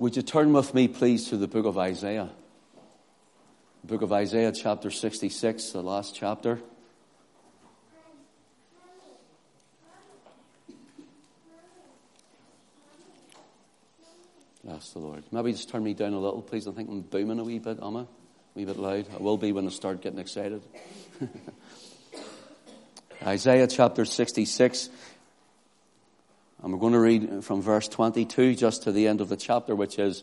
Would 0.00 0.16
you 0.16 0.22
turn 0.22 0.54
with 0.54 0.72
me, 0.72 0.88
please, 0.88 1.28
to 1.28 1.36
the 1.36 1.46
book 1.46 1.66
of 1.66 1.76
Isaiah? 1.76 2.30
The 3.82 3.86
book 3.86 4.00
of 4.00 4.14
Isaiah, 4.14 4.50
chapter 4.50 4.90
66, 4.90 5.72
the 5.72 5.82
last 5.82 6.14
chapter. 6.14 6.58
Bless 14.64 14.88
the 14.88 15.00
Lord. 15.00 15.22
Maybe 15.30 15.52
just 15.52 15.68
turn 15.68 15.84
me 15.84 15.92
down 15.92 16.14
a 16.14 16.18
little, 16.18 16.40
please. 16.40 16.66
I 16.66 16.72
think 16.72 16.88
I'm 16.88 17.02
booming 17.02 17.38
a 17.38 17.44
wee 17.44 17.58
bit, 17.58 17.78
am 17.82 17.96
I? 17.98 18.00
A 18.00 18.06
wee 18.54 18.64
bit 18.64 18.78
loud. 18.78 19.06
I 19.12 19.18
will 19.18 19.36
be 19.36 19.52
when 19.52 19.66
I 19.66 19.70
start 19.70 20.00
getting 20.00 20.18
excited. 20.18 20.62
Isaiah 23.22 23.66
chapter 23.66 24.06
66. 24.06 24.88
And 26.62 26.72
we're 26.72 26.78
going 26.78 26.92
to 26.92 27.00
read 27.00 27.44
from 27.44 27.62
verse 27.62 27.88
22 27.88 28.54
just 28.54 28.84
to 28.84 28.92
the 28.92 29.06
end 29.06 29.20
of 29.20 29.28
the 29.28 29.36
chapter, 29.36 29.74
which 29.74 29.98
is 29.98 30.22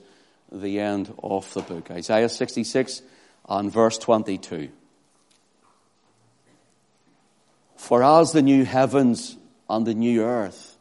the 0.52 0.80
end 0.80 1.14
of 1.24 1.52
the 1.54 1.62
book. 1.62 1.90
Isaiah 1.92 2.30
66 2.30 3.02
and 3.50 3.72
verse 3.72 3.98
22. 3.98 4.70
For 7.78 8.04
as 8.04 8.32
the 8.32 8.42
new 8.42 8.66
heavens 8.66 9.38
and 9.70 9.86
the 9.86 9.94
new 9.94 10.24
earth 10.24 10.78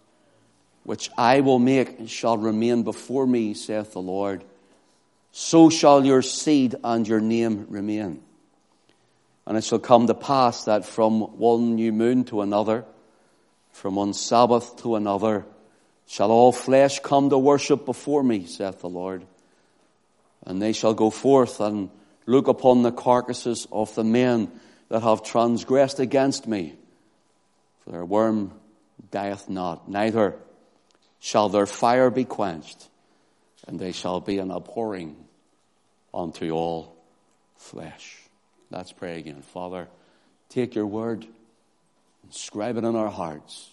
which 0.86 1.10
I 1.18 1.40
will 1.40 1.58
make 1.58 2.08
shall 2.08 2.38
remain 2.38 2.84
before 2.84 3.26
me, 3.26 3.54
saith 3.54 3.92
the 3.92 4.00
Lord. 4.00 4.44
So 5.32 5.68
shall 5.68 6.04
your 6.04 6.22
seed 6.22 6.76
and 6.84 7.06
your 7.06 7.20
name 7.20 7.66
remain. 7.68 8.22
And 9.46 9.58
it 9.58 9.64
shall 9.64 9.80
come 9.80 10.06
to 10.06 10.14
pass 10.14 10.64
that 10.66 10.86
from 10.86 11.20
one 11.38 11.74
new 11.74 11.92
moon 11.92 12.24
to 12.26 12.40
another, 12.40 12.84
from 13.76 13.96
one 13.96 14.14
Sabbath 14.14 14.76
to 14.78 14.96
another, 14.96 15.44
shall 16.06 16.30
all 16.30 16.50
flesh 16.50 17.00
come 17.00 17.28
to 17.30 17.36
worship 17.36 17.84
before 17.84 18.22
me, 18.22 18.46
saith 18.46 18.80
the 18.80 18.88
Lord. 18.88 19.26
And 20.44 20.62
they 20.62 20.72
shall 20.72 20.94
go 20.94 21.10
forth 21.10 21.60
and 21.60 21.90
look 22.24 22.48
upon 22.48 22.82
the 22.82 22.90
carcasses 22.90 23.68
of 23.70 23.94
the 23.94 24.02
men 24.02 24.50
that 24.88 25.02
have 25.02 25.22
transgressed 25.22 26.00
against 26.00 26.46
me. 26.48 26.74
For 27.84 27.90
their 27.90 28.04
worm 28.04 28.52
dieth 29.10 29.48
not, 29.50 29.90
neither 29.90 30.36
shall 31.20 31.50
their 31.50 31.66
fire 31.66 32.08
be 32.10 32.24
quenched, 32.24 32.88
and 33.68 33.78
they 33.78 33.92
shall 33.92 34.20
be 34.20 34.38
an 34.38 34.50
abhorring 34.50 35.16
unto 36.14 36.50
all 36.52 36.96
flesh. 37.56 38.22
Let's 38.70 38.92
pray 38.92 39.18
again. 39.18 39.42
Father, 39.42 39.88
take 40.48 40.74
your 40.74 40.86
word, 40.86 41.26
inscribe 42.24 42.76
it 42.76 42.84
in 42.84 42.96
our 42.96 43.10
hearts, 43.10 43.70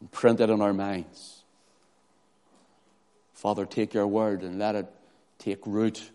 and 0.00 0.10
print 0.10 0.40
it 0.40 0.50
in 0.50 0.60
our 0.60 0.72
minds. 0.72 1.42
Father, 3.34 3.66
take 3.66 3.94
your 3.94 4.06
word 4.06 4.42
and 4.42 4.58
let 4.58 4.74
it 4.74 4.86
take 5.38 5.66
root 5.66 6.10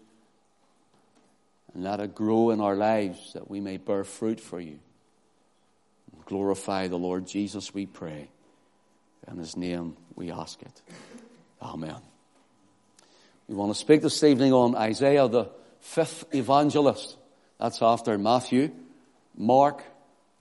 and 1.73 1.83
let 1.83 1.99
it 1.99 2.13
grow 2.13 2.49
in 2.49 2.61
our 2.61 2.75
lives 2.75 3.33
that 3.33 3.49
we 3.49 3.59
may 3.59 3.77
bear 3.77 4.03
fruit 4.03 4.39
for 4.39 4.59
you. 4.59 4.79
Glorify 6.25 6.87
the 6.87 6.97
Lord 6.97 7.27
Jesus, 7.27 7.73
we 7.73 7.85
pray. 7.85 8.29
In 9.29 9.37
his 9.37 9.57
name 9.57 9.95
we 10.15 10.31
ask 10.31 10.61
it. 10.61 10.81
Amen. 11.61 11.95
We 13.47 13.55
want 13.55 13.73
to 13.73 13.79
speak 13.79 14.01
this 14.01 14.23
evening 14.23 14.53
on 14.53 14.75
Isaiah, 14.75 15.27
the 15.27 15.49
fifth 15.79 16.25
evangelist. 16.33 17.17
That's 17.59 17.81
after 17.81 18.17
Matthew, 18.17 18.71
Mark, 19.37 19.83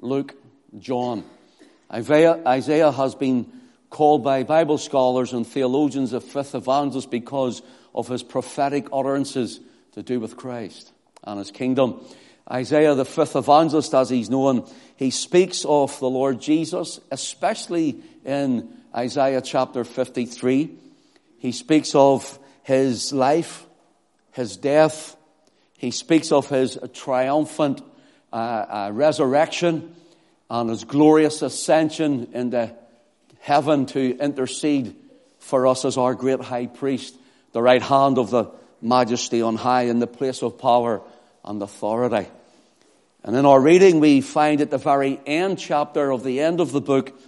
Luke, 0.00 0.34
John. 0.78 1.24
Isaiah, 1.92 2.90
has 2.90 3.14
been 3.14 3.52
called 3.90 4.24
by 4.24 4.44
Bible 4.44 4.78
scholars 4.78 5.34
and 5.34 5.46
theologians 5.46 6.12
the 6.12 6.20
fifth 6.22 6.54
evangelist 6.54 7.10
because 7.10 7.60
of 7.94 8.08
his 8.08 8.22
prophetic 8.22 8.86
utterances 8.92 9.60
to 9.92 10.02
do 10.02 10.18
with 10.18 10.36
Christ 10.36 10.90
and 11.22 11.38
his 11.38 11.50
kingdom. 11.50 12.00
Isaiah, 12.50 12.94
the 12.94 13.04
fifth 13.04 13.36
evangelist, 13.36 13.92
as 13.94 14.08
he's 14.08 14.30
known, 14.30 14.66
he 14.96 15.10
speaks 15.10 15.66
of 15.66 15.98
the 16.00 16.08
Lord 16.08 16.40
Jesus, 16.40 16.98
especially 17.10 18.00
in 18.24 18.72
Isaiah 18.94 19.42
chapter 19.42 19.84
53. 19.84 20.70
He 21.38 21.52
speaks 21.52 21.94
of 21.94 22.38
his 22.62 23.12
life, 23.12 23.66
his 24.32 24.56
death. 24.56 25.14
He 25.76 25.90
speaks 25.90 26.32
of 26.32 26.48
his 26.48 26.78
triumphant 26.94 27.82
uh, 28.32 28.36
uh, 28.36 28.90
resurrection 28.94 29.94
and 30.52 30.68
his 30.68 30.84
glorious 30.84 31.40
ascension 31.40 32.28
into 32.34 32.70
heaven 33.40 33.86
to 33.86 34.18
intercede 34.18 34.94
for 35.38 35.66
us 35.66 35.86
as 35.86 35.96
our 35.96 36.14
great 36.14 36.42
high 36.42 36.66
priest, 36.66 37.16
the 37.52 37.62
right 37.62 37.80
hand 37.80 38.18
of 38.18 38.28
the 38.28 38.50
majesty 38.82 39.40
on 39.40 39.56
high 39.56 39.84
in 39.84 39.98
the 39.98 40.06
place 40.06 40.42
of 40.42 40.58
power 40.58 41.00
and 41.42 41.62
authority. 41.62 42.28
And 43.24 43.34
in 43.34 43.46
our 43.46 43.58
reading, 43.58 43.98
we 43.98 44.20
find 44.20 44.60
at 44.60 44.70
the 44.70 44.76
very 44.76 45.18
end 45.24 45.58
chapter 45.58 46.10
of 46.10 46.22
the 46.22 46.40
end 46.40 46.60
of 46.60 46.70
the 46.70 46.82
book, 46.82 47.18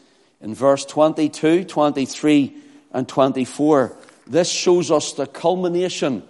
in 0.43 0.55
verse 0.55 0.85
22, 0.85 1.65
23, 1.65 2.55
and 2.93 3.09
24, 3.09 3.97
this 4.27 4.51
shows 4.51 4.91
us 4.91 5.15
the 5.15 5.27
culmination 5.27 6.23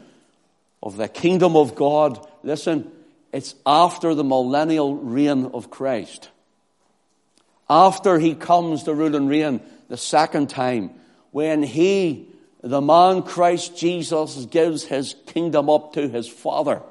of 0.81 0.97
the 0.97 1.09
kingdom 1.09 1.57
of 1.57 1.75
God. 1.75 2.25
Listen, 2.45 2.89
it's 3.33 3.57
after 3.67 4.15
the 4.15 4.23
millennial 4.23 4.95
reign 4.95 5.47
of 5.47 5.73
Christ. 5.73 6.29
After 7.69 8.19
he 8.19 8.35
comes 8.35 8.85
to 8.85 8.95
rule 8.95 9.17
and 9.17 9.29
reign 9.29 9.61
the 9.89 9.97
second 9.97 10.51
time, 10.51 10.91
when 11.31 11.63
he, 11.63 12.29
the 12.63 12.81
man 12.81 13.23
Christ 13.23 13.77
Jesus, 13.77 14.47
gives 14.47 14.85
his 14.85 15.15
kingdom 15.27 15.71
up 15.71 15.95
to 15.95 16.09
his 16.09 16.29
Father, 16.29 16.83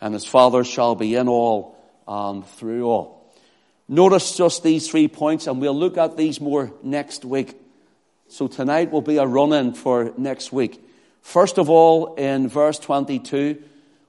and 0.00 0.14
his 0.14 0.24
Father 0.24 0.64
shall 0.64 0.94
be 0.94 1.14
in 1.14 1.28
all 1.28 1.76
and 2.06 2.46
through 2.46 2.86
all. 2.86 3.32
Notice 3.88 4.36
just 4.36 4.62
these 4.62 4.88
three 4.88 5.08
points, 5.08 5.46
and 5.46 5.60
we'll 5.60 5.74
look 5.76 5.98
at 5.98 6.16
these 6.16 6.40
more 6.40 6.72
next 6.82 7.24
week. 7.24 7.60
So 8.28 8.46
tonight 8.46 8.90
will 8.90 9.02
be 9.02 9.16
a 9.16 9.26
run 9.26 9.52
in 9.52 9.72
for 9.72 10.12
next 10.16 10.52
week. 10.52 10.84
First 11.22 11.58
of 11.58 11.70
all, 11.70 12.14
in 12.14 12.48
verse 12.48 12.78
22, 12.78 13.62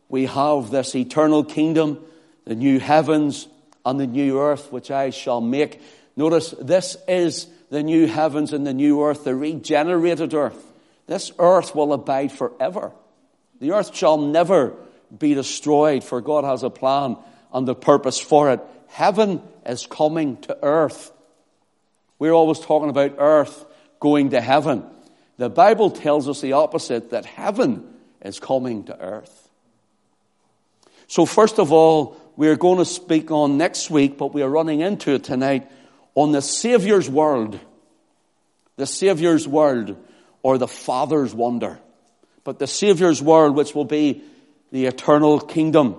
we 0.10 0.26
have 0.26 0.70
this 0.70 0.96
eternal 0.96 1.44
kingdom, 1.44 2.00
the 2.46 2.56
new 2.56 2.80
heavens 2.80 3.48
and 3.90 4.00
the 4.00 4.08
new 4.08 4.40
earth, 4.40 4.72
which 4.72 4.92
I 4.92 5.10
shall 5.10 5.42
make. 5.42 5.82
Notice 6.16 6.54
this 6.60 6.96
is 7.08 7.48
the 7.70 7.84
new 7.84 8.08
heavens 8.08 8.54
and 8.54 8.66
the 8.66 8.74
new 8.74 9.02
earth, 9.02 9.24
the 9.24 9.36
regenerated 9.36 10.34
earth. 10.34 10.64
This 11.08 11.32
earth 11.40 11.74
will 11.74 11.94
abide 11.94 12.32
forever. 12.32 12.92
The 13.60 13.72
earth 13.72 13.96
shall 13.96 14.18
never 14.18 14.74
be 15.18 15.34
destroyed, 15.34 16.04
for 16.04 16.22
God 16.22 16.44
has 16.44 16.64
a 16.64 16.70
plan 16.70 17.18
and 17.52 17.68
the 17.68 17.76
purpose 17.76 18.20
for 18.20 18.52
it. 18.52 18.60
Heaven 18.88 19.42
is 19.66 19.88
coming 19.88 20.38
to 20.42 20.58
earth. 20.62 21.12
We're 22.20 22.32
always 22.32 22.60
talking 22.60 22.90
about 22.90 23.16
earth 23.18 23.66
going 24.00 24.32
to 24.32 24.42
heaven. 24.42 24.84
The 25.38 25.50
Bible 25.50 25.90
tells 25.90 26.30
us 26.30 26.42
the 26.42 26.54
opposite, 26.54 27.12
that 27.12 27.26
heaven 27.26 27.88
is 28.22 28.40
coming 28.40 28.84
to 28.86 29.00
earth. 29.00 29.50
So 31.08 31.26
first 31.26 31.60
of 31.60 31.72
all, 31.72 32.19
we're 32.40 32.56
going 32.56 32.78
to 32.78 32.86
speak 32.86 33.32
on 33.32 33.58
next 33.58 33.90
week, 33.90 34.18
but 34.18 34.34
we 34.34 34.44
are 34.44 34.50
running 34.50 34.80
into 34.80 35.12
it 35.12 35.26
tonight, 35.26 35.70
on 36.16 36.32
the 36.32 36.42
Savior's 36.42 37.10
world. 37.10 37.60
The 38.78 38.86
Savior's 38.86 39.46
world, 39.46 39.98
or 40.42 40.58
the 40.58 40.66
Father's 40.66 41.36
wonder. 41.36 41.82
But 42.46 42.58
the 42.58 42.66
Savior's 42.66 43.22
world, 43.22 43.58
which 43.58 43.76
will 43.76 43.84
be 43.84 44.24
the 44.72 44.86
eternal 44.86 45.42
kingdom. 45.42 45.98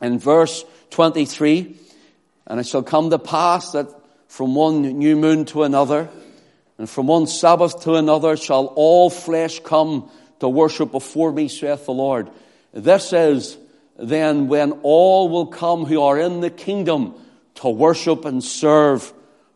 In 0.00 0.20
verse 0.20 0.64
23, 0.90 1.74
and 2.46 2.60
it 2.60 2.68
shall 2.68 2.84
come 2.84 3.10
to 3.10 3.18
pass 3.18 3.72
that 3.72 3.88
from 4.28 4.54
one 4.54 4.82
new 4.82 5.16
moon 5.16 5.44
to 5.46 5.64
another, 5.64 6.08
and 6.78 6.88
from 6.88 7.08
one 7.08 7.26
Sabbath 7.26 7.82
to 7.82 7.94
another 7.94 8.36
shall 8.36 8.66
all 8.76 9.10
flesh 9.10 9.58
come 9.58 10.08
to 10.38 10.48
worship 10.48 10.92
before 10.92 11.32
me, 11.32 11.48
saith 11.48 11.84
the 11.84 11.92
Lord. 11.92 12.30
This 12.72 13.12
is 13.12 13.58
then 13.96 14.48
when 14.48 14.72
all 14.82 15.28
will 15.28 15.46
come 15.46 15.84
who 15.84 16.02
are 16.02 16.18
in 16.18 16.40
the 16.40 16.50
kingdom 16.50 17.14
to 17.56 17.68
worship 17.68 18.24
and 18.24 18.42
serve 18.42 19.12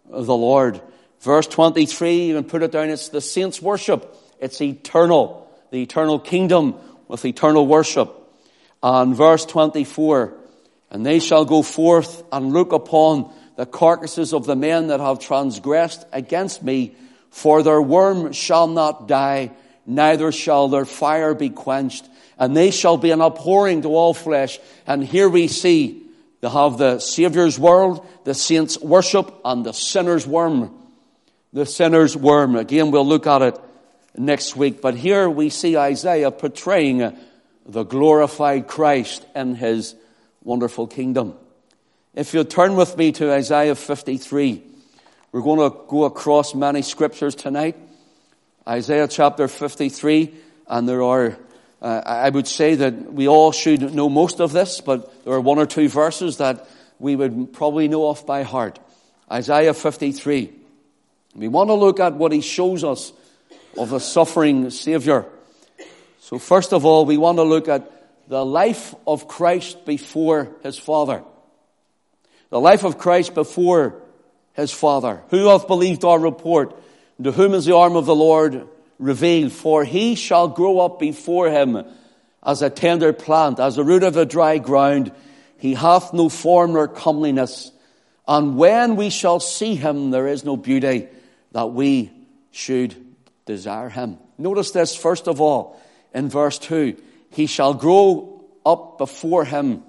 the 0.08 0.36
Lord. 0.36 0.80
Verse 1.20 1.46
23, 1.46 2.26
you 2.26 2.34
can 2.34 2.44
put 2.44 2.62
it 2.62 2.72
down, 2.72 2.90
it's 2.90 3.08
the 3.08 3.20
saints 3.20 3.60
worship. 3.60 4.16
It's 4.40 4.60
eternal. 4.60 5.50
The 5.70 5.82
eternal 5.82 6.18
kingdom 6.18 6.76
with 7.08 7.24
eternal 7.24 7.66
worship. 7.66 8.14
And 8.82 9.14
verse 9.16 9.44
24, 9.44 10.34
and 10.90 11.04
they 11.04 11.18
shall 11.18 11.44
go 11.44 11.62
forth 11.62 12.22
and 12.30 12.52
look 12.52 12.72
upon 12.72 13.32
the 13.56 13.66
carcasses 13.66 14.32
of 14.32 14.46
the 14.46 14.54
men 14.54 14.86
that 14.86 15.00
have 15.00 15.18
transgressed 15.18 16.06
against 16.12 16.62
me, 16.62 16.94
for 17.30 17.64
their 17.64 17.82
worm 17.82 18.32
shall 18.32 18.68
not 18.68 19.08
die, 19.08 19.50
neither 19.88 20.30
shall 20.30 20.68
their 20.68 20.84
fire 20.84 21.34
be 21.34 21.48
quenched, 21.50 22.08
and 22.38 22.56
they 22.56 22.70
shall 22.70 22.96
be 22.96 23.10
an 23.10 23.20
abhorring 23.20 23.82
to 23.82 23.88
all 23.88 24.14
flesh. 24.14 24.60
And 24.86 25.02
here 25.02 25.28
we 25.28 25.48
see 25.48 26.04
they 26.40 26.48
have 26.48 26.78
the 26.78 27.00
Saviour's 27.00 27.58
world, 27.58 28.06
the 28.24 28.34
saints' 28.34 28.80
worship, 28.80 29.34
and 29.44 29.64
the 29.66 29.72
sinner's 29.72 30.26
worm. 30.26 30.72
The 31.52 31.66
sinner's 31.66 32.16
worm. 32.16 32.54
Again, 32.54 32.90
we'll 32.90 33.06
look 33.06 33.26
at 33.26 33.42
it 33.42 33.60
next 34.16 34.54
week. 34.54 34.80
But 34.80 34.94
here 34.94 35.28
we 35.28 35.48
see 35.48 35.76
Isaiah 35.76 36.30
portraying 36.30 37.16
the 37.66 37.84
glorified 37.84 38.68
Christ 38.68 39.26
in 39.34 39.54
his 39.54 39.94
wonderful 40.42 40.86
kingdom. 40.86 41.34
If 42.14 42.34
you 42.34 42.44
turn 42.44 42.76
with 42.76 42.96
me 42.96 43.12
to 43.12 43.32
Isaiah 43.32 43.74
53, 43.74 44.62
we're 45.32 45.42
going 45.42 45.70
to 45.70 45.76
go 45.88 46.04
across 46.04 46.54
many 46.54 46.82
scriptures 46.82 47.34
tonight. 47.34 47.76
Isaiah 48.68 49.08
chapter 49.08 49.48
53, 49.48 50.34
and 50.66 50.86
there 50.86 51.02
are, 51.02 51.38
uh, 51.80 52.02
I 52.04 52.28
would 52.28 52.46
say 52.46 52.74
that 52.74 53.10
we 53.10 53.26
all 53.26 53.50
should 53.50 53.94
know 53.94 54.10
most 54.10 54.40
of 54.40 54.52
this, 54.52 54.82
but 54.82 55.24
there 55.24 55.32
are 55.32 55.40
one 55.40 55.58
or 55.58 55.64
two 55.64 55.88
verses 55.88 56.36
that 56.36 56.68
we 56.98 57.16
would 57.16 57.54
probably 57.54 57.88
know 57.88 58.02
off 58.02 58.26
by 58.26 58.42
heart. 58.42 58.78
Isaiah 59.32 59.72
53. 59.72 60.52
We 61.34 61.48
want 61.48 61.70
to 61.70 61.74
look 61.74 61.98
at 61.98 62.12
what 62.12 62.30
he 62.32 62.42
shows 62.42 62.84
us 62.84 63.10
of 63.78 63.88
the 63.88 64.00
suffering 64.00 64.68
Savior. 64.68 65.24
So 66.20 66.38
first 66.38 66.74
of 66.74 66.84
all, 66.84 67.06
we 67.06 67.16
want 67.16 67.38
to 67.38 67.44
look 67.44 67.68
at 67.68 67.90
the 68.28 68.44
life 68.44 68.94
of 69.06 69.28
Christ 69.28 69.86
before 69.86 70.50
his 70.62 70.78
Father. 70.78 71.22
The 72.50 72.60
life 72.60 72.84
of 72.84 72.98
Christ 72.98 73.32
before 73.32 74.02
his 74.52 74.72
Father. 74.72 75.22
Who 75.30 75.46
hath 75.46 75.66
believed 75.66 76.04
our 76.04 76.18
report? 76.18 76.78
To 77.22 77.32
whom 77.32 77.54
is 77.54 77.64
the 77.64 77.74
arm 77.74 77.96
of 77.96 78.06
the 78.06 78.14
Lord 78.14 78.68
revealed? 78.98 79.52
For 79.52 79.84
he 79.84 80.14
shall 80.14 80.48
grow 80.48 80.80
up 80.80 80.98
before 80.98 81.50
him 81.50 81.84
as 82.42 82.62
a 82.62 82.70
tender 82.70 83.12
plant, 83.12 83.58
as 83.58 83.76
a 83.76 83.84
root 83.84 84.02
of 84.04 84.16
a 84.16 84.24
dry 84.24 84.58
ground. 84.58 85.12
He 85.58 85.74
hath 85.74 86.12
no 86.12 86.28
form 86.28 86.74
nor 86.74 86.86
comeliness. 86.86 87.72
And 88.26 88.56
when 88.56 88.96
we 88.96 89.10
shall 89.10 89.40
see 89.40 89.74
him, 89.74 90.10
there 90.10 90.28
is 90.28 90.44
no 90.44 90.56
beauty 90.56 91.08
that 91.52 91.72
we 91.72 92.12
should 92.50 92.94
desire 93.46 93.88
him. 93.88 94.18
Notice 94.36 94.70
this 94.70 94.94
first 94.94 95.26
of 95.26 95.40
all 95.40 95.80
in 96.14 96.28
verse 96.28 96.58
2. 96.58 96.96
He 97.30 97.46
shall 97.46 97.74
grow 97.74 98.44
up 98.64 98.98
before 98.98 99.44
him 99.44 99.82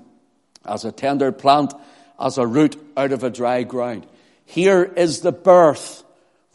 as 0.65 0.85
a 0.85 0.91
tender 0.91 1.31
plant, 1.31 1.73
as 2.19 2.37
a 2.37 2.47
root 2.47 2.77
out 2.97 3.11
of 3.11 3.23
a 3.23 3.29
dry 3.29 3.63
ground. 3.63 4.07
Here 4.45 4.83
is 4.83 5.21
the 5.21 5.31
birth, 5.31 6.03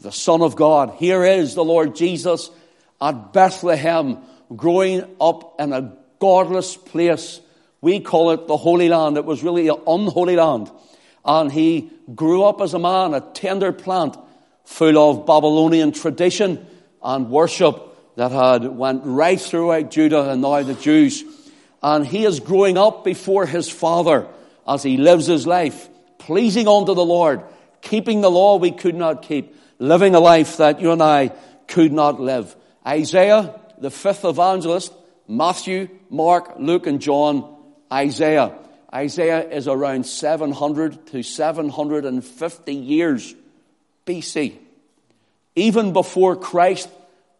the 0.01 0.11
Son 0.11 0.41
of 0.41 0.55
God. 0.55 0.95
Here 0.97 1.23
is 1.23 1.55
the 1.55 1.63
Lord 1.63 1.95
Jesus 1.95 2.49
at 3.01 3.33
Bethlehem, 3.33 4.19
growing 4.55 5.03
up 5.19 5.55
in 5.59 5.73
a 5.73 5.93
godless 6.19 6.75
place. 6.75 7.39
We 7.81 7.99
call 7.99 8.31
it 8.31 8.47
the 8.47 8.57
Holy 8.57 8.89
Land. 8.89 9.17
It 9.17 9.25
was 9.25 9.43
really 9.43 9.67
an 9.67 9.81
unholy 9.87 10.35
land. 10.35 10.71
And 11.23 11.51
he 11.51 11.91
grew 12.13 12.43
up 12.43 12.61
as 12.61 12.73
a 12.73 12.79
man, 12.79 13.13
a 13.13 13.21
tender 13.21 13.71
plant, 13.71 14.15
full 14.63 14.97
of 14.97 15.25
Babylonian 15.25 15.91
tradition 15.91 16.65
and 17.03 17.29
worship 17.29 18.15
that 18.15 18.31
had 18.31 18.65
went 18.65 19.01
right 19.05 19.39
throughout 19.39 19.91
Judah 19.91 20.31
and 20.31 20.41
now 20.41 20.61
the 20.63 20.73
Jews. 20.73 21.23
And 21.83 22.05
he 22.05 22.25
is 22.25 22.39
growing 22.39 22.77
up 22.77 23.03
before 23.03 23.45
his 23.45 23.69
father 23.69 24.27
as 24.67 24.81
he 24.83 24.97
lives 24.97 25.27
his 25.27 25.45
life, 25.45 25.87
pleasing 26.17 26.67
unto 26.67 26.95
the 26.95 27.05
Lord, 27.05 27.43
keeping 27.81 28.21
the 28.21 28.31
law 28.31 28.57
we 28.57 28.71
could 28.71 28.95
not 28.95 29.21
keep, 29.21 29.55
living 29.79 30.15
a 30.15 30.19
life 30.19 30.57
that 30.57 30.81
you 30.81 30.91
and 30.91 31.01
I 31.01 31.31
could 31.67 31.91
not 31.91 32.19
live. 32.19 32.55
Isaiah, 32.85 33.59
the 33.79 33.91
fifth 33.91 34.25
evangelist, 34.25 34.93
Matthew, 35.27 35.89
Mark, 36.09 36.55
Luke, 36.59 36.87
and 36.87 37.01
John, 37.01 37.55
Isaiah. 37.91 38.53
Isaiah 38.93 39.49
is 39.49 39.67
around 39.67 40.05
700 40.05 41.07
to 41.07 41.23
750 41.23 42.73
years 42.73 43.35
BC. 44.05 44.57
Even 45.55 45.93
before 45.93 46.35
Christ 46.35 46.89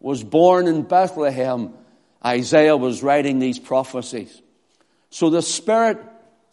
was 0.00 0.22
born 0.22 0.66
in 0.66 0.82
Bethlehem, 0.82 1.72
Isaiah 2.24 2.76
was 2.76 3.02
writing 3.02 3.38
these 3.38 3.58
prophecies. 3.58 4.42
So 5.10 5.30
the 5.30 5.42
Spirit 5.42 5.98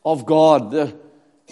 of 0.06 0.26
God, 0.26 0.72
the, 0.72 0.96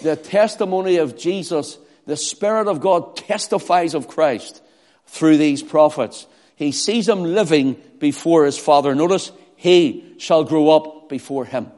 the 0.02 0.16
testimony 0.16 0.96
of 0.98 1.18
Jesus, 1.18 1.78
the 2.06 2.16
Spirit 2.16 2.68
of 2.68 2.80
God 2.80 3.16
testifies 3.16 3.94
of 3.94 4.08
Christ 4.08 4.62
through 5.06 5.36
these 5.36 5.62
prophets. 5.62 6.26
He 6.56 6.72
sees 6.72 7.08
him 7.08 7.22
living 7.22 7.76
before 7.98 8.44
his 8.44 8.58
Father. 8.58 8.94
Notice, 8.94 9.32
he 9.56 10.14
shall 10.18 10.44
grow 10.44 10.70
up 10.70 11.08
before 11.08 11.44
him. 11.44 11.70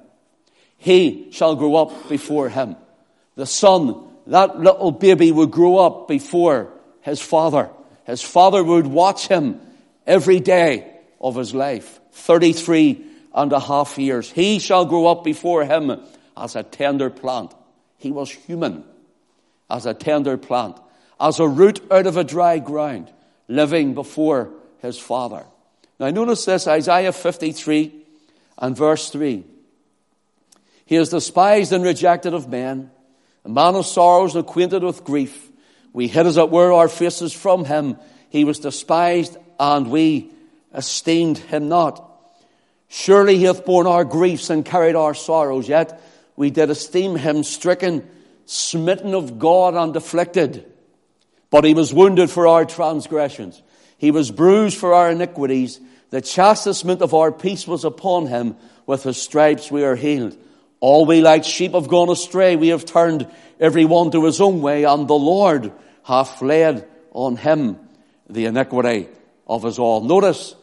He 0.78 1.28
shall 1.32 1.56
grow 1.56 1.76
up 1.76 2.08
before 2.08 2.48
him. 2.48 2.76
The 3.36 3.46
Son, 3.46 4.06
that 4.26 4.58
little 4.58 4.92
baby 4.92 5.32
would 5.32 5.50
grow 5.50 5.78
up 5.78 6.08
before 6.08 6.70
his 7.00 7.20
Father. 7.20 7.70
His 8.04 8.22
father 8.22 8.62
would 8.62 8.86
watch 8.86 9.28
him 9.28 9.60
every 10.06 10.40
day 10.40 10.90
of 11.20 11.36
his 11.36 11.54
life. 11.54 12.00
33 12.12 13.04
and 13.34 13.52
a 13.52 13.60
half 13.60 13.98
years. 13.98 14.30
He 14.30 14.58
shall 14.58 14.84
grow 14.84 15.06
up 15.06 15.24
before 15.24 15.64
him 15.64 16.00
as 16.36 16.54
a 16.54 16.62
tender 16.62 17.10
plant. 17.10 17.52
He 17.98 18.10
was 18.12 18.30
human 18.30 18.84
as 19.70 19.86
a 19.86 19.94
tender 19.94 20.36
plant, 20.36 20.78
as 21.20 21.40
a 21.40 21.48
root 21.48 21.80
out 21.90 22.06
of 22.06 22.16
a 22.16 22.24
dry 22.24 22.58
ground, 22.58 23.10
living 23.48 23.94
before 23.94 24.50
his 24.78 24.98
father. 24.98 25.44
Now 25.98 26.10
notice 26.10 26.44
this, 26.44 26.66
Isaiah 26.66 27.12
53 27.12 27.92
and 28.58 28.76
verse 28.76 29.10
3. 29.10 29.44
He 30.86 30.96
is 30.96 31.08
despised 31.08 31.72
and 31.72 31.84
rejected 31.84 32.34
of 32.34 32.48
men, 32.48 32.90
a 33.44 33.48
man 33.48 33.74
of 33.74 33.86
sorrows 33.86 34.34
and 34.34 34.44
acquainted 34.44 34.82
with 34.82 35.04
grief. 35.04 35.50
We 35.92 36.08
hid 36.08 36.26
as 36.26 36.36
it 36.36 36.50
were 36.50 36.72
our 36.72 36.88
faces 36.88 37.32
from 37.32 37.64
him. 37.64 37.96
He 38.28 38.44
was 38.44 38.58
despised 38.58 39.36
and 39.58 39.90
we 39.90 40.30
esteemed 40.74 41.38
him 41.38 41.68
not. 41.68 42.10
Surely 42.88 43.38
he 43.38 43.44
hath 43.44 43.64
borne 43.64 43.86
our 43.86 44.04
griefs 44.04 44.50
and 44.50 44.64
carried 44.64 44.94
our 44.94 45.14
sorrows, 45.14 45.68
yet 45.68 46.00
we 46.36 46.50
did 46.50 46.70
esteem 46.70 47.16
him 47.16 47.42
stricken, 47.42 48.08
smitten 48.46 49.14
of 49.14 49.38
God 49.38 49.74
and 49.74 49.94
afflicted. 49.96 50.70
But 51.50 51.64
he 51.64 51.74
was 51.74 51.94
wounded 51.94 52.30
for 52.30 52.46
our 52.46 52.64
transgressions. 52.64 53.62
He 53.98 54.10
was 54.10 54.30
bruised 54.30 54.76
for 54.76 54.94
our 54.94 55.10
iniquities. 55.10 55.80
The 56.10 56.20
chastisement 56.20 57.00
of 57.00 57.14
our 57.14 57.32
peace 57.32 57.66
was 57.66 57.84
upon 57.84 58.26
him. 58.26 58.56
With 58.86 59.04
his 59.04 59.20
stripes 59.20 59.70
we 59.70 59.84
are 59.84 59.96
healed. 59.96 60.36
All 60.80 61.06
we 61.06 61.22
like 61.22 61.44
sheep 61.44 61.72
have 61.72 61.88
gone 61.88 62.10
astray. 62.10 62.56
We 62.56 62.68
have 62.68 62.84
turned 62.84 63.26
every 63.58 63.84
one 63.84 64.10
to 64.10 64.24
his 64.24 64.40
own 64.40 64.60
way, 64.60 64.84
and 64.84 65.08
the 65.08 65.14
Lord 65.14 65.72
hath 66.02 66.42
laid 66.42 66.84
on 67.12 67.36
him 67.36 67.78
the 68.28 68.46
iniquity 68.46 69.08
of 69.46 69.64
us 69.64 69.78
all. 69.78 70.02
Notice, 70.02 70.54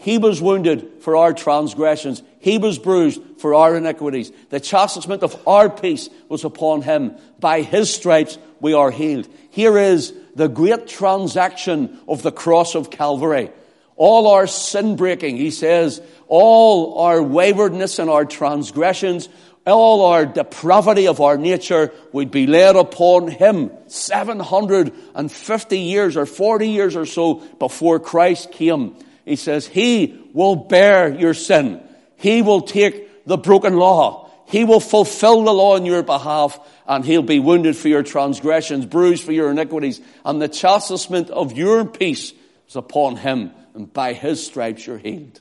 he 0.00 0.18
was 0.18 0.40
wounded 0.40 1.02
for 1.02 1.16
our 1.16 1.32
transgressions. 1.32 2.22
He 2.40 2.58
was 2.58 2.78
bruised 2.78 3.20
for 3.38 3.54
our 3.54 3.76
iniquities. 3.76 4.32
The 4.48 4.60
chastisement 4.60 5.22
of 5.22 5.46
our 5.46 5.68
peace 5.68 6.08
was 6.28 6.44
upon 6.44 6.82
him. 6.82 7.16
By 7.38 7.62
his 7.62 7.92
stripes 7.92 8.38
we 8.60 8.72
are 8.72 8.90
healed. 8.90 9.28
Here 9.50 9.78
is 9.78 10.12
the 10.34 10.48
great 10.48 10.88
transaction 10.88 11.98
of 12.08 12.22
the 12.22 12.32
cross 12.32 12.74
of 12.74 12.90
Calvary. 12.90 13.50
All 13.96 14.28
our 14.28 14.46
sin 14.46 14.96
breaking, 14.96 15.36
he 15.36 15.50
says, 15.50 16.00
all 16.26 17.00
our 17.00 17.22
waywardness 17.22 17.98
and 17.98 18.08
our 18.08 18.24
transgressions 18.24 19.28
all 19.66 20.06
our 20.06 20.24
depravity 20.24 21.06
of 21.06 21.20
our 21.20 21.36
nature 21.36 21.92
would 22.12 22.30
be 22.30 22.46
laid 22.46 22.76
upon 22.76 23.28
him 23.28 23.70
750 23.88 25.78
years 25.78 26.16
or 26.16 26.24
40 26.26 26.68
years 26.68 26.96
or 26.96 27.04
so 27.06 27.34
before 27.34 28.00
Christ 28.00 28.52
came. 28.52 28.96
He 29.24 29.36
says, 29.36 29.66
He 29.66 30.30
will 30.32 30.56
bear 30.56 31.12
your 31.12 31.34
sin. 31.34 31.82
He 32.16 32.42
will 32.42 32.62
take 32.62 33.26
the 33.26 33.38
broken 33.38 33.76
law. 33.76 34.30
He 34.46 34.64
will 34.64 34.80
fulfill 34.80 35.44
the 35.44 35.52
law 35.52 35.76
on 35.76 35.86
your 35.86 36.02
behalf 36.02 36.58
and 36.90 37.04
he'll 37.04 37.22
be 37.22 37.38
wounded 37.38 37.76
for 37.76 37.86
your 37.86 38.02
transgressions, 38.02 38.84
bruised 38.84 39.22
for 39.22 39.30
your 39.30 39.52
iniquities, 39.52 40.00
and 40.24 40.42
the 40.42 40.48
chastisement 40.48 41.30
of 41.30 41.52
your 41.52 41.84
peace 41.84 42.32
is 42.68 42.74
upon 42.74 43.14
him, 43.14 43.52
and 43.74 43.92
by 43.92 44.12
his 44.12 44.44
stripes 44.44 44.84
you're 44.84 44.98
healed. 44.98 45.40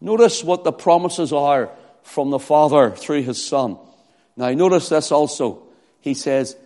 Notice 0.00 0.42
what 0.42 0.64
the 0.64 0.72
promises 0.72 1.34
are 1.34 1.70
from 2.02 2.30
the 2.30 2.38
Father 2.38 2.92
through 2.92 3.24
his 3.24 3.44
Son. 3.44 3.76
Now, 4.38 4.50
notice 4.52 4.88
this 4.88 5.12
also. 5.12 5.62
He 6.00 6.14
says, 6.14 6.56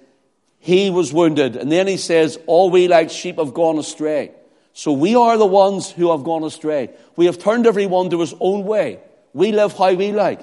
He 0.60 0.90
was 0.90 1.12
wounded. 1.12 1.56
And 1.56 1.70
then 1.70 1.88
he 1.88 1.96
says, 1.96 2.38
All 2.46 2.70
we 2.70 2.86
like 2.86 3.10
sheep 3.10 3.38
have 3.38 3.52
gone 3.52 3.80
astray. 3.80 4.30
So 4.78 4.92
we 4.92 5.16
are 5.16 5.36
the 5.36 5.46
ones 5.46 5.90
who 5.90 6.12
have 6.12 6.22
gone 6.22 6.44
astray. 6.44 6.90
We 7.16 7.26
have 7.26 7.38
turned 7.38 7.66
everyone 7.66 8.10
to 8.10 8.20
his 8.20 8.32
own 8.38 8.64
way. 8.64 9.00
We 9.32 9.50
live 9.50 9.72
how 9.72 9.92
we 9.94 10.12
like. 10.12 10.40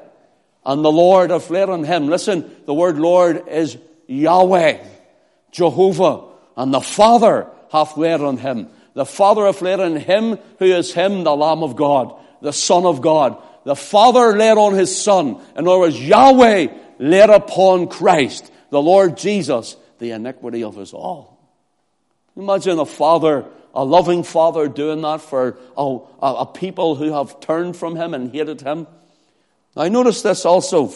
And 0.65 0.83
the 0.83 0.91
Lord 0.91 1.29
hath 1.29 1.49
laid 1.49 1.69
on 1.69 1.85
him. 1.85 2.07
Listen, 2.07 2.53
the 2.65 2.73
word 2.73 2.99
Lord 2.99 3.47
is 3.47 3.77
Yahweh, 4.07 4.83
Jehovah. 5.51 6.25
And 6.57 6.73
the 6.73 6.81
Father 6.81 7.47
hath 7.71 7.95
laid 7.95 8.19
on 8.19 8.35
him. 8.35 8.67
The 8.93 9.05
Father 9.05 9.45
hath 9.45 9.61
laid 9.61 9.79
on 9.79 9.95
him 9.95 10.37
who 10.59 10.65
is 10.65 10.93
him, 10.93 11.23
the 11.23 11.35
Lamb 11.35 11.63
of 11.63 11.77
God, 11.77 12.19
the 12.41 12.53
Son 12.53 12.85
of 12.85 13.01
God 13.01 13.41
the 13.65 13.75
Father 13.75 14.37
laid 14.37 14.57
on 14.57 14.75
His 14.75 14.95
Son. 14.95 15.41
In 15.57 15.67
other 15.67 15.79
words, 15.79 15.99
Yahweh 15.99 16.67
laid 16.99 17.29
upon 17.29 17.87
Christ, 17.87 18.49
the 18.69 18.81
Lord 18.81 19.17
Jesus, 19.17 19.75
the 19.97 20.11
iniquity 20.11 20.63
of 20.63 20.77
us 20.77 20.93
all. 20.93 21.35
Imagine 22.37 22.79
a 22.79 22.85
father 22.85 23.45
a 23.75 23.83
loving 23.83 24.23
father 24.23 24.67
doing 24.67 25.01
that 25.01 25.21
for 25.21 25.57
a, 25.77 25.99
a 26.21 26.45
people 26.45 26.95
who 26.95 27.11
have 27.13 27.39
turned 27.39 27.75
from 27.75 27.95
him 27.95 28.13
and 28.13 28.31
hated 28.31 28.61
him. 28.61 28.87
Now 29.75 29.87
notice 29.87 30.21
this 30.21 30.45
also. 30.45 30.91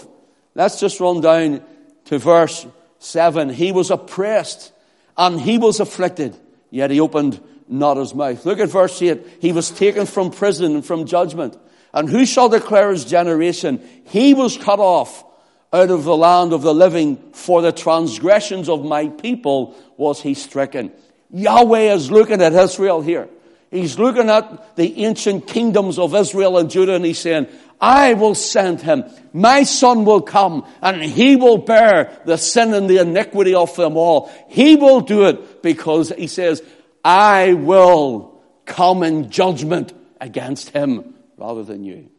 Let's 0.55 0.79
just 0.79 1.00
run 1.00 1.21
down 1.21 1.62
to 2.05 2.17
verse 2.17 2.65
7. 3.00 3.50
He 3.50 3.71
was 3.71 3.91
oppressed 3.91 4.71
and 5.17 5.39
he 5.39 5.57
was 5.57 5.79
afflicted, 5.79 6.38
yet 6.69 6.91
he 6.91 7.00
opened 7.00 7.41
not 7.67 7.98
his 7.98 8.15
mouth. 8.15 8.45
Look 8.45 8.59
at 8.59 8.69
verse 8.69 9.01
8. 9.01 9.25
He 9.41 9.51
was 9.51 9.69
taken 9.69 10.05
from 10.05 10.31
prison 10.31 10.75
and 10.75 10.86
from 10.86 11.05
judgment. 11.05 11.57
And 11.93 12.09
who 12.09 12.25
shall 12.25 12.50
declare 12.50 12.91
his 12.91 13.05
generation? 13.05 13.81
He 14.05 14.33
was 14.33 14.57
cut 14.57 14.79
off 14.79 15.24
out 15.71 15.91
of 15.91 16.03
the 16.03 16.17
land 16.17 16.53
of 16.53 16.62
the 16.62 16.74
living 16.74 17.17
for 17.33 17.62
the 17.62 17.71
transgressions 17.71 18.69
of 18.69 18.83
my 18.83 19.07
people 19.07 19.75
was 19.98 20.21
he 20.21 20.33
stricken. 20.33 20.91
Yahweh 21.31 21.93
is 21.93 22.12
looking 22.12 22.41
at 22.41 22.53
Israel 22.53 23.01
here. 23.01 23.29
He's 23.71 24.00
looking 24.00 24.29
at 24.29 24.75
the 24.75 25.05
ancient 25.05 25.45
kingdoms 25.45 26.00
of 26.00 26.15
Israel 26.15 26.57
and 26.57 26.71
Judah 26.71 26.95
and 26.95 27.05
he's 27.05 27.19
saying, 27.19 27.48
I 27.79 28.13
will 28.15 28.33
send 28.33 28.81
him. 28.81 29.05
My 29.31 29.63
son 29.63 30.05
will 30.05 30.21
come 30.21 30.65
and 30.81 31.03
he 31.03 31.36
will 31.36 31.59
bear 31.59 32.19
the 32.25 32.38
sin 32.38 32.74
and 32.74 32.89
the 32.89 32.98
iniquity 32.98 33.53
of 33.53 33.75
them 33.75 33.95
all. 33.95 34.31
He 34.48 34.75
will 34.75 35.01
do 35.01 35.25
it 35.25 35.62
because 35.62 36.09
he 36.09 36.27
says, 36.27 36.63
I 37.05 37.53
will 37.53 38.41
come 38.65 39.03
in 39.03 39.29
judgment 39.29 39.93
against 40.19 40.69
him 40.69 41.13
rather 41.38 41.63
than 41.63 41.83
you. 41.83 42.09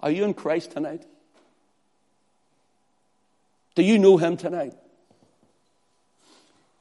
Are 0.00 0.10
you 0.10 0.24
in 0.24 0.34
Christ 0.34 0.72
tonight? 0.72 1.04
Do 3.76 3.82
you 3.82 3.98
know 3.98 4.16
him 4.16 4.36
tonight? 4.36 4.74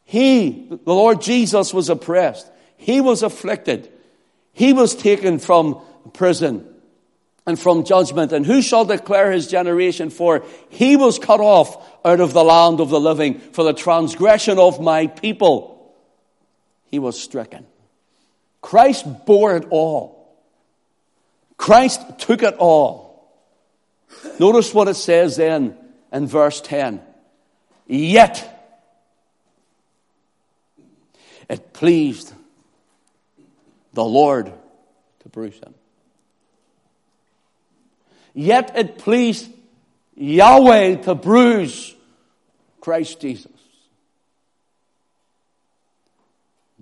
He, 0.10 0.66
the 0.68 0.92
Lord 0.92 1.22
Jesus, 1.22 1.72
was 1.72 1.88
oppressed. 1.88 2.50
He 2.78 3.00
was 3.00 3.22
afflicted. 3.22 3.92
He 4.54 4.74
was 4.74 4.96
taken 4.96 5.38
from 5.38 5.80
prison 6.14 6.66
and 7.46 7.60
from 7.60 7.84
judgment. 7.84 8.32
And 8.32 8.44
who 8.44 8.64
shall 8.64 8.86
declare 8.86 9.32
his 9.32 9.46
generation? 9.46 10.10
For 10.10 10.44
he 10.70 10.96
was 10.96 11.20
cut 11.20 11.42
off 11.42 11.88
out 12.04 12.22
of 12.22 12.34
the 12.34 12.44
land 12.44 12.80
of 12.80 12.90
the 12.90 13.00
living 13.00 13.38
for 13.38 13.64
the 13.64 13.74
transgression 13.74 14.58
of 14.58 14.82
my 14.82 15.06
people. 15.06 15.94
He 16.88 16.98
was 16.98 17.22
stricken. 17.22 17.68
Christ 18.62 19.06
bore 19.28 19.58
it 19.58 19.68
all. 19.70 20.36
Christ 21.56 22.02
took 22.18 22.42
it 22.42 22.56
all. 22.56 23.32
Notice 24.40 24.74
what 24.74 24.88
it 24.88 24.96
says 24.96 25.36
then 25.36 25.78
in 26.12 26.26
verse 26.26 26.62
10. 26.62 27.00
Yet 27.86 28.59
it 31.50 31.74
pleased 31.74 32.34
the 33.94 34.04
Lord 34.04 34.54
to 35.22 35.30
bruise 35.30 35.60
him. 35.60 35.74
Yet 38.34 38.78
it 38.78 39.00
pleased 39.00 39.52
Yahweh 40.16 40.98
to 40.98 41.16
bruise 41.16 41.96
Christ 42.80 43.20
Jesus. 43.20 43.52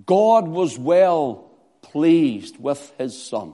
God 0.05 0.47
was 0.47 0.77
well 0.77 1.50
pleased 1.81 2.59
with 2.59 2.93
his 2.97 3.21
son. 3.21 3.53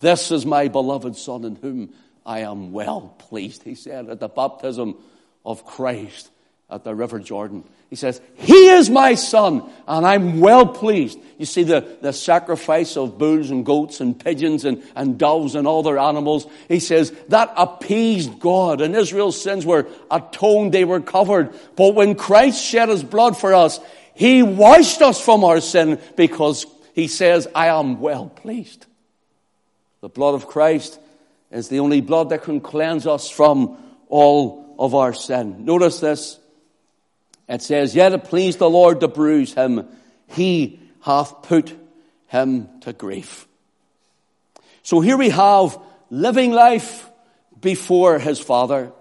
This 0.00 0.30
is 0.30 0.44
my 0.44 0.68
beloved 0.68 1.16
son 1.16 1.44
in 1.44 1.56
whom 1.56 1.94
I 2.26 2.40
am 2.40 2.72
well 2.72 3.14
pleased, 3.18 3.62
he 3.62 3.74
said 3.74 4.08
at 4.10 4.20
the 4.20 4.28
baptism 4.28 4.96
of 5.44 5.64
Christ 5.64 6.30
at 6.68 6.84
the 6.84 6.94
River 6.94 7.18
Jordan. 7.18 7.64
He 7.90 7.96
says, 7.96 8.20
He 8.34 8.68
is 8.68 8.90
my 8.90 9.14
son, 9.14 9.68
and 9.86 10.06
I'm 10.06 10.40
well 10.40 10.66
pleased. 10.66 11.18
You 11.38 11.46
see 11.46 11.62
the, 11.62 11.86
the 12.02 12.12
sacrifice 12.12 12.96
of 12.96 13.16
bulls 13.16 13.50
and 13.50 13.64
goats 13.64 14.00
and 14.00 14.18
pigeons 14.18 14.64
and, 14.64 14.82
and 14.96 15.16
doves 15.16 15.54
and 15.54 15.68
other 15.68 15.96
animals. 15.96 16.48
He 16.66 16.80
says, 16.80 17.12
that 17.28 17.52
appeased 17.56 18.40
God, 18.40 18.80
and 18.80 18.94
Israel's 18.96 19.40
sins 19.40 19.64
were 19.64 19.86
atoned, 20.10 20.74
they 20.74 20.84
were 20.84 21.00
covered. 21.00 21.54
But 21.76 21.94
when 21.94 22.16
Christ 22.16 22.62
shed 22.62 22.88
his 22.88 23.04
blood 23.04 23.38
for 23.38 23.54
us, 23.54 23.78
he 24.14 24.42
washed 24.42 25.00
us 25.00 25.24
from 25.24 25.44
our 25.44 25.60
sin 25.60 26.00
because 26.16 26.66
he 26.92 27.06
says, 27.06 27.46
I 27.54 27.68
am 27.68 28.00
well 28.00 28.28
pleased. 28.28 28.86
The 30.00 30.08
blood 30.08 30.34
of 30.34 30.48
Christ 30.48 30.98
is 31.52 31.68
the 31.68 31.78
only 31.78 32.00
blood 32.00 32.30
that 32.30 32.42
can 32.42 32.60
cleanse 32.60 33.06
us 33.06 33.30
from 33.30 33.78
all 34.08 34.74
of 34.76 34.96
our 34.96 35.14
sin. 35.14 35.64
Notice 35.64 36.00
this. 36.00 36.40
It 37.48 37.62
says, 37.62 37.94
Yet 37.94 38.12
it 38.12 38.24
pleased 38.24 38.58
the 38.58 38.70
Lord 38.70 39.00
to 39.00 39.08
bruise 39.08 39.54
him. 39.54 39.88
He 40.28 40.80
hath 41.00 41.42
put 41.42 41.74
him 42.26 42.68
to 42.80 42.92
grief. 42.92 43.46
So 44.82 45.00
here 45.00 45.16
we 45.16 45.30
have 45.30 45.78
living 46.10 46.52
life 46.52 47.08
before 47.60 48.18
his 48.18 48.38
father, 48.38 48.92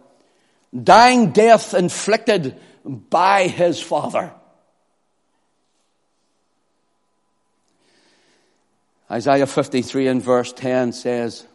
dying 0.74 1.32
death 1.32 1.74
inflicted 1.74 2.60
by 2.84 3.48
his 3.48 3.82
father. 3.82 4.34
Isaiah 9.10 9.48
53 9.48 10.08
and 10.08 10.22
verse 10.22 10.51
10 10.51 10.92
says, 10.92 11.46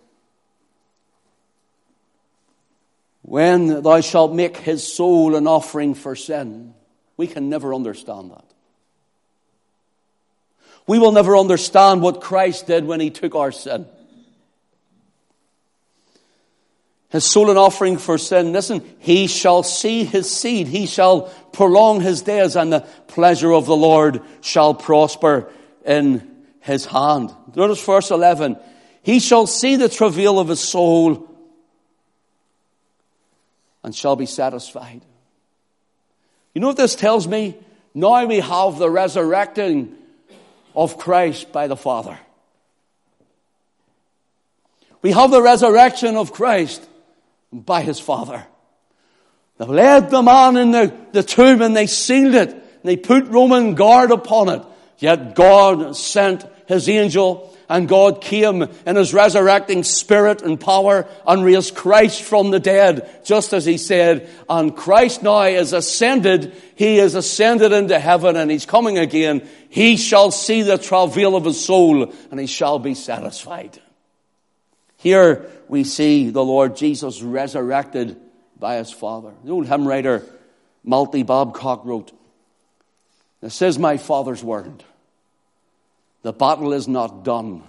When 3.22 3.82
thou 3.82 4.00
shalt 4.00 4.34
make 4.34 4.56
his 4.56 4.90
soul 4.90 5.36
an 5.36 5.46
offering 5.46 5.94
for 5.94 6.16
sin, 6.16 6.74
we 7.22 7.28
can 7.28 7.48
never 7.48 7.72
understand 7.72 8.32
that. 8.32 8.44
We 10.88 10.98
will 10.98 11.12
never 11.12 11.36
understand 11.36 12.02
what 12.02 12.20
Christ 12.20 12.66
did 12.66 12.84
when 12.84 12.98
he 12.98 13.10
took 13.10 13.36
our 13.36 13.52
sin. 13.52 13.86
His 17.10 17.24
soul 17.24 17.48
an 17.48 17.56
offering 17.56 17.96
for 17.96 18.18
sin. 18.18 18.52
Listen, 18.52 18.82
he 18.98 19.28
shall 19.28 19.62
see 19.62 20.02
his 20.02 20.28
seed. 20.28 20.66
He 20.66 20.86
shall 20.86 21.32
prolong 21.52 22.00
his 22.00 22.22
days 22.22 22.56
and 22.56 22.72
the 22.72 22.80
pleasure 23.06 23.52
of 23.52 23.66
the 23.66 23.76
Lord 23.76 24.20
shall 24.40 24.74
prosper 24.74 25.48
in 25.84 26.28
his 26.58 26.86
hand. 26.86 27.32
Notice 27.54 27.86
verse 27.86 28.10
11. 28.10 28.56
He 29.04 29.20
shall 29.20 29.46
see 29.46 29.76
the 29.76 29.88
travail 29.88 30.40
of 30.40 30.48
his 30.48 30.58
soul 30.58 31.30
and 33.84 33.94
shall 33.94 34.16
be 34.16 34.26
satisfied. 34.26 35.02
You 36.54 36.60
know 36.60 36.68
what 36.68 36.76
this 36.76 36.94
tells 36.94 37.26
me? 37.26 37.56
Now 37.94 38.24
we 38.26 38.40
have 38.40 38.78
the 38.78 38.90
resurrecting 38.90 39.96
of 40.74 40.98
Christ 40.98 41.52
by 41.52 41.66
the 41.66 41.76
Father. 41.76 42.18
We 45.02 45.12
have 45.12 45.30
the 45.30 45.42
resurrection 45.42 46.16
of 46.16 46.32
Christ 46.32 46.86
by 47.52 47.82
his 47.82 47.98
Father. 47.98 48.46
They 49.58 49.64
led 49.66 50.10
the 50.10 50.22
man 50.22 50.56
in 50.56 50.70
the, 50.70 50.94
the 51.12 51.22
tomb 51.22 51.60
and 51.60 51.76
they 51.76 51.86
sealed 51.86 52.34
it. 52.34 52.82
They 52.84 52.96
put 52.96 53.26
Roman 53.26 53.74
guard 53.74 54.10
upon 54.10 54.48
it. 54.48 54.62
Yet 54.98 55.34
God 55.34 55.96
sent 55.96 56.46
his 56.66 56.88
angel 56.88 57.51
and 57.72 57.88
God 57.88 58.20
came 58.20 58.68
in 58.84 58.96
his 58.96 59.14
resurrecting 59.14 59.82
spirit 59.82 60.42
and 60.42 60.60
power 60.60 61.08
and 61.26 61.42
raised 61.42 61.74
Christ 61.74 62.20
from 62.20 62.50
the 62.50 62.60
dead, 62.60 63.24
just 63.24 63.54
as 63.54 63.64
he 63.64 63.78
said. 63.78 64.28
And 64.46 64.76
Christ 64.76 65.22
now 65.22 65.44
is 65.44 65.72
ascended. 65.72 66.54
He 66.76 66.98
is 66.98 67.14
ascended 67.14 67.72
into 67.72 67.98
heaven 67.98 68.36
and 68.36 68.50
he's 68.50 68.66
coming 68.66 68.98
again. 68.98 69.48
He 69.70 69.96
shall 69.96 70.30
see 70.30 70.60
the 70.60 70.76
travail 70.76 71.34
of 71.34 71.46
his 71.46 71.64
soul 71.64 72.12
and 72.30 72.38
he 72.38 72.46
shall 72.46 72.78
be 72.78 72.94
satisfied. 72.94 73.80
Here 74.98 75.50
we 75.66 75.84
see 75.84 76.28
the 76.28 76.44
Lord 76.44 76.76
Jesus 76.76 77.22
resurrected 77.22 78.20
by 78.58 78.76
his 78.76 78.92
Father. 78.92 79.32
The 79.44 79.50
old 79.50 79.66
hymn 79.66 79.88
writer, 79.88 80.22
Maltbie 80.86 81.24
Babcock 81.24 81.86
wrote, 81.86 82.12
This 83.40 83.62
is 83.62 83.78
my 83.78 83.96
Father's 83.96 84.44
word. 84.44 84.84
The 86.22 86.32
battle 86.32 86.72
is 86.72 86.88
not 86.88 87.24
done. 87.24 87.62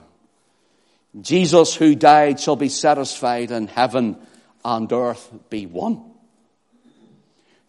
Jesus 1.20 1.76
who 1.76 1.96
died 1.96 2.40
shall 2.40 2.56
be 2.56 2.70
satisfied 2.70 3.52
and 3.52 3.70
heaven 3.70 4.18
and 4.64 4.92
earth 4.92 5.32
be 5.50 5.66
one. 5.66 6.04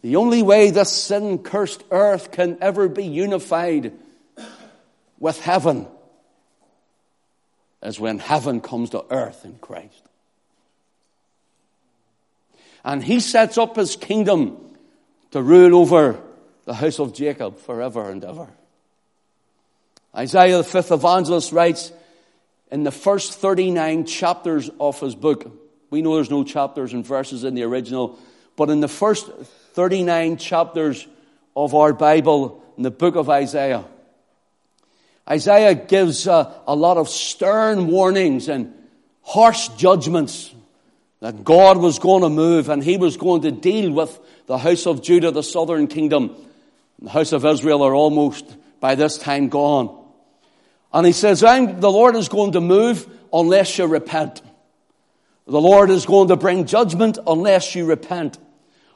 The 0.03 0.17
only 0.17 0.43
way 0.43 0.71
this 0.71 0.93
sin 0.93 1.39
cursed 1.39 1.83
earth 1.91 2.31
can 2.31 2.59
ever 2.61 2.89
be 2.89 3.05
unified 3.05 3.93
with 5.19 5.41
heaven 5.41 5.89
is 7.83 7.99
when 7.99 8.19
heaven 8.19 8.61
comes 8.61 8.91
to 8.91 9.05
earth 9.11 9.45
in 9.45 9.57
Christ. 9.59 10.03
And 12.85 13.03
he 13.03 13.21
sets 13.21 13.57
up 13.57 13.77
his 13.77 13.97
kingdom 13.97 14.59
to 15.31 15.43
rule 15.43 15.75
over 15.77 16.21
the 16.67 16.75
house 16.75 16.99
of 16.99 17.15
Jacob 17.15 17.59
forever 17.59 18.11
and 18.11 18.23
ever. 18.25 18.49
Isaiah, 20.17 20.59
the 20.59 20.65
fifth 20.65 20.93
evangelist, 20.93 21.53
writes 21.53 21.93
in 22.71 22.85
the 22.85 22.93
first 22.93 23.35
39 23.35 24.07
chapters 24.07 24.71
of 24.79 24.99
his 25.01 25.15
book. 25.15 25.51
We 25.91 26.03
know 26.03 26.15
there's 26.15 26.31
no 26.31 26.45
chapters 26.45 26.93
and 26.93 27.05
verses 27.05 27.45
in 27.45 27.55
the 27.55 27.63
original, 27.65 28.19
but 28.57 28.71
in 28.71 28.81
the 28.81 28.89
first 28.89 29.29
39 29.75 30.37
chapters 30.37 31.07
of 31.57 31.75
our 31.75 31.93
Bible, 31.93 32.63
in 32.77 32.83
the 32.83 32.91
book 32.91 33.17
of 33.17 33.29
Isaiah, 33.31 33.85
Isaiah 35.29 35.75
gives 35.75 36.29
uh, 36.29 36.53
a 36.67 36.75
lot 36.75 36.97
of 36.97 37.09
stern 37.09 37.87
warnings 37.87 38.49
and 38.49 38.75
harsh 39.23 39.69
judgments 39.69 40.55
that 41.21 41.45
God 41.45 41.79
was 41.79 41.99
going 41.99 42.23
to 42.23 42.29
move 42.29 42.69
and 42.69 42.85
he 42.85 42.99
was 42.99 43.17
going 43.17 43.43
to 43.43 43.51
deal 43.51 43.91
with 43.91 44.19
the 44.47 44.59
house 44.59 44.87
of 44.87 45.03
Judah, 45.03 45.31
the 45.31 45.43
southern 45.43 45.87
kingdom. 45.87 46.37
The 47.01 47.09
house 47.09 47.33
of 47.33 47.47
Israel 47.47 47.83
are 47.83 47.95
almost 47.95 48.45
by 48.81 48.95
this 48.95 49.17
time 49.17 49.49
gone. 49.49 50.04
And 50.95 51.05
he 51.05 51.13
says, 51.13 51.41
the 51.41 51.91
Lord 51.91 52.15
is 52.15 52.29
going 52.29 52.53
to 52.53 52.61
move 52.61 53.09
unless 53.33 53.77
you 53.77 53.87
repent. 53.87 54.41
The 55.47 55.61
Lord 55.61 55.91
is 55.91 56.07
going 56.07 56.29
to 56.29 56.37
bring 56.37 56.67
judgment 56.67 57.19
unless 57.27 57.75
you 57.75 57.85
repent. 57.85 58.39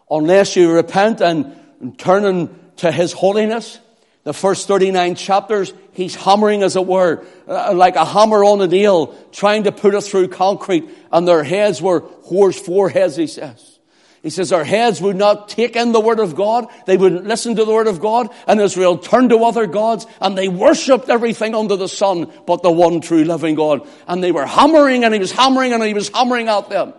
Unless 0.09 0.55
you 0.55 0.73
repent 0.73 1.21
and, 1.21 1.57
turn 1.99 2.59
to 2.77 2.91
His 2.91 3.13
holiness. 3.13 3.79
The 4.25 4.33
first 4.33 4.67
39 4.67 5.17
chapters, 5.17 5.73
He's 5.93 6.15
hammering, 6.15 6.63
as 6.63 6.77
it 6.77 6.87
were, 6.87 7.25
uh, 7.47 7.73
like 7.75 7.97
a 7.97 8.05
hammer 8.05 8.45
on 8.45 8.61
a 8.61 8.67
nail, 8.67 9.15
trying 9.33 9.65
to 9.65 9.73
put 9.73 9.95
it 9.95 10.03
through 10.03 10.29
concrete. 10.29 10.89
And 11.13 11.27
their 11.27 11.43
heads 11.43 11.83
were 11.83 12.03
whores' 12.03 12.55
foreheads, 12.59 13.17
he 13.17 13.27
says. 13.27 13.78
He 14.23 14.31
says 14.31 14.53
our 14.53 14.65
heads 14.65 15.01
would 15.01 15.17
not 15.17 15.49
take 15.49 15.77
in 15.77 15.93
the 15.93 16.01
word 16.01 16.19
of 16.19 16.35
God. 16.35 16.67
They 16.87 16.97
wouldn't 16.97 17.27
listen 17.27 17.55
to 17.57 17.65
the 17.65 17.73
word 17.73 17.87
of 17.87 18.01
God. 18.01 18.31
And 18.47 18.61
Israel 18.61 18.99
turned 18.99 19.31
to 19.31 19.45
other 19.45 19.67
gods 19.67 20.07
and 20.21 20.37
they 20.37 20.49
worshipped 20.49 21.09
everything 21.09 21.55
under 21.55 21.77
the 21.77 21.89
sun 21.89 22.33
but 22.47 22.63
the 22.63 22.71
one 22.71 23.01
true 23.01 23.25
living 23.25 23.55
God. 23.55 23.87
And 24.09 24.23
they 24.23 24.33
were 24.33 24.47
hammering 24.47 25.05
and 25.05 25.15
he 25.15 25.21
was 25.21 25.31
hammering 25.31 25.73
and 25.73 25.83
he 25.85 25.95
was 25.95 26.09
hammering 26.09 26.49
at 26.49 26.69
them. 26.69 26.95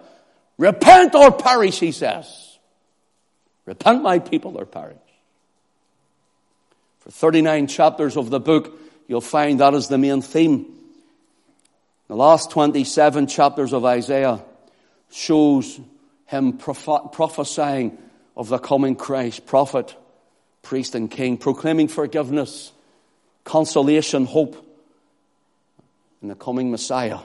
Repent 0.57 1.13
or 1.15 1.31
perish, 1.31 1.79
he 1.79 1.91
says. 1.91 2.57
Repent, 3.65 4.01
my 4.01 4.19
people, 4.19 4.57
or 4.57 4.65
perish. 4.65 4.97
For 6.99 7.11
39 7.11 7.67
chapters 7.67 8.17
of 8.17 8.29
the 8.29 8.39
book, 8.39 8.79
you'll 9.07 9.21
find 9.21 9.59
that 9.59 9.73
is 9.73 9.89
the 9.89 9.97
main 9.97 10.21
theme. 10.21 10.65
The 12.07 12.15
last 12.15 12.49
27 12.51 13.27
chapters 13.27 13.71
of 13.71 13.85
Isaiah 13.85 14.43
shows 15.11 15.79
him 16.29 16.59
prophesying 16.59 17.98
of 18.38 18.50
the 18.50 18.59
coming 18.59 18.95
Christ, 18.95 19.48
prophet, 19.48 19.95
priest, 20.62 20.93
and 20.93 21.09
king, 21.09 21.38
proclaiming 21.38 21.88
forgiveness, 21.88 22.71
consolation, 23.43 24.25
hope 24.25 24.55
in 26.21 26.27
the 26.27 26.36
coming 26.36 26.69
Messiah. 26.69 27.17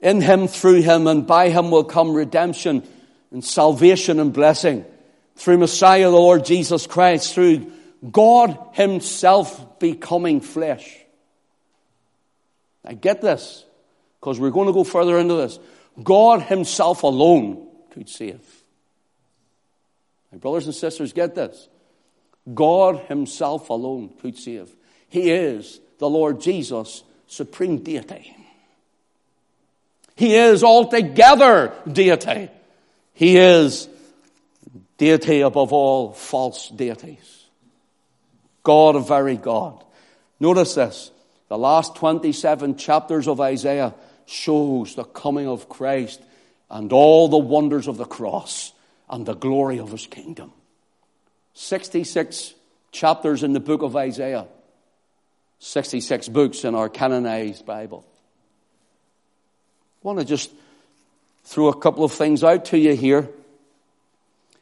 In 0.00 0.22
him, 0.22 0.48
through 0.48 0.80
him, 0.80 1.06
and 1.06 1.26
by 1.26 1.50
him 1.50 1.70
will 1.70 1.84
come 1.84 2.14
redemption 2.14 2.82
and 3.30 3.44
salvation 3.44 4.18
and 4.18 4.32
blessing. 4.32 4.86
Through 5.34 5.58
Messiah, 5.58 6.04
the 6.04 6.16
Lord 6.16 6.46
Jesus 6.46 6.86
Christ, 6.86 7.34
through 7.34 7.70
God 8.10 8.58
himself 8.72 9.78
becoming 9.78 10.40
flesh. 10.40 10.96
I 12.82 12.94
get 12.94 13.20
this, 13.20 13.62
because 14.20 14.40
we're 14.40 14.50
going 14.50 14.68
to 14.68 14.72
go 14.72 14.84
further 14.84 15.18
into 15.18 15.34
this. 15.34 15.58
God 16.02 16.40
himself 16.40 17.02
alone 17.02 17.65
could 17.96 18.10
save. 18.10 18.42
My 20.30 20.36
brothers 20.36 20.66
and 20.66 20.74
sisters, 20.74 21.14
get 21.14 21.34
this. 21.34 21.66
God 22.52 22.98
Himself 23.08 23.70
alone 23.70 24.10
could 24.20 24.36
save. 24.36 24.68
He 25.08 25.30
is 25.30 25.80
the 25.98 26.10
Lord 26.10 26.42
Jesus, 26.42 27.02
supreme 27.26 27.78
deity. 27.78 28.36
He 30.14 30.34
is 30.34 30.62
altogether 30.62 31.72
deity. 31.90 32.50
He 33.14 33.38
is 33.38 33.88
deity 34.98 35.40
above 35.40 35.72
all 35.72 36.12
false 36.12 36.68
deities. 36.68 37.46
God, 38.62 38.96
a 38.96 39.00
very 39.00 39.38
God. 39.38 39.82
Notice 40.38 40.74
this. 40.74 41.10
The 41.48 41.56
last 41.56 41.96
27 41.96 42.76
chapters 42.76 43.26
of 43.26 43.40
Isaiah 43.40 43.94
shows 44.26 44.96
the 44.96 45.04
coming 45.04 45.48
of 45.48 45.70
Christ 45.70 46.20
and 46.70 46.92
all 46.92 47.28
the 47.28 47.38
wonders 47.38 47.88
of 47.88 47.96
the 47.96 48.04
cross 48.04 48.72
and 49.08 49.24
the 49.24 49.34
glory 49.34 49.78
of 49.78 49.90
his 49.90 50.06
kingdom. 50.06 50.52
66 51.54 52.54
chapters 52.92 53.42
in 53.42 53.52
the 53.52 53.60
book 53.60 53.82
of 53.82 53.96
Isaiah, 53.96 54.46
66 55.58 56.28
books 56.28 56.64
in 56.64 56.74
our 56.74 56.88
canonized 56.88 57.64
Bible. 57.64 58.04
I 60.02 60.08
want 60.08 60.18
to 60.18 60.24
just 60.24 60.50
throw 61.44 61.68
a 61.68 61.78
couple 61.78 62.04
of 62.04 62.12
things 62.12 62.44
out 62.44 62.66
to 62.66 62.78
you 62.78 62.94
here. 62.94 63.28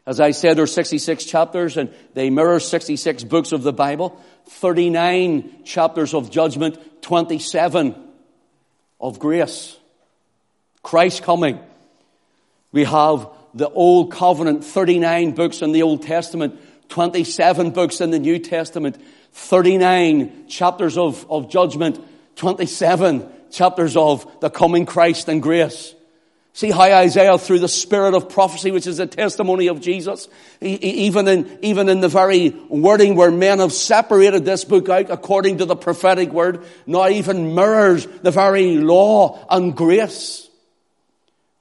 As 0.07 0.21
I 0.21 0.33
said, 0.33 0.57
there 0.57 0.65
are 0.65 0.67
66 0.67 1.25
chapters 1.25 1.77
and 1.77 1.93
they 2.13 2.29
mirror 2.29 2.61
66 2.61 3.25
books 3.25 3.53
of 3.53 3.63
the 3.63 3.73
Bible, 3.73 4.21
39 4.47 5.65
chapters 5.65 6.13
of 6.13 6.31
judgment, 6.31 6.79
27 7.03 7.95
of 9.01 9.19
grace. 9.19 9.77
Christ 10.83 11.23
coming. 11.23 11.59
We 12.75 12.83
have 12.83 13.29
the 13.55 13.71
Old 13.71 14.11
Covenant, 14.11 14.65
39 14.65 15.31
books 15.31 15.63
in 15.63 15.71
the 15.71 15.85
Old 15.85 16.03
Testament, 16.03 16.61
27 16.89 17.71
books 17.71 18.01
in 18.01 18.11
the 18.11 18.19
New 18.19 18.41
Testament, 18.41 19.01
39 19.31 20.49
chapters 20.49 20.99
of, 20.99 21.25
of 21.31 21.49
judgment, 21.49 22.05
27 22.35 23.31
chapters 23.53 23.97
of 23.97 24.27
the 24.41 24.51
coming 24.51 24.87
Christ 24.87 25.29
and 25.29 25.41
grace. 25.41 25.95
See 26.53 26.73
how 26.73 26.83
Isaiah, 26.83 27.39
through 27.39 27.61
the 27.61 27.69
spirit 27.69 28.13
of 28.13 28.29
prophecy, 28.29 28.73
which 28.73 28.89
is 28.89 28.99
a 28.99 29.07
testimony 29.07 29.69
of 29.69 29.81
Jesus, 29.81 30.27
even 30.61 31.29
in, 31.29 31.59
even 31.63 31.89
in 31.89 32.01
the 32.01 32.09
very 32.09 32.51
wording 32.69 33.15
where 33.15 33.31
men 33.31 33.61
have 33.61 33.73
separated 33.73 34.45
this 34.45 34.65
book 34.65 34.89
out 34.89 35.11
according 35.11 35.59
to 35.59 35.65
the 35.65 35.77
prophetic 35.77 36.33
word, 36.33 36.65
now 36.87 37.09
even 37.09 37.55
mirrors 37.55 38.05
the 38.23 38.33
very 38.33 38.79
law 38.79 39.47
and 39.49 39.77
grace. 39.77 40.49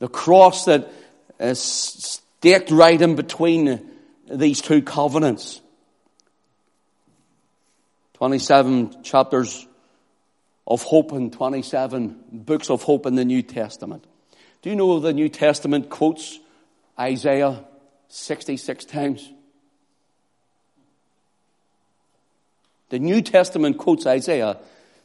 The 0.04 0.10
cross 0.10 0.66
that 0.66 0.92
Uh, 1.40 1.46
is 1.46 1.62
staked 1.62 2.72
right 2.72 3.02
in 3.02 3.16
between 3.16 3.90
these 4.30 4.62
two 4.62 4.82
covenants. 4.82 5.62
27 8.16 9.04
chapters 9.04 9.68
of 10.66 10.82
hope 10.84 11.12
and 11.12 11.34
27 11.34 12.24
books 12.32 12.70
of 12.70 12.84
hope 12.84 13.06
in 13.06 13.16
the 13.16 13.26
New 13.26 13.42
Testament. 13.42 14.06
Do 14.62 14.70
you 14.70 14.76
know 14.76 15.00
the 15.00 15.14
New 15.14 15.30
Testament 15.30 15.90
quotes 15.90 16.40
Isaiah 16.98 17.66
66 18.08 18.86
times? 18.86 19.30
The 22.90 23.00
New 23.00 23.22
Testament 23.22 23.78
quotes 23.78 24.06
Isaiah 24.06 24.58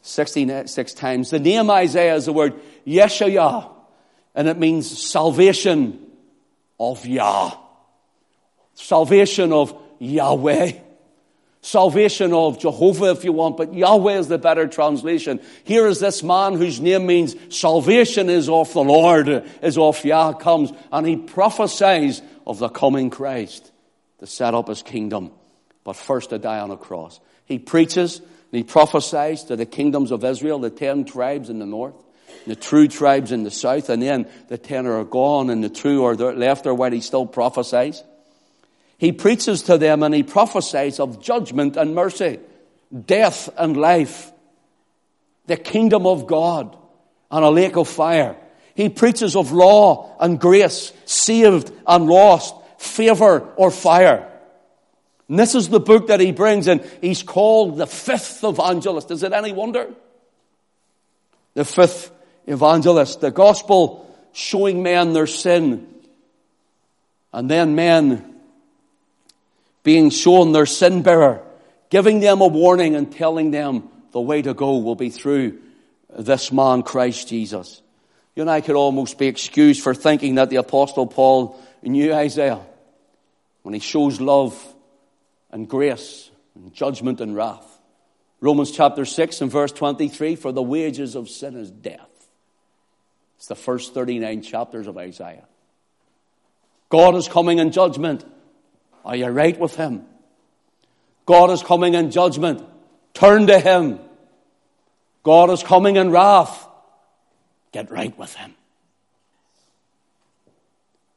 66 0.03 0.95
times. 0.95 1.31
The 1.31 1.38
name 1.38 1.71
Isaiah 1.71 2.14
is 2.14 2.27
the 2.27 2.33
word 2.33 2.55
Yeshayah, 2.87 3.69
and 4.35 4.47
it 4.47 4.59
means 4.59 4.87
salvation 5.11 6.08
of 6.79 7.05
Yah. 7.07 7.57
Salvation 8.75 9.53
of 9.53 9.79
Yahweh. 9.99 10.73
Salvation 11.61 12.33
of 12.33 12.61
Jehovah, 12.61 13.11
if 13.11 13.25
you 13.25 13.33
want, 13.33 13.57
but 13.57 13.75
Yahweh 13.75 14.19
is 14.19 14.29
the 14.29 14.38
better 14.38 14.69
translation. 14.69 15.41
Here 15.64 15.87
is 15.88 15.99
this 15.99 16.23
man 16.23 16.55
whose 16.55 16.81
name 16.81 17.07
means 17.07 17.35
salvation 17.55 18.31
is 18.31 18.49
of 18.49 18.73
the 18.73 18.85
Lord, 18.85 19.29
is 19.61 19.77
of 19.77 20.05
Yah 20.05 20.35
comes, 20.35 20.73
and 20.93 21.07
he 21.07 21.17
prophesies 21.17 22.23
of 22.47 22.61
the 22.61 22.69
coming 22.69 23.11
Christ 23.11 23.73
to 24.21 24.27
set 24.27 24.55
up 24.55 24.69
his 24.69 24.83
kingdom, 24.83 25.33
but 25.83 25.97
first 25.97 26.31
to 26.31 26.38
die 26.38 26.61
on 26.61 26.71
a 26.71 26.77
cross. 26.77 27.19
He 27.45 27.59
preaches 27.59 28.19
and 28.19 28.27
he 28.53 28.62
prophesies 28.62 29.45
to 29.45 29.57
the 29.57 29.67
kingdoms 29.67 30.11
of 30.12 30.25
Israel, 30.25 30.61
the 30.61 30.71
ten 30.71 31.05
tribes 31.05 31.51
in 31.51 31.59
the 31.59 31.67
north 31.67 31.97
the 32.47 32.57
true 32.57 32.88
tribes 32.88 33.33
in 33.33 33.43
the 33.43 33.51
south, 33.51 33.88
and 33.91 34.03
then 34.03 34.29
the 34.49 34.59
ten 34.59 34.87
are 34.87 35.05
gone, 35.05 35.51
and 35.51 35.62
the 35.62 35.69
true 35.69 36.05
are 36.05 36.14
left 36.14 36.64
there 36.64 36.75
while 36.75 36.93
he 36.93 37.01
still 37.01 37.27
prophesies. 37.27 38.03
He 38.99 39.12
preaches 39.12 39.62
to 39.64 39.79
them 39.79 40.03
and 40.03 40.12
he 40.14 40.25
prophesies 40.25 40.99
of 40.99 41.23
judgment 41.23 41.77
and 41.77 41.95
mercy, 41.95 42.41
death 43.07 43.49
and 43.57 43.77
life, 43.77 44.33
the 45.47 45.57
kingdom 45.57 46.05
of 46.05 46.27
God, 46.27 46.77
and 47.31 47.45
a 47.45 47.51
lake 47.51 47.77
of 47.77 47.88
fire. 47.88 48.37
He 48.75 48.88
preaches 48.88 49.37
of 49.37 49.53
law 49.53 50.17
and 50.19 50.41
grace, 50.41 50.93
saved 51.05 51.73
and 51.87 52.07
lost, 52.07 52.55
favor 52.79 53.53
or 53.57 53.71
fire. 53.71 54.29
And 55.29 55.38
this 55.38 55.55
is 55.55 55.69
the 55.69 55.81
book 55.81 56.09
that 56.09 56.21
he 56.21 56.33
brings, 56.33 56.67
and 56.67 56.85
he's 57.01 57.23
called 57.23 57.77
the 57.77 57.87
fifth 57.87 58.43
evangelist. 58.43 59.11
Is 59.11 59.23
it 59.23 59.33
any 59.33 59.53
wonder? 59.53 59.93
The 61.55 61.64
fifth 61.64 62.11
evangelist. 62.49 63.21
The 63.21 63.31
gospel 63.31 64.05
showing 64.33 64.83
men 64.83 65.13
their 65.13 65.27
sin. 65.27 65.87
And 67.33 67.51
then 67.51 67.75
men 67.75 68.35
being 69.83 70.11
shown 70.11 70.53
their 70.53 70.67
sin 70.67 71.03
bearer, 71.03 71.43
giving 71.91 72.21
them 72.21 72.41
a 72.41 72.47
warning 72.47 72.97
and 72.97 73.13
telling 73.13 73.51
them 73.51 73.89
the 74.13 74.21
way 74.21 74.43
to 74.43 74.55
go 74.55 74.79
will 74.79 74.97
be 74.97 75.11
through 75.11 75.59
this 76.19 76.51
man, 76.51 76.83
Christ 76.83 77.29
Jesus. 77.29 77.83
You 78.35 78.43
and 78.43 78.51
I 78.51 78.61
could 78.61 78.77
almost 78.77 79.19
be 79.19 79.27
excused 79.27 79.83
for 79.83 79.95
thinking 79.95 80.37
that 80.37 80.51
the 80.51 80.57
apostle 80.57 81.07
Paul 81.07 81.61
knew 81.83 82.13
Isaiah 82.13 82.61
when 83.63 83.75
he 83.75 83.81
shows 83.81 84.21
love 84.21 84.57
and 85.51 85.69
grace 85.69 86.31
and 86.55 86.73
judgment 86.73 87.21
and 87.21 87.35
wrath. 87.35 87.67
Romans 88.41 88.71
chapter 88.71 89.05
6 89.05 89.41
and 89.41 89.51
verse 89.51 89.73
23 89.73 90.37
For 90.37 90.53
the 90.53 90.63
wages 90.63 91.15
of 91.15 91.29
sin 91.29 91.57
is 91.57 91.71
death. 91.71 92.09
It's 93.38 93.46
the 93.46 93.55
first 93.55 93.94
39 93.94 94.42
chapters 94.42 94.88
of 94.88 94.98
Isaiah. 94.98 95.46
God 96.88 97.14
is 97.14 97.29
coming 97.29 97.59
in 97.61 97.70
judgment. 97.70 98.24
Are 99.05 99.14
you 99.14 99.27
right 99.27 99.59
with 99.59 99.77
Him? 99.77 100.05
God 101.24 101.51
is 101.51 101.62
coming 101.62 101.94
in 101.94 102.11
judgment. 102.11 102.64
Turn 103.14 103.46
to 103.46 103.61
Him. 103.61 104.01
God 105.22 105.51
is 105.51 105.62
coming 105.62 105.96
in 105.96 106.11
wrath. 106.11 106.66
Get 107.70 107.90
right 107.92 108.16
with 108.18 108.35
Him. 108.35 108.55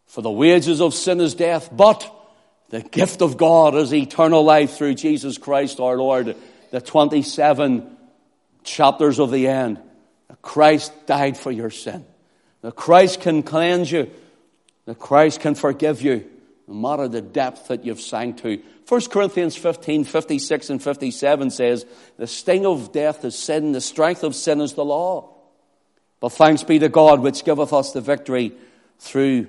For 0.06 0.22
the 0.22 0.30
wages 0.30 0.80
of 0.80 0.94
sin 0.94 1.22
is 1.22 1.34
death, 1.34 1.70
but 1.72 2.08
the 2.70 2.82
gift 2.82 3.24
of 3.24 3.38
God 3.38 3.76
is 3.76 3.94
eternal 3.94 4.44
life 4.44 4.78
through 4.78 4.96
Jesus 4.96 5.40
Christ 5.40 5.80
our 5.80 5.98
Lord. 5.98 6.36
The 6.70 6.82
27 6.82 7.98
chapters 8.64 9.20
of 9.20 9.32
the 9.32 9.48
end. 9.48 9.80
Christ 10.42 10.94
died 11.08 11.38
for 11.38 11.52
your 11.52 11.70
sin. 11.70 12.06
The 12.62 12.72
Christ 12.72 13.22
can 13.22 13.44
cleanse 13.44 13.92
you. 13.92 14.10
The 14.86 14.96
Christ 14.96 15.42
can 15.42 15.56
forgive 15.56 16.02
you, 16.02 16.30
no 16.68 16.74
matter 16.74 17.08
the 17.08 17.22
depth 17.22 17.68
that 17.68 17.86
you've 17.86 18.02
sank 18.02 18.42
to. 18.42 18.62
1 18.88 19.02
Corinthians 19.10 19.56
15, 19.56 20.04
56 20.06 20.70
and 20.70 20.84
57 20.84 21.52
says, 21.52 21.86
The 22.18 22.28
sting 22.28 22.66
of 22.66 22.92
death 22.92 23.24
is 23.26 23.38
sin, 23.38 23.72
the 23.72 23.82
strength 23.82 24.24
of 24.24 24.36
sin 24.36 24.62
is 24.62 24.74
the 24.74 24.86
law. 24.86 25.30
But 26.20 26.34
thanks 26.34 26.64
be 26.64 26.80
to 26.80 26.90
God 26.90 27.20
which 27.22 27.44
giveth 27.44 27.74
us 27.74 27.94
the 27.94 28.02
victory 28.02 28.54
through 29.00 29.48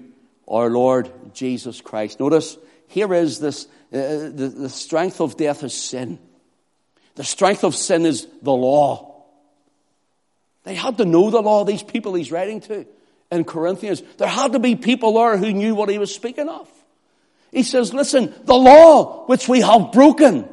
our 0.49 0.71
Lord 0.71 1.11
Jesus 1.35 1.81
Christ. 1.81 2.21
Notice, 2.21 2.57
here 2.89 3.13
is 3.15 3.41
this, 3.41 3.67
uh, 3.93 4.31
the, 4.33 4.53
the 4.55 4.71
strength 4.71 5.21
of 5.21 5.37
death 5.37 5.65
is 5.65 5.75
sin. 5.75 6.19
The 7.15 7.25
strength 7.25 7.65
of 7.65 7.75
sin 7.75 8.07
is 8.07 8.27
the 8.41 8.53
law. 8.53 9.25
They 10.65 10.75
had 10.75 10.99
to 10.99 11.05
know 11.05 11.31
the 11.31 11.43
law, 11.43 11.65
these 11.65 11.83
people 11.83 12.15
he's 12.15 12.33
writing 12.33 12.61
to 12.63 12.87
in 13.33 13.45
Corinthians. 13.45 14.03
There 14.19 14.29
had 14.29 14.53
to 14.53 14.59
be 14.59 14.77
people 14.77 15.15
there 15.15 15.37
who 15.37 15.53
knew 15.53 15.75
what 15.75 15.89
he 15.89 15.99
was 15.99 16.15
speaking 16.15 16.49
of. 16.49 16.69
He 17.51 17.63
says, 17.63 17.93
listen, 17.93 18.33
the 18.45 18.55
law 18.55 19.27
which 19.27 19.49
we 19.49 19.61
have 19.61 19.91
broken, 19.91 20.49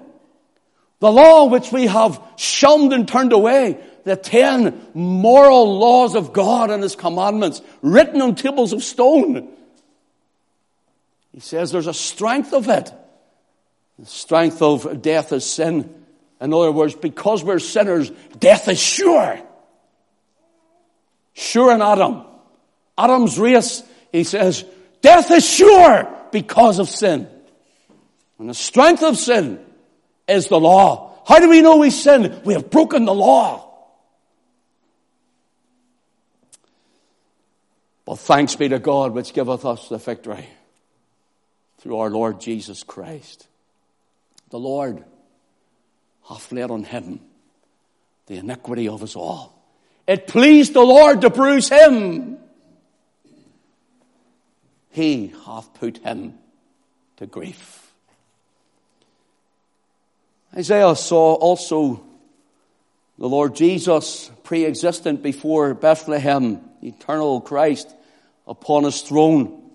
the 0.99 1.11
law 1.11 1.45
which 1.45 1.71
we 1.71 1.87
have 1.87 2.19
shunned 2.37 2.93
and 2.93 3.07
turned 3.07 3.33
away, 3.33 3.79
the 4.05 4.15
ten 4.15 4.81
moral 4.93 5.77
laws 5.77 6.15
of 6.15 6.33
God 6.33 6.71
and 6.71 6.81
his 6.81 6.95
commandments 6.95 7.61
written 7.81 8.21
on 8.21 8.35
tables 8.35 8.73
of 8.73 8.83
stone. 8.83 9.49
He 11.33 11.41
says 11.41 11.71
there's 11.71 11.87
a 11.87 11.93
strength 11.93 12.53
of 12.53 12.69
it. 12.69 12.91
The 13.99 14.05
strength 14.05 14.61
of 14.61 15.01
death 15.01 15.31
is 15.33 15.45
sin. 15.45 15.93
In 16.41 16.53
other 16.53 16.71
words, 16.71 16.95
because 16.95 17.43
we're 17.43 17.59
sinners, 17.59 18.09
death 18.39 18.69
is 18.69 18.79
sure. 18.79 19.39
Sure 21.33 21.73
in 21.73 21.81
Adam. 21.81 22.25
Adam's 22.99 23.39
race, 23.39 23.81
he 24.11 24.25
says, 24.25 24.65
death 25.01 25.31
is 25.31 25.47
sure 25.47 26.13
because 26.31 26.79
of 26.79 26.89
sin. 26.89 27.27
And 28.37 28.49
the 28.49 28.53
strength 28.53 29.03
of 29.03 29.17
sin 29.17 29.65
is 30.27 30.47
the 30.47 30.59
law. 30.59 31.21
How 31.25 31.39
do 31.39 31.49
we 31.49 31.61
know 31.61 31.77
we 31.77 31.91
sin? 31.91 32.41
We 32.43 32.53
have 32.53 32.69
broken 32.69 33.05
the 33.05 33.13
law. 33.13 33.65
But 38.05 38.19
thanks 38.19 38.55
be 38.55 38.67
to 38.69 38.79
God 38.79 39.13
which 39.13 39.33
giveth 39.33 39.65
us 39.65 39.87
the 39.87 39.97
victory 39.97 40.47
through 41.77 41.97
our 41.97 42.09
Lord 42.09 42.41
Jesus 42.41 42.83
Christ. 42.83 43.47
The 44.49 44.59
Lord 44.59 45.03
hath 46.27 46.51
laid 46.51 46.71
on 46.71 46.83
him 46.83 47.21
the 48.25 48.37
iniquity 48.37 48.87
of 48.89 49.03
us 49.03 49.15
all. 49.15 49.55
It 50.07 50.27
pleased 50.27 50.73
the 50.73 50.81
Lord 50.81 51.21
to 51.21 51.29
bruise 51.29 51.69
him. 51.69 52.39
He 54.99 55.31
hath 55.45 55.73
put 55.75 55.99
him 55.99 56.33
to 57.15 57.25
grief. 57.25 57.93
Isaiah 60.53 60.93
saw 60.93 61.35
also 61.35 62.03
the 63.17 63.29
Lord 63.29 63.55
Jesus 63.55 64.29
pre-existent 64.43 65.23
before 65.23 65.73
Bethlehem, 65.73 66.59
eternal 66.83 67.39
Christ 67.39 67.89
upon 68.45 68.83
his 68.83 69.01
throne. 69.01 69.71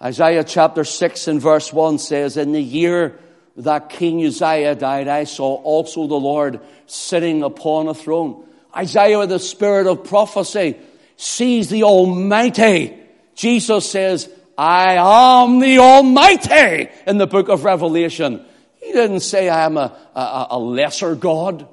Isaiah 0.00 0.44
chapter 0.44 0.84
6 0.84 1.28
and 1.28 1.38
verse 1.38 1.70
1 1.70 1.98
says, 1.98 2.38
In 2.38 2.52
the 2.52 2.62
year 2.62 3.18
that 3.58 3.90
King 3.90 4.24
Uzziah 4.24 4.74
died, 4.74 5.06
I 5.06 5.24
saw 5.24 5.56
also 5.56 6.06
the 6.06 6.14
Lord 6.14 6.60
sitting 6.86 7.42
upon 7.42 7.88
a 7.88 7.94
throne. 7.94 8.42
Isaiah 8.74 9.26
the 9.26 9.38
spirit 9.38 9.86
of 9.86 10.04
prophecy 10.04 10.78
sees 11.18 11.68
the 11.68 11.82
Almighty. 11.82 12.99
Jesus 13.34 13.90
says, 13.90 14.28
I 14.56 14.96
am 14.96 15.58
the 15.58 15.78
Almighty 15.78 16.90
in 17.06 17.18
the 17.18 17.26
book 17.26 17.48
of 17.48 17.64
Revelation. 17.64 18.44
He 18.80 18.92
didn't 18.92 19.20
say 19.20 19.48
I'm 19.48 19.76
a, 19.76 19.96
a, 20.14 20.48
a 20.50 20.58
lesser 20.58 21.14
God. 21.14 21.66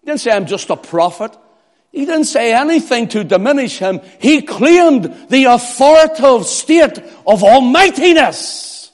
He 0.00 0.06
didn't 0.06 0.20
say 0.20 0.30
I'm 0.30 0.46
just 0.46 0.70
a 0.70 0.76
prophet. 0.76 1.36
He 1.90 2.06
didn't 2.06 2.24
say 2.24 2.54
anything 2.54 3.08
to 3.08 3.22
diminish 3.22 3.78
him. 3.78 4.00
He 4.18 4.40
claimed 4.42 5.28
the 5.28 5.44
authoritative 5.44 6.46
state 6.46 6.98
of 7.26 7.44
almightiness. 7.44 8.90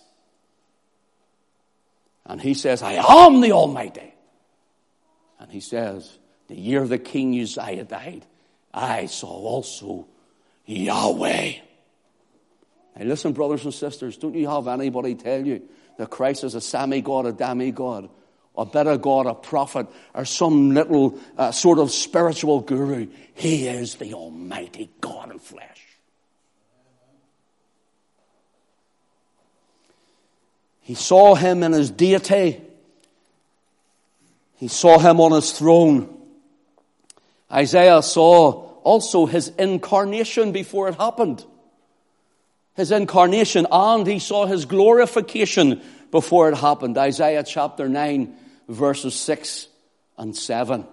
And 2.26 2.40
he 2.40 2.54
says, 2.54 2.82
I 2.82 2.94
am 2.94 3.40
the 3.40 3.52
Almighty. 3.52 4.12
And 5.38 5.50
he 5.50 5.60
says, 5.60 6.18
the 6.48 6.56
year 6.56 6.86
the 6.86 6.98
king 6.98 7.40
Uzziah 7.40 7.84
died, 7.84 8.26
I 8.74 9.06
saw 9.06 9.28
also 9.28 10.08
Yahweh 10.66 11.52
Hey, 12.98 13.04
listen, 13.04 13.32
brothers 13.32 13.64
and 13.64 13.72
sisters, 13.72 14.16
don't 14.16 14.34
you 14.34 14.48
have 14.48 14.66
anybody 14.66 15.14
tell 15.14 15.46
you 15.46 15.62
that 15.98 16.10
Christ 16.10 16.42
is 16.42 16.56
a 16.56 16.60
semi-God, 16.60 17.26
a 17.26 17.32
demi-God, 17.32 18.10
a 18.56 18.66
better 18.66 18.96
God, 18.96 19.26
a 19.26 19.34
prophet, 19.34 19.86
or 20.14 20.24
some 20.24 20.72
little 20.72 21.16
uh, 21.36 21.52
sort 21.52 21.78
of 21.78 21.92
spiritual 21.92 22.60
guru? 22.60 23.06
He 23.34 23.68
is 23.68 23.94
the 23.94 24.14
Almighty 24.14 24.90
God 25.00 25.30
in 25.30 25.38
flesh. 25.38 25.80
He 30.80 30.94
saw 30.94 31.36
him 31.36 31.62
in 31.62 31.70
his 31.70 31.92
deity. 31.92 32.60
He 34.56 34.66
saw 34.66 34.98
him 34.98 35.20
on 35.20 35.30
his 35.30 35.52
throne. 35.52 36.12
Isaiah 37.52 38.02
saw 38.02 38.72
also 38.82 39.26
his 39.26 39.52
incarnation 39.56 40.50
before 40.50 40.88
it 40.88 40.96
happened 40.96 41.44
his 42.78 42.92
incarnation 42.92 43.66
and 43.72 44.06
he 44.06 44.20
saw 44.20 44.46
his 44.46 44.64
glorification 44.64 45.82
before 46.12 46.48
it 46.48 46.54
happened. 46.54 46.96
Isaiah 46.96 47.42
chapter 47.42 47.88
9 47.88 48.32
verses 48.68 49.16
6 49.16 49.66
and 50.16 50.34
7. 50.34 50.86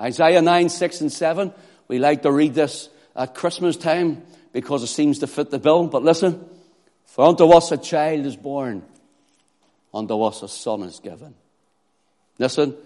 Isaiah 0.00 0.40
9, 0.40 0.68
6 0.68 1.00
and 1.00 1.12
7. 1.12 1.52
We 1.88 1.98
like 1.98 2.22
to 2.22 2.30
read 2.30 2.54
this 2.54 2.88
at 3.16 3.34
Christmas 3.34 3.76
time 3.76 4.22
because 4.52 4.84
it 4.84 4.86
seems 4.86 5.18
to 5.18 5.26
fit 5.26 5.50
the 5.50 5.58
bill. 5.58 5.88
But 5.88 6.04
listen, 6.04 6.48
for 7.06 7.26
unto 7.26 7.48
us 7.48 7.72
a 7.72 7.76
child 7.76 8.24
is 8.24 8.36
born, 8.36 8.84
unto 9.92 10.22
us 10.22 10.44
a 10.44 10.48
son 10.48 10.84
is 10.84 11.00
given. 11.00 11.34
Listen, 12.38 12.76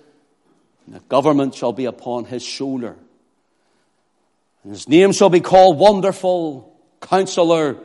the 0.88 1.00
government 1.00 1.54
shall 1.54 1.74
be 1.74 1.84
upon 1.84 2.24
his 2.24 2.42
shoulder. 2.42 2.96
And 4.62 4.72
his 4.72 4.88
name 4.88 5.12
shall 5.12 5.28
be 5.28 5.40
called 5.40 5.78
Wonderful, 5.78 6.74
Counselor, 7.02 7.76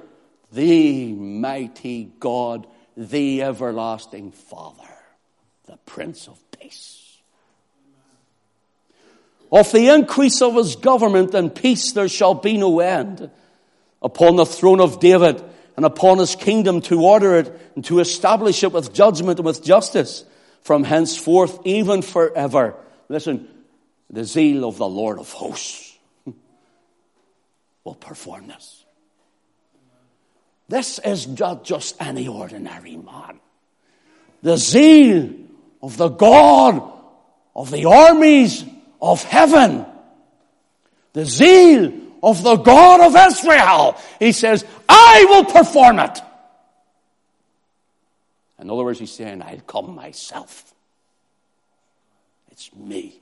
the 0.51 1.13
mighty 1.13 2.11
God, 2.19 2.67
the 2.97 3.43
everlasting 3.43 4.31
Father, 4.31 4.89
the 5.65 5.77
Prince 5.85 6.27
of 6.27 6.39
Peace. 6.51 7.17
Of 9.51 9.71
the 9.71 9.89
increase 9.89 10.41
of 10.41 10.55
his 10.55 10.75
government 10.75 11.33
and 11.33 11.53
peace 11.53 11.91
there 11.91 12.07
shall 12.07 12.33
be 12.33 12.57
no 12.57 12.79
end 12.79 13.29
upon 14.01 14.35
the 14.35 14.45
throne 14.45 14.79
of 14.79 14.99
David 14.99 15.43
and 15.75 15.85
upon 15.85 16.19
his 16.19 16.35
kingdom 16.35 16.81
to 16.81 17.01
order 17.01 17.35
it 17.35 17.71
and 17.75 17.83
to 17.85 17.99
establish 17.99 18.63
it 18.63 18.71
with 18.71 18.93
judgment 18.93 19.39
and 19.39 19.45
with 19.45 19.63
justice 19.63 20.23
from 20.61 20.83
henceforth 20.83 21.59
even 21.65 22.01
forever. 22.01 22.75
Listen, 23.09 23.47
the 24.09 24.23
zeal 24.23 24.67
of 24.67 24.77
the 24.77 24.87
Lord 24.87 25.19
of 25.19 25.31
hosts 25.31 25.97
will 27.83 27.95
perform 27.95 28.47
this. 28.47 28.80
This 30.71 30.99
is 30.99 31.27
not 31.27 31.65
just 31.65 32.01
any 32.01 32.29
ordinary 32.29 32.95
man. 32.95 33.41
The 34.41 34.55
zeal 34.55 35.29
of 35.83 35.97
the 35.97 36.07
God 36.07 36.81
of 37.53 37.69
the 37.71 37.83
armies 37.89 38.63
of 39.01 39.21
heaven. 39.21 39.85
The 41.11 41.25
zeal 41.25 41.91
of 42.23 42.41
the 42.41 42.55
God 42.55 43.01
of 43.01 43.33
Israel. 43.33 43.97
He 44.17 44.31
says, 44.31 44.63
I 44.87 45.25
will 45.27 45.43
perform 45.43 45.99
it. 45.99 46.17
In 48.57 48.69
other 48.69 48.85
words, 48.85 48.99
he's 48.99 49.11
saying, 49.11 49.41
I'll 49.41 49.59
come 49.67 49.93
myself. 49.93 50.73
It's 52.49 52.73
me. 52.73 53.19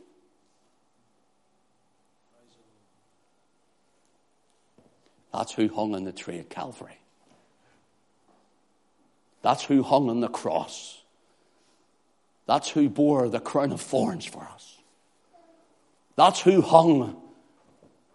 That's 5.33 5.51
who 5.53 5.67
hung 5.67 5.95
on 5.95 6.03
the 6.03 6.11
tree 6.11 6.37
at 6.37 6.51
Calvary. 6.51 6.99
That's 9.41 9.63
who 9.63 9.83
hung 9.83 10.09
on 10.09 10.19
the 10.19 10.27
cross. 10.27 11.01
That's 12.45 12.69
who 12.69 12.89
bore 12.89 13.29
the 13.29 13.39
crown 13.39 13.71
of 13.71 13.81
thorns 13.81 14.25
for 14.25 14.43
us. 14.43 14.77
That's 16.15 16.41
who 16.41 16.61
hung 16.61 17.15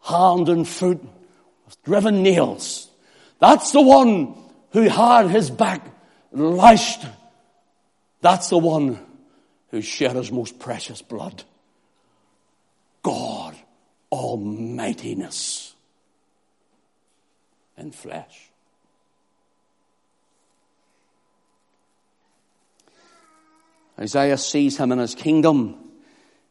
hand 0.02 0.48
and 0.48 0.68
foot 0.68 1.00
with 1.64 1.82
driven 1.84 2.22
nails. 2.22 2.88
That's 3.38 3.72
the 3.72 3.80
one 3.80 4.34
who 4.72 4.82
had 4.82 5.30
his 5.30 5.50
back 5.50 5.86
lashed. 6.32 7.06
That's 8.20 8.48
the 8.48 8.58
one 8.58 8.98
who 9.70 9.80
shed 9.80 10.16
his 10.16 10.30
most 10.30 10.58
precious 10.58 11.00
blood. 11.00 11.44
God 13.02 13.54
Almightiness 14.10 15.74
in 17.76 17.92
flesh. 17.92 18.50
Isaiah 23.98 24.38
sees 24.38 24.76
him 24.76 24.92
in 24.92 24.98
his 24.98 25.14
kingdom. 25.14 25.76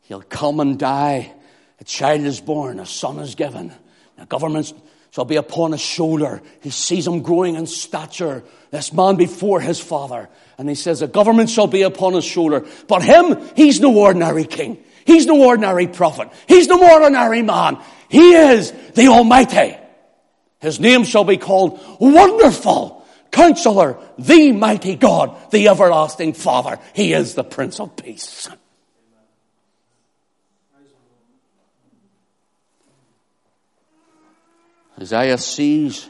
He'll 0.02 0.22
come 0.22 0.60
and 0.60 0.80
die. 0.80 1.34
A 1.80 1.84
child 1.84 2.22
is 2.22 2.40
born, 2.40 2.80
a 2.80 2.86
son 2.86 3.20
is 3.20 3.36
given. 3.36 3.74
The 4.18 4.26
government 4.26 4.74
shall 5.12 5.26
be 5.26 5.36
upon 5.36 5.74
his 5.74 5.82
shoulder. 5.82 6.42
He 6.62 6.70
sees 6.70 7.06
him 7.06 7.22
growing 7.22 7.56
in 7.56 7.68
stature, 7.68 8.44
this 8.72 8.94
man 8.94 9.16
before 9.16 9.60
his 9.60 9.80
father. 9.80 10.30
And 10.58 10.68
he 10.68 10.76
says, 10.76 11.02
a 11.02 11.08
government 11.08 11.50
shall 11.50 11.68
be 11.68 11.82
upon 11.82 12.14
his 12.14 12.26
shoulder. 12.26 12.66
But 12.88 13.04
him, 13.04 13.38
he's 13.56 13.80
no 13.80 13.96
ordinary 13.96 14.46
king. 14.46 14.84
He's 15.06 15.26
no 15.26 15.46
ordinary 15.46 15.88
prophet. 15.88 16.30
He's 16.48 16.68
no 16.68 16.82
ordinary 16.82 17.42
man. 17.42 17.78
He 18.10 18.34
is 18.34 18.72
the 18.96 19.08
Almighty. 19.08 19.78
His 20.60 20.80
name 20.80 21.04
shall 21.04 21.26
be 21.26 21.38
called 21.38 21.80
Wonderful, 22.00 23.03
Counselor, 23.34 23.98
the 24.18 24.52
Mighty 24.52 24.96
God, 24.96 25.36
the 25.52 25.68
Everlasting 25.68 26.34
Father. 26.34 26.80
He 26.94 27.14
is 27.14 27.34
the 27.34 27.44
Prince 27.44 27.80
of 27.80 27.96
Peace. 27.98 28.48
Isaiah 35.02 35.40
sees 35.40 36.08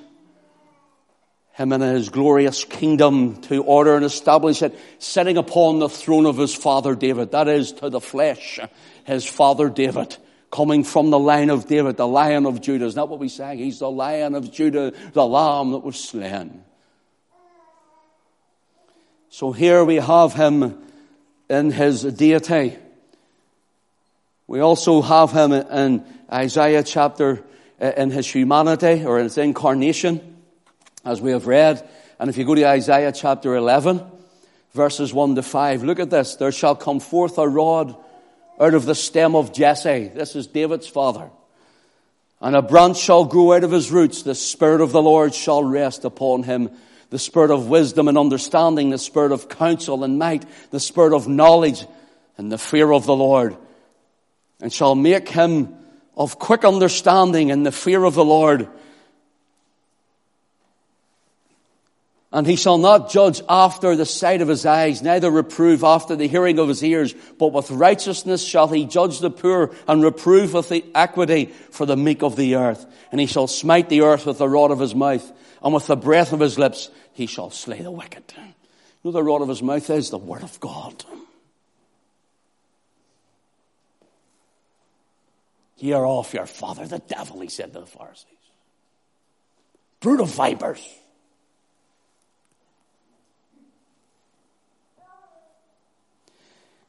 him 1.53 1.71
in 1.71 1.79
his 1.79 2.09
glorious 2.09 2.65
kingdom 2.65 3.41
to 3.43 3.63
order 3.63 3.95
and 3.95 4.03
establish 4.03 4.61
it, 4.61 4.77
sitting 4.99 5.37
upon 5.37 5.79
the 5.79 5.87
throne 5.87 6.25
of 6.25 6.37
his 6.37 6.53
father 6.53 6.93
David. 6.93 7.31
That 7.31 7.47
is 7.47 7.71
to 7.73 7.89
the 7.89 8.01
flesh, 8.01 8.59
his 9.05 9.25
father 9.25 9.69
David, 9.69 10.17
coming 10.51 10.83
from 10.83 11.09
the 11.09 11.19
line 11.19 11.49
of 11.49 11.67
David, 11.67 11.95
the 11.95 12.07
lion 12.07 12.45
of 12.45 12.59
Judah. 12.59 12.85
Is 12.85 12.95
that 12.95 13.07
what 13.07 13.19
we 13.19 13.29
sang? 13.29 13.59
He's 13.59 13.79
the 13.79 13.89
lion 13.89 14.35
of 14.35 14.51
Judah, 14.51 14.91
the 15.13 15.25
lamb 15.25 15.71
that 15.71 15.79
was 15.79 15.97
slain. 15.97 16.65
So 19.33 19.51
here 19.51 19.83
we 19.83 19.95
have 19.95 20.35
him 20.35 20.77
in 21.49 21.71
his 21.71 22.03
deity. 22.03 22.77
We 24.45 24.59
also 24.59 25.01
have 25.01 25.31
him 25.31 25.51
in 25.51 26.05
Isaiah 26.31 26.83
chapter, 26.83 27.43
uh, 27.81 27.93
in 27.97 28.11
his 28.11 28.31
humanity 28.31 29.03
or 29.03 29.17
in 29.17 29.23
his 29.23 29.39
incarnation 29.39 30.37
as 31.03 31.19
we 31.19 31.31
have 31.31 31.47
read. 31.47 31.83
And 32.19 32.29
if 32.29 32.37
you 32.37 32.45
go 32.45 32.53
to 32.53 32.67
Isaiah 32.67 33.11
chapter 33.11 33.55
11, 33.55 34.03
verses 34.73 35.11
1 35.11 35.33
to 35.33 35.41
5, 35.41 35.81
look 35.81 35.99
at 35.99 36.11
this. 36.11 36.35
There 36.35 36.51
shall 36.51 36.75
come 36.75 36.99
forth 36.99 37.39
a 37.39 37.49
rod 37.49 37.95
out 38.59 38.75
of 38.75 38.85
the 38.85 38.93
stem 38.93 39.35
of 39.35 39.51
Jesse. 39.51 40.09
This 40.09 40.35
is 40.35 40.45
David's 40.45 40.87
father. 40.87 41.31
And 42.39 42.55
a 42.55 42.61
branch 42.61 42.99
shall 42.99 43.25
grow 43.25 43.53
out 43.53 43.63
of 43.63 43.71
his 43.71 43.91
roots. 43.91 44.21
The 44.21 44.35
Spirit 44.35 44.81
of 44.81 44.91
the 44.91 45.01
Lord 45.01 45.33
shall 45.33 45.63
rest 45.63 46.05
upon 46.05 46.43
him. 46.43 46.69
The 47.13 47.19
Spirit 47.19 47.51
of 47.51 47.69
wisdom 47.69 48.07
and 48.07 48.17
understanding, 48.17 48.89
the 48.89 48.97
Spirit 48.97 49.31
of 49.31 49.47
counsel 49.47 50.03
and 50.03 50.17
might, 50.17 50.45
the 50.71 50.79
Spirit 50.79 51.13
of 51.13 51.27
knowledge 51.27 51.85
and 52.39 52.51
the 52.51 52.57
fear 52.57 52.91
of 52.91 53.05
the 53.05 53.15
Lord. 53.15 53.55
And 54.59 54.73
shall 54.73 54.95
make 54.95 55.29
him 55.29 55.75
of 56.17 56.39
quick 56.39 56.65
understanding 56.65 57.49
in 57.49 57.61
the 57.61 57.71
fear 57.71 58.03
of 58.03 58.15
the 58.15 58.25
Lord 58.25 58.67
And 62.33 62.47
he 62.47 62.55
shall 62.55 62.79
not 62.79 63.11
judge 63.11 63.43
after 63.47 63.95
the 63.95 64.07
sight 64.07 64.41
of 64.41 64.47
his 64.47 64.65
eyes, 64.65 65.03
neither 65.03 65.29
reprove 65.29 65.83
after 65.83 66.15
the 66.15 66.27
hearing 66.27 66.57
of 66.57 66.67
his 66.67 66.83
ears, 66.83 67.13
but 67.37 67.53
with 67.53 67.69
righteousness 67.69 68.43
shall 68.43 68.67
he 68.67 68.85
judge 68.85 69.19
the 69.19 69.29
poor 69.29 69.69
and 69.87 70.03
reprove 70.03 70.55
with 70.55 70.73
equity 70.95 71.45
for 71.45 71.85
the 71.85 71.95
meek 71.95 72.23
of 72.23 72.35
the 72.35 72.55
earth. 72.55 72.87
And 73.11 73.21
he 73.21 73.27
shall 73.27 73.45
smite 73.45 73.87
the 73.87 74.01
earth 74.01 74.25
with 74.25 74.39
the 74.39 74.49
rod 74.49 74.71
of 74.71 74.79
his 74.79 74.95
mouth, 74.95 75.31
and 75.63 75.73
with 75.73 75.87
the 75.87 75.95
breath 75.95 76.33
of 76.33 76.41
his 76.41 76.59
lips 76.59 76.89
he 77.13 77.25
shall 77.25 77.49
slay 77.49 77.81
the 77.81 77.91
wicked. 77.91 78.23
You 78.37 78.43
know 79.03 79.11
the 79.11 79.23
rod 79.23 79.41
of 79.41 79.49
his 79.49 79.61
mouth 79.61 79.89
is 79.89 80.09
the 80.09 80.17
word 80.17 80.43
of 80.43 80.59
God. 80.59 81.03
Hear 85.77 86.05
off 86.05 86.33
your 86.33 86.45
father, 86.45 86.85
the 86.85 86.99
devil, 86.99 87.41
he 87.41 87.49
said 87.49 87.73
to 87.73 87.81
the 87.81 87.85
Pharisees. 87.85 88.27
Brood 89.99 90.21
of 90.21 90.33
vipers. 90.33 90.81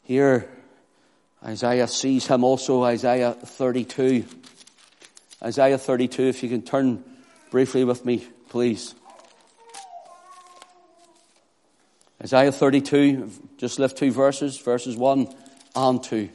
Here, 0.02 0.48
Isaiah 1.42 1.88
sees 1.88 2.26
him 2.26 2.44
also, 2.44 2.84
Isaiah 2.84 3.32
32. 3.32 4.24
Isaiah 5.42 5.78
32, 5.78 6.22
if 6.24 6.42
you 6.42 6.48
can 6.48 6.62
turn 6.62 7.02
briefly 7.50 7.84
with 7.84 8.04
me, 8.04 8.28
please. 8.54 8.94
Isaiah 12.22 12.52
32, 12.52 13.28
just 13.56 13.80
left 13.80 13.98
two 13.98 14.12
verses, 14.12 14.58
verses 14.58 14.96
1 14.96 15.26
and 15.74 16.00
2. 16.00 16.28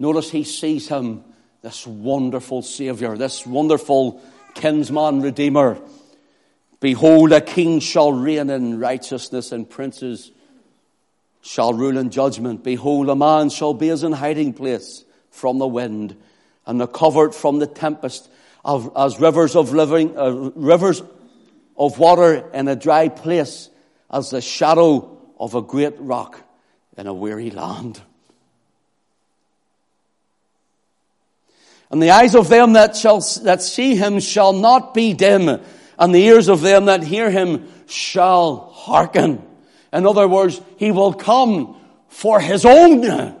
Notice 0.00 0.32
he 0.32 0.42
sees 0.42 0.88
him, 0.88 1.22
this 1.62 1.86
wonderful 1.86 2.62
Savior, 2.62 3.16
this 3.16 3.46
wonderful 3.46 4.20
kinsman 4.54 5.22
redeemer. 5.22 5.78
Behold, 6.80 7.30
a 7.30 7.40
king 7.40 7.78
shall 7.78 8.12
reign 8.12 8.50
in 8.50 8.80
righteousness 8.80 9.52
and 9.52 9.70
princes 9.70 10.32
shall 11.40 11.72
rule 11.72 11.98
in 11.98 12.10
judgment. 12.10 12.64
Behold, 12.64 13.08
a 13.08 13.14
man 13.14 13.48
shall 13.48 13.74
be 13.74 13.90
as 13.90 14.02
an 14.02 14.10
hiding 14.10 14.54
place 14.54 15.04
from 15.30 15.58
the 15.58 15.68
wind 15.68 16.16
and 16.66 16.82
a 16.82 16.88
covert 16.88 17.32
from 17.32 17.60
the 17.60 17.68
tempest 17.68 18.28
of, 18.64 18.92
as 18.96 19.18
rivers 19.20 19.56
of 19.56 19.72
living, 19.72 20.16
uh, 20.16 20.30
rivers 20.54 21.02
of 21.76 21.98
water 21.98 22.48
in 22.52 22.68
a 22.68 22.76
dry 22.76 23.08
place 23.08 23.68
as 24.10 24.30
the 24.30 24.40
shadow 24.40 25.18
of 25.38 25.54
a 25.54 25.62
great 25.62 25.94
rock 25.98 26.40
in 26.96 27.06
a 27.06 27.14
weary 27.14 27.50
land. 27.50 28.00
And 31.90 32.02
the 32.02 32.10
eyes 32.10 32.34
of 32.34 32.48
them 32.48 32.72
that 32.72 32.96
shall, 32.96 33.20
that 33.42 33.60
see 33.60 33.96
him 33.96 34.20
shall 34.20 34.54
not 34.54 34.94
be 34.94 35.12
dim, 35.12 35.60
and 35.98 36.14
the 36.14 36.24
ears 36.24 36.48
of 36.48 36.62
them 36.62 36.86
that 36.86 37.02
hear 37.02 37.30
him 37.30 37.68
shall 37.86 38.70
hearken. 38.72 39.46
In 39.92 40.06
other 40.06 40.26
words, 40.26 40.60
he 40.78 40.90
will 40.90 41.12
come 41.12 41.76
for 42.08 42.40
his 42.40 42.64
own. 42.64 43.36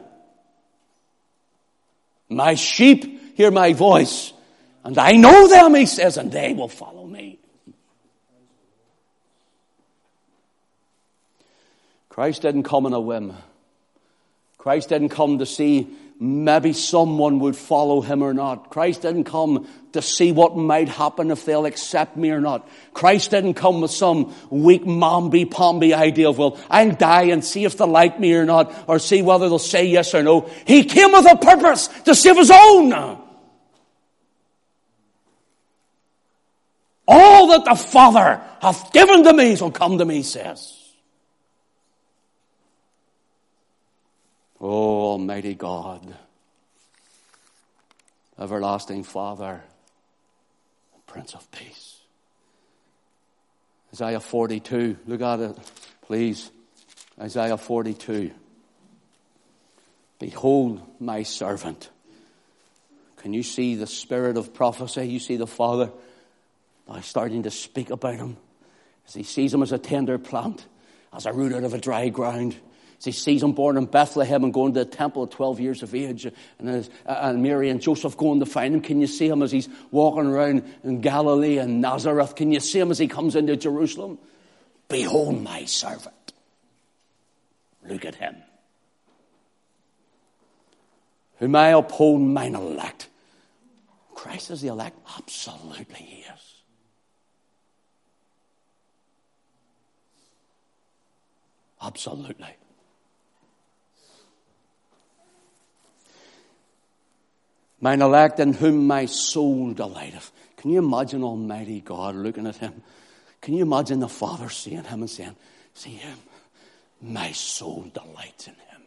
My 2.28 2.54
sheep 2.54 3.36
hear 3.36 3.50
my 3.50 3.72
voice, 3.72 4.34
and 4.84 4.98
I 4.98 5.12
know 5.12 5.48
them, 5.48 5.74
he 5.74 5.86
says, 5.86 6.16
and 6.16 6.30
they 6.30 6.52
will 6.52 6.68
follow 6.68 7.06
me. 7.06 7.38
Christ 12.08 12.42
didn't 12.42 12.64
come 12.64 12.84
on 12.86 12.92
a 12.92 13.00
whim. 13.00 13.32
Christ 14.58 14.90
didn't 14.90 15.08
come 15.08 15.38
to 15.38 15.46
see 15.46 15.88
maybe 16.20 16.72
someone 16.72 17.40
would 17.40 17.56
follow 17.56 18.00
him 18.00 18.22
or 18.22 18.32
not. 18.32 18.70
Christ 18.70 19.02
didn't 19.02 19.24
come 19.24 19.66
to 19.92 20.00
see 20.00 20.30
what 20.30 20.56
might 20.56 20.88
happen 20.88 21.30
if 21.30 21.44
they'll 21.44 21.66
accept 21.66 22.16
me 22.16 22.30
or 22.30 22.40
not. 22.40 22.68
Christ 22.94 23.32
didn't 23.32 23.54
come 23.54 23.80
with 23.80 23.90
some 23.90 24.32
weak 24.48 24.84
mamby-pamby 24.84 25.94
idea 25.94 26.28
of, 26.28 26.38
well, 26.38 26.58
I'll 26.70 26.92
die 26.92 27.24
and 27.24 27.44
see 27.44 27.64
if 27.64 27.76
they 27.76 27.86
like 27.86 28.20
me 28.20 28.34
or 28.34 28.44
not, 28.44 28.72
or 28.86 28.98
see 29.00 29.22
whether 29.22 29.48
they'll 29.48 29.58
say 29.58 29.86
yes 29.86 30.14
or 30.14 30.22
no. 30.22 30.48
He 30.64 30.84
came 30.84 31.12
with 31.12 31.26
a 31.30 31.36
purpose 31.36 31.88
to 32.04 32.14
save 32.14 32.36
his 32.36 32.52
own. 32.52 33.21
All 37.06 37.48
that 37.48 37.64
the 37.64 37.74
Father 37.74 38.40
hath 38.60 38.92
given 38.92 39.24
to 39.24 39.32
me 39.32 39.56
shall 39.56 39.70
come 39.70 39.98
to 39.98 40.04
me, 40.04 40.22
says. 40.22 40.78
Oh, 44.60 45.12
Almighty 45.12 45.54
God, 45.54 46.16
everlasting 48.38 49.02
Father, 49.02 49.62
Prince 51.08 51.34
of 51.34 51.50
Peace. 51.50 51.98
Isaiah 53.92 54.20
42, 54.20 54.96
look 55.06 55.20
at 55.20 55.40
it, 55.40 55.58
please. 56.02 56.50
Isaiah 57.20 57.58
42. 57.58 58.30
Behold 60.18 60.80
my 61.00 61.24
servant. 61.24 61.90
Can 63.18 63.34
you 63.34 63.42
see 63.42 63.74
the 63.74 63.86
spirit 63.86 64.36
of 64.36 64.54
prophecy? 64.54 65.04
You 65.04 65.18
see 65.18 65.36
the 65.36 65.46
Father. 65.46 65.90
Now 66.88 67.00
starting 67.00 67.44
to 67.44 67.50
speak 67.50 67.90
about 67.90 68.16
him 68.16 68.36
as 69.06 69.14
he 69.14 69.22
sees 69.22 69.52
him 69.52 69.62
as 69.62 69.72
a 69.72 69.78
tender 69.78 70.18
plant, 70.18 70.66
as 71.12 71.26
a 71.26 71.32
root 71.32 71.52
out 71.52 71.64
of 71.64 71.74
a 71.74 71.78
dry 71.78 72.08
ground. 72.08 72.56
As 72.98 73.04
he 73.04 73.12
sees 73.12 73.42
him 73.42 73.52
born 73.52 73.76
in 73.76 73.86
Bethlehem 73.86 74.44
and 74.44 74.54
going 74.54 74.74
to 74.74 74.80
the 74.80 74.84
temple 74.84 75.24
at 75.24 75.32
12 75.32 75.58
years 75.58 75.82
of 75.82 75.94
age, 75.94 76.24
and, 76.58 76.68
as, 76.68 76.88
and 77.04 77.42
Mary 77.42 77.68
and 77.68 77.80
Joseph 77.80 78.16
going 78.16 78.40
to 78.40 78.46
find 78.46 78.74
him. 78.74 78.80
Can 78.80 79.00
you 79.00 79.08
see 79.08 79.28
him 79.28 79.42
as 79.42 79.50
he's 79.50 79.68
walking 79.90 80.26
around 80.26 80.62
in 80.84 81.00
Galilee 81.00 81.58
and 81.58 81.80
Nazareth? 81.80 82.36
Can 82.36 82.52
you 82.52 82.60
see 82.60 82.78
him 82.78 82.92
as 82.92 82.98
he 82.98 83.08
comes 83.08 83.34
into 83.34 83.56
Jerusalem? 83.56 84.18
Behold 84.88 85.42
my 85.42 85.64
servant. 85.64 86.32
Look 87.84 88.04
at 88.04 88.14
him. 88.14 88.36
Whom 91.38 91.56
I 91.56 91.70
uphold 91.70 92.20
mine 92.20 92.54
elect. 92.54 93.08
Christ 94.14 94.52
is 94.52 94.60
the 94.60 94.68
elect? 94.68 94.96
Absolutely, 95.18 95.96
he 95.96 96.20
is. 96.20 96.61
Absolutely. 101.82 102.54
Mine 107.80 108.00
elect 108.00 108.38
in 108.38 108.52
whom 108.52 108.86
my 108.86 109.06
soul 109.06 109.72
delighteth. 109.72 110.30
Can 110.56 110.70
you 110.70 110.78
imagine 110.78 111.24
Almighty 111.24 111.80
God 111.80 112.14
looking 112.14 112.46
at 112.46 112.56
him? 112.56 112.82
Can 113.40 113.54
you 113.54 113.62
imagine 113.62 113.98
the 113.98 114.08
Father 114.08 114.48
seeing 114.48 114.84
him 114.84 115.00
and 115.00 115.10
saying, 115.10 115.34
See 115.74 115.90
him? 115.90 116.18
My 117.00 117.32
soul 117.32 117.90
delights 117.92 118.46
in 118.46 118.54
him. 118.54 118.82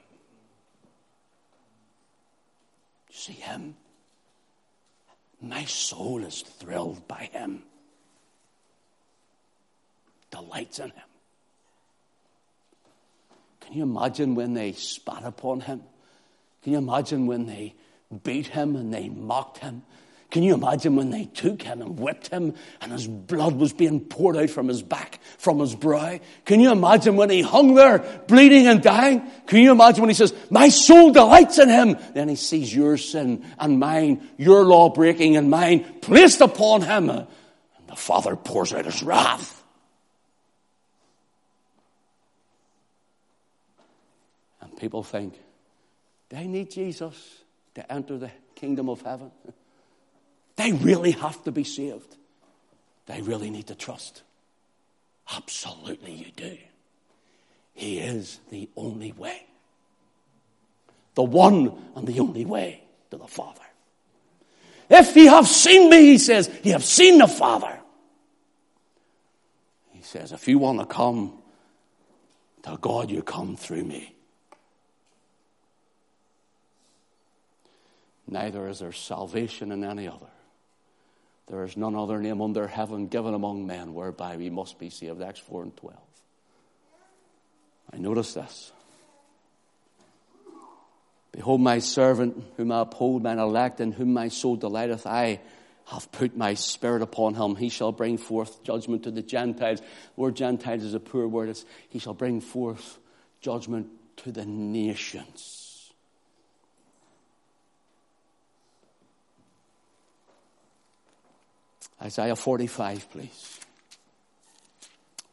See 3.11 3.33
him? 3.33 3.75
My 5.41 5.65
soul 5.65 6.23
is 6.23 6.41
thrilled 6.41 7.05
by 7.07 7.29
him, 7.33 7.63
delights 10.31 10.79
in 10.79 10.91
him. 10.91 11.14
Can 13.65 13.73
you 13.73 13.83
imagine 13.83 14.35
when 14.35 14.53
they 14.53 14.73
spat 14.73 15.23
upon 15.23 15.61
him? 15.61 15.81
Can 16.63 16.73
you 16.73 16.77
imagine 16.77 17.27
when 17.27 17.45
they 17.45 17.75
beat 18.23 18.47
him 18.47 18.75
and 18.75 18.93
they 18.93 19.09
mocked 19.09 19.57
him? 19.59 19.83
Can 20.31 20.43
you 20.43 20.53
imagine 20.53 20.95
when 20.95 21.11
they 21.11 21.25
took 21.25 21.61
him 21.61 21.81
and 21.81 21.97
whipped 21.97 22.27
him 22.27 22.55
and 22.81 22.91
his 22.91 23.07
blood 23.07 23.55
was 23.55 23.71
being 23.71 24.01
poured 24.01 24.35
out 24.35 24.49
from 24.49 24.67
his 24.67 24.81
back, 24.81 25.19
from 25.37 25.59
his 25.59 25.73
brow? 25.75 26.19
Can 26.43 26.59
you 26.59 26.71
imagine 26.71 27.15
when 27.15 27.29
he 27.29 27.41
hung 27.41 27.73
there 27.73 27.99
bleeding 28.27 28.67
and 28.67 28.81
dying? 28.81 29.21
Can 29.47 29.59
you 29.59 29.71
imagine 29.71 30.01
when 30.01 30.09
he 30.09 30.15
says, 30.15 30.33
my 30.49 30.67
soul 30.69 31.11
delights 31.11 31.57
in 31.57 31.69
him? 31.69 31.97
Then 32.13 32.27
he 32.27 32.35
sees 32.35 32.75
your 32.75 32.97
sin 32.97 33.45
and 33.57 33.79
mine, 33.79 34.27
your 34.37 34.65
law 34.65 34.89
breaking 34.89 35.37
and 35.37 35.49
mine 35.49 35.85
placed 36.01 36.41
upon 36.41 36.81
him. 36.81 37.09
And 37.09 37.27
the 37.87 37.95
Father 37.95 38.35
pours 38.35 38.73
out 38.73 38.85
his 38.85 39.03
wrath. 39.03 39.63
And 44.59 44.64
people 44.77 45.03
think, 45.03 45.33
they 46.29 46.47
need 46.47 46.71
Jesus 46.71 47.43
to 47.75 47.91
enter 47.91 48.17
the 48.17 48.31
kingdom 48.55 48.89
of 48.89 49.01
heaven. 49.01 49.31
They 50.55 50.71
really 50.71 51.11
have 51.11 51.43
to 51.43 51.51
be 51.51 51.63
saved. 51.63 52.15
They 53.05 53.21
really 53.21 53.49
need 53.49 53.67
to 53.67 53.75
trust. 53.75 54.23
Absolutely, 55.35 56.11
you 56.13 56.31
do. 56.35 56.57
He 57.73 57.99
is 57.99 58.39
the 58.49 58.69
only 58.75 59.11
way. 59.11 59.45
The 61.15 61.23
one 61.23 61.77
and 61.95 62.07
the 62.07 62.19
only 62.19 62.45
way 62.45 62.83
to 63.11 63.17
the 63.17 63.27
Father. 63.27 63.61
If 64.89 65.15
ye 65.15 65.25
have 65.25 65.47
seen 65.47 65.89
me, 65.89 66.01
he 66.01 66.17
says, 66.17 66.49
ye 66.63 66.71
have 66.71 66.83
seen 66.83 67.17
the 67.17 67.27
Father. 67.27 67.79
He 69.91 70.01
says, 70.03 70.31
if 70.31 70.47
you 70.47 70.57
want 70.57 70.79
to 70.79 70.85
come 70.85 71.39
to 72.63 72.77
God, 72.79 73.09
you 73.09 73.21
come 73.21 73.55
through 73.55 73.83
me. 73.83 74.14
Neither 78.27 78.67
is 78.67 78.79
there 78.79 78.91
salvation 78.91 79.71
in 79.71 79.83
any 79.83 80.07
other. 80.07 80.25
There 81.47 81.63
is 81.63 81.77
none 81.77 81.95
other 81.95 82.19
name 82.19 82.41
under 82.41 82.67
heaven 82.67 83.07
given 83.07 83.33
among 83.33 83.67
men 83.67 83.93
whereby 83.93 84.37
we 84.37 84.49
must 84.49 84.79
be 84.79 84.89
saved. 84.89 85.21
Acts 85.21 85.39
4 85.41 85.63
and 85.63 85.77
12. 85.77 85.99
I 87.93 87.97
notice 87.97 88.33
this. 88.33 88.71
Behold, 91.31 91.61
my 91.61 91.79
servant, 91.79 92.43
whom 92.57 92.71
I 92.71 92.81
uphold, 92.81 93.21
mine 93.21 93.39
elect, 93.39 93.79
in 93.79 93.91
whom 93.91 94.13
my 94.13 94.29
soul 94.29 94.55
delighteth. 94.55 95.05
I 95.05 95.41
have 95.87 96.11
put 96.11 96.35
my 96.35 96.55
spirit 96.55 97.01
upon 97.01 97.35
him. 97.35 97.55
He 97.55 97.69
shall 97.69 97.91
bring 97.91 98.17
forth 98.17 98.63
judgment 98.63 99.03
to 99.03 99.11
the 99.11 99.21
Gentiles. 99.21 99.81
The 99.81 99.85
word 100.15 100.35
Gentiles 100.35 100.83
is 100.83 100.93
a 100.93 100.99
poor 100.99 101.27
word. 101.27 101.49
It's, 101.49 101.65
he 101.89 101.99
shall 101.99 102.13
bring 102.13 102.41
forth 102.41 102.97
judgment 103.41 103.89
to 104.17 104.31
the 104.31 104.45
nations. 104.45 105.64
Isaiah 112.01 112.35
45, 112.35 113.09
please. 113.11 113.59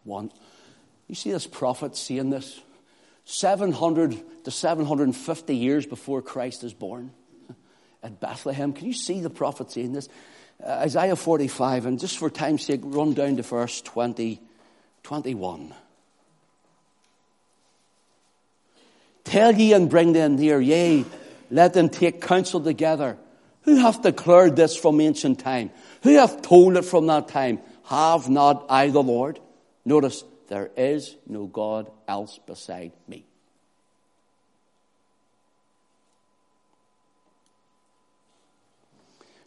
One. 0.04 0.30
You 1.08 1.14
see 1.14 1.30
this 1.32 1.46
prophet 1.46 1.96
saying 1.96 2.30
this? 2.30 2.60
700 3.24 4.44
to 4.44 4.50
750 4.50 5.56
years 5.56 5.86
before 5.86 6.22
Christ 6.22 6.64
is 6.64 6.74
born 6.74 7.12
at 8.02 8.20
Bethlehem. 8.20 8.72
Can 8.72 8.86
you 8.86 8.92
see 8.92 9.20
the 9.20 9.30
prophet 9.30 9.70
saying 9.70 9.92
this? 9.92 10.08
Uh, 10.62 10.70
Isaiah 10.70 11.16
45, 11.16 11.86
and 11.86 12.00
just 12.00 12.18
for 12.18 12.30
time's 12.30 12.64
sake, 12.64 12.80
run 12.82 13.14
down 13.14 13.36
to 13.36 13.42
verse 13.42 13.80
20, 13.82 14.40
21. 15.02 15.74
Tell 19.24 19.54
ye 19.54 19.72
and 19.72 19.88
bring 19.88 20.12
them 20.12 20.36
near, 20.36 20.60
yea, 20.60 21.04
let 21.50 21.74
them 21.74 21.88
take 21.88 22.20
counsel 22.20 22.60
together. 22.60 23.16
Who 23.62 23.76
hath 23.76 24.02
declared 24.02 24.56
this 24.56 24.76
from 24.76 25.00
ancient 25.00 25.38
time? 25.38 25.70
Who 26.02 26.14
hath 26.16 26.42
told 26.42 26.76
it 26.76 26.84
from 26.84 27.06
that 27.06 27.28
time? 27.28 27.60
Have 27.84 28.28
not 28.28 28.66
I 28.68 28.88
the 28.88 29.02
Lord? 29.02 29.38
Notice, 29.84 30.24
there 30.48 30.70
is 30.76 31.16
no 31.26 31.46
God 31.46 31.90
else 32.08 32.38
beside 32.46 32.92
me. 33.06 33.24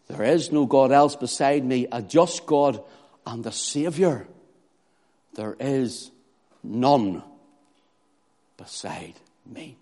There 0.07 0.23
is 0.23 0.51
no 0.51 0.65
God 0.65 0.91
else 0.91 1.15
beside 1.15 1.65
me, 1.65 1.87
a 1.91 2.01
just 2.01 2.45
God 2.45 2.81
and 3.25 3.45
a 3.45 3.51
Savior. 3.51 4.27
There 5.33 5.55
is 5.59 6.11
none 6.63 7.23
beside 8.55 9.15
me. 9.45 9.77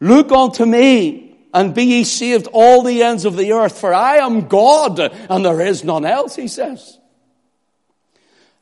Look 0.00 0.32
unto 0.32 0.66
me 0.66 1.35
and 1.52 1.74
be 1.74 1.84
ye 1.84 2.04
saved 2.04 2.48
all 2.52 2.82
the 2.82 3.02
ends 3.02 3.24
of 3.24 3.36
the 3.36 3.52
earth, 3.52 3.78
for 3.78 3.94
I 3.94 4.16
am 4.16 4.48
God, 4.48 4.98
and 4.98 5.44
there 5.44 5.60
is 5.60 5.84
none 5.84 6.04
else, 6.04 6.36
he 6.36 6.48
says. 6.48 6.98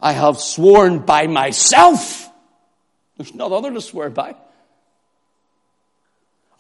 I 0.01 0.13
have 0.13 0.39
sworn 0.39 1.01
by 1.01 1.27
myself. 1.27 2.31
There's 3.17 3.35
none 3.35 3.53
other 3.53 3.73
to 3.73 3.81
swear 3.81 4.11
by. 4.11 4.37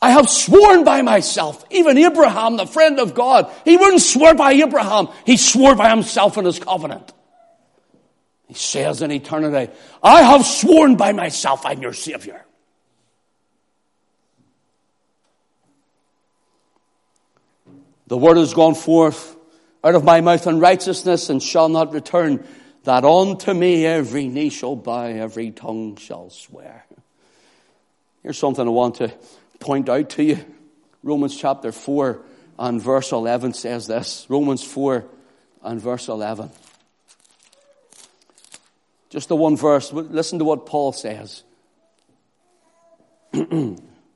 I 0.00 0.10
have 0.10 0.28
sworn 0.28 0.84
by 0.84 1.02
myself. 1.02 1.64
Even 1.70 1.96
Abraham, 1.96 2.56
the 2.56 2.66
friend 2.66 3.00
of 3.00 3.14
God, 3.14 3.50
he 3.64 3.76
wouldn't 3.76 4.02
swear 4.02 4.34
by 4.34 4.52
Abraham. 4.52 5.08
He 5.24 5.36
swore 5.36 5.74
by 5.74 5.88
himself 5.88 6.36
in 6.36 6.44
his 6.44 6.58
covenant. 6.58 7.12
He 8.46 8.54
says 8.54 9.00
in 9.00 9.10
eternity, 9.10 9.72
I 10.02 10.22
have 10.22 10.44
sworn 10.44 10.96
by 10.96 11.12
myself, 11.12 11.64
I'm 11.64 11.80
your 11.80 11.94
Savior. 11.94 12.44
The 18.14 18.18
word 18.18 18.36
has 18.36 18.54
gone 18.54 18.76
forth 18.76 19.36
out 19.82 19.96
of 19.96 20.04
my 20.04 20.20
mouth 20.20 20.46
in 20.46 20.60
righteousness 20.60 21.30
and 21.30 21.42
shall 21.42 21.68
not 21.68 21.92
return, 21.92 22.46
that 22.84 23.04
unto 23.04 23.52
me 23.52 23.84
every 23.84 24.28
knee 24.28 24.50
shall 24.50 24.76
bow, 24.76 25.06
every 25.06 25.50
tongue 25.50 25.96
shall 25.96 26.30
swear. 26.30 26.86
Here's 28.22 28.38
something 28.38 28.68
I 28.68 28.70
want 28.70 28.94
to 28.98 29.12
point 29.58 29.88
out 29.88 30.10
to 30.10 30.22
you. 30.22 30.38
Romans 31.02 31.36
chapter 31.36 31.72
4 31.72 32.22
and 32.56 32.80
verse 32.80 33.10
11 33.10 33.52
says 33.52 33.88
this. 33.88 34.26
Romans 34.28 34.62
4 34.62 35.04
and 35.64 35.80
verse 35.80 36.06
11. 36.06 36.52
Just 39.10 39.28
the 39.28 39.34
one 39.34 39.56
verse. 39.56 39.92
Listen 39.92 40.38
to 40.38 40.44
what 40.44 40.66
Paul 40.66 40.92
says. 40.92 41.42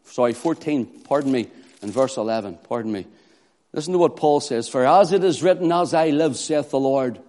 Sorry, 0.04 0.34
14, 0.34 0.86
pardon 1.02 1.32
me, 1.32 1.48
in 1.82 1.90
verse 1.90 2.16
11, 2.16 2.60
pardon 2.62 2.92
me. 2.92 3.04
Listen 3.72 3.92
to 3.92 3.98
what 3.98 4.16
Paul 4.16 4.40
says. 4.40 4.68
For 4.68 4.86
as 4.86 5.12
it 5.12 5.24
is 5.24 5.42
written, 5.42 5.70
as 5.72 5.94
I 5.94 6.10
live, 6.10 6.36
saith 6.36 6.70
the 6.70 6.80
Lord, 6.80 7.20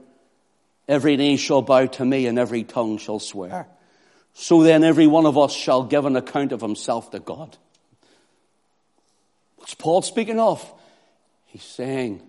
every 0.88 1.18
knee 1.18 1.38
shall 1.38 1.62
bow 1.62 1.86
to 1.86 2.06
me 2.06 2.28
and 2.28 2.40
every 2.40 2.64
tongue 2.64 2.98
shall 2.98 3.20
swear. 3.20 3.68
Ah. 3.70 3.76
So 4.34 4.64
then 4.64 4.84
every 4.84 5.08
one 5.08 5.26
of 5.26 5.38
us 5.38 5.54
shall 5.54 5.84
give 5.84 6.06
an 6.06 6.16
account 6.16 6.52
of 6.52 6.62
himself 6.62 7.12
to 7.12 7.20
God. 7.20 7.58
What's 9.58 9.74
Paul 9.74 10.02
speaking 10.02 10.40
of? 10.40 10.66
He's 11.48 11.64
saying 11.64 12.22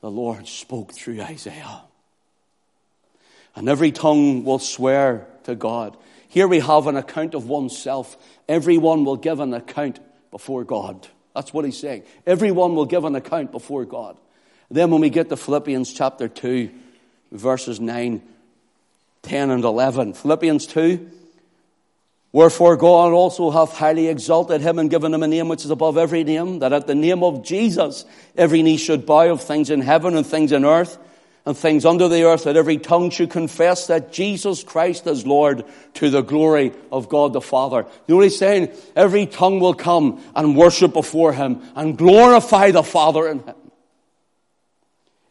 the 0.00 0.10
Lord 0.10 0.48
spoke 0.48 0.92
through 0.92 1.20
Isaiah. 1.22 1.82
And 3.54 3.68
every 3.68 3.92
tongue 3.92 4.44
will 4.44 4.58
swear 4.58 5.26
to 5.44 5.54
God. 5.54 5.96
Here 6.28 6.48
we 6.48 6.60
have 6.60 6.86
an 6.86 6.96
account 6.96 7.34
of 7.34 7.46
oneself. 7.46 8.16
Everyone 8.48 9.04
will 9.04 9.16
give 9.16 9.38
an 9.38 9.54
account 9.54 10.00
before 10.30 10.64
God. 10.64 11.06
That's 11.34 11.52
what 11.52 11.64
he's 11.64 11.78
saying. 11.78 12.04
Everyone 12.26 12.74
will 12.74 12.86
give 12.86 13.04
an 13.04 13.14
account 13.14 13.52
before 13.52 13.84
God. 13.84 14.16
Then 14.70 14.90
when 14.90 15.00
we 15.00 15.10
get 15.10 15.28
to 15.28 15.36
Philippians 15.36 15.92
chapter 15.92 16.28
2, 16.28 16.70
verses 17.30 17.80
9, 17.80 18.22
10 19.22 19.50
and 19.50 19.64
11. 19.64 20.14
Philippians 20.14 20.66
2. 20.66 21.10
Wherefore 22.32 22.76
God 22.76 23.12
also 23.12 23.50
hath 23.50 23.76
highly 23.76 24.08
exalted 24.08 24.62
him 24.62 24.78
and 24.78 24.88
given 24.88 25.12
him 25.12 25.22
a 25.22 25.28
name 25.28 25.48
which 25.48 25.64
is 25.64 25.70
above 25.70 25.98
every 25.98 26.24
name, 26.24 26.60
that 26.60 26.72
at 26.72 26.86
the 26.86 26.94
name 26.94 27.22
of 27.22 27.44
Jesus 27.44 28.06
every 28.36 28.62
knee 28.62 28.78
should 28.78 29.04
bow 29.04 29.30
of 29.30 29.42
things 29.42 29.68
in 29.68 29.82
heaven 29.82 30.16
and 30.16 30.26
things 30.26 30.52
in 30.52 30.64
earth 30.64 30.96
and 31.44 31.56
things 31.56 31.84
under 31.84 32.08
the 32.08 32.24
earth, 32.24 32.44
that 32.44 32.56
every 32.56 32.78
tongue 32.78 33.10
should 33.10 33.30
confess 33.30 33.88
that 33.88 34.12
Jesus 34.12 34.62
Christ 34.62 35.06
is 35.06 35.26
Lord 35.26 35.64
to 35.94 36.10
the 36.10 36.22
glory 36.22 36.72
of 36.92 37.08
God 37.08 37.32
the 37.32 37.40
Father. 37.40 37.78
You 38.06 38.14
know 38.14 38.16
what 38.16 38.24
he's 38.24 38.38
saying? 38.38 38.70
Every 38.94 39.26
tongue 39.26 39.58
will 39.58 39.74
come 39.74 40.22
and 40.36 40.56
worship 40.56 40.92
before 40.92 41.32
him 41.32 41.62
and 41.74 41.98
glorify 41.98 42.70
the 42.70 42.84
Father 42.84 43.28
in 43.28 43.40
him. 43.40 43.54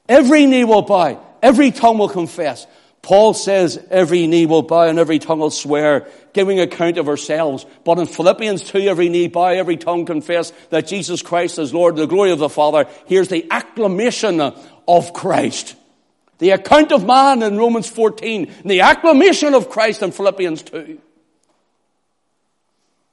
Every 0.09 0.45
knee 0.45 0.65
will 0.65 0.81
bow. 0.81 1.25
Every 1.41 1.71
tongue 1.71 1.97
will 1.97 2.09
confess. 2.09 2.67
Paul 3.01 3.33
says 3.33 3.83
every 3.89 4.27
knee 4.27 4.45
will 4.45 4.61
bow 4.61 4.83
and 4.83 4.99
every 4.99 5.17
tongue 5.17 5.39
will 5.39 5.49
swear, 5.49 6.07
giving 6.33 6.59
account 6.59 6.97
of 6.97 7.07
ourselves. 7.07 7.65
But 7.83 7.97
in 7.97 8.05
Philippians 8.05 8.63
2, 8.65 8.79
every 8.79 9.09
knee 9.09 9.27
bow, 9.27 9.47
every 9.47 9.77
tongue 9.77 10.05
confess 10.05 10.51
that 10.69 10.87
Jesus 10.87 11.21
Christ 11.21 11.57
is 11.57 11.73
Lord, 11.73 11.95
the 11.95 12.05
glory 12.05 12.31
of 12.31 12.39
the 12.39 12.49
Father. 12.49 12.85
Here's 13.07 13.29
the 13.29 13.47
acclamation 13.49 14.39
of 14.39 15.13
Christ. 15.13 15.75
The 16.41 16.49
account 16.49 16.91
of 16.91 17.05
man 17.05 17.43
in 17.43 17.55
Romans 17.55 17.87
14, 17.87 18.51
And 18.63 18.71
the 18.71 18.81
acclamation 18.81 19.53
of 19.53 19.69
Christ 19.69 20.01
in 20.01 20.11
Philippians 20.11 20.63
2. 20.63 20.99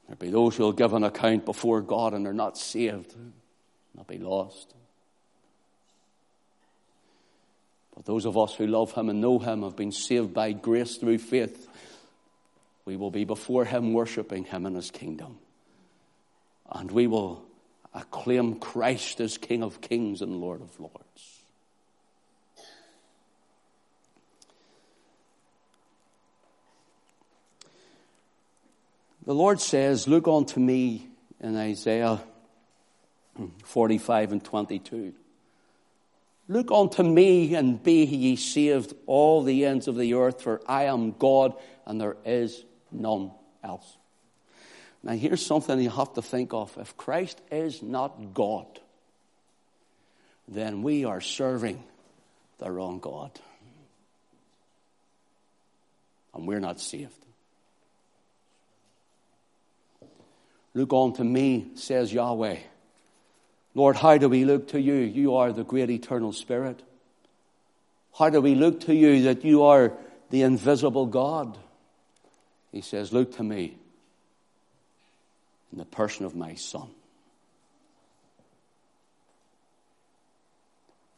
There'll 0.07 0.19
be 0.19 0.31
those 0.31 0.57
who 0.57 0.63
will 0.63 0.73
give 0.73 0.95
an 0.95 1.05
account 1.05 1.45
before 1.45 1.83
God 1.83 2.15
and 2.15 2.27
are 2.27 2.33
not 2.33 2.57
saved, 2.57 3.15
not 3.95 4.07
be 4.07 4.17
lost. 4.17 4.73
But 7.95 8.07
those 8.07 8.25
of 8.25 8.39
us 8.39 8.55
who 8.55 8.67
love 8.67 8.93
Him 8.95 9.11
and 9.11 9.21
know 9.21 9.39
Him 9.39 9.63
have 9.63 9.77
been 9.77 9.93
saved 9.93 10.33
by 10.33 10.53
grace 10.53 10.97
through 10.97 11.19
faith. 11.19 11.69
We 12.87 12.97
will 12.97 13.11
be 13.11 13.25
before 13.25 13.67
Him 13.67 13.93
worshiping 13.93 14.45
Him 14.45 14.65
in 14.65 14.75
His 14.75 14.91
kingdom. 14.91 15.37
And 16.73 16.91
we 16.91 17.07
will 17.07 17.45
acclaim 17.93 18.59
Christ 18.59 19.21
as 19.21 19.37
King 19.37 19.63
of 19.63 19.83
kings 19.83 20.23
and 20.23 20.41
Lord 20.41 20.63
of 20.63 20.81
lords. 20.81 21.08
The 29.29 29.35
Lord 29.35 29.61
says, 29.61 30.09
Look 30.09 30.27
unto 30.27 30.59
me 30.59 31.07
in 31.39 31.55
Isaiah 31.55 32.19
45 33.63 34.33
and 34.33 34.43
22. 34.43 35.13
Look 36.49 36.73
unto 36.73 37.03
me 37.03 37.55
and 37.55 37.83
be 37.83 38.07
ye 38.07 38.37
saved, 38.37 38.95
all 39.05 39.43
the 39.43 39.67
ends 39.67 39.87
of 39.87 39.97
the 39.97 40.15
earth, 40.15 40.41
for 40.41 40.63
I 40.67 40.85
am 40.85 41.13
God 41.13 41.53
and 41.85 42.01
there 42.01 42.17
is 42.25 42.65
none 42.91 43.33
else. 43.63 43.99
Now, 45.03 45.13
here's 45.13 45.45
something 45.45 45.79
you 45.79 45.91
have 45.91 46.15
to 46.15 46.23
think 46.23 46.55
of. 46.55 46.75
If 46.81 46.97
Christ 46.97 47.39
is 47.53 47.83
not 47.83 48.33
God, 48.33 48.81
then 50.49 50.81
we 50.81 51.05
are 51.05 51.21
serving 51.21 51.85
the 52.57 52.71
wrong 52.71 52.99
God. 52.99 53.39
And 56.33 56.49
we're 56.49 56.61
not 56.61 56.81
saved. 56.81 57.27
Look 60.79 60.93
unto 60.93 61.25
me, 61.25 61.73
says 61.75 62.13
Yahweh. 62.13 62.59
Lord, 63.75 63.97
how 63.97 64.17
do 64.17 64.29
we 64.29 64.45
look 64.45 64.69
to 64.69 64.81
you? 64.81 64.95
You 64.95 65.35
are 65.35 65.53
the 65.53 65.65
great 65.65 65.91
eternal 65.91 66.33
Spirit. 66.33 66.85
How 68.17 68.31
do 68.31 68.41
we 68.41 68.55
look 68.55 68.83
to 68.83 68.95
you 68.95 69.23
that 69.23 69.45
you 69.45 69.65
are 69.65 69.93
the 70.31 70.43
invisible 70.43 71.07
God? 71.07 71.59
He 72.71 72.81
says, 72.81 73.13
Look 73.13 73.35
to 73.39 73.43
me 73.43 73.77
in 75.73 75.79
the 75.79 75.85
person 75.85 76.25
of 76.25 76.37
my 76.37 76.55
Son. 76.55 76.89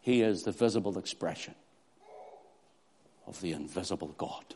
He 0.00 0.22
is 0.22 0.44
the 0.44 0.52
visible 0.52 0.96
expression 0.96 1.54
of 3.26 3.38
the 3.42 3.52
invisible 3.52 4.14
God. 4.16 4.54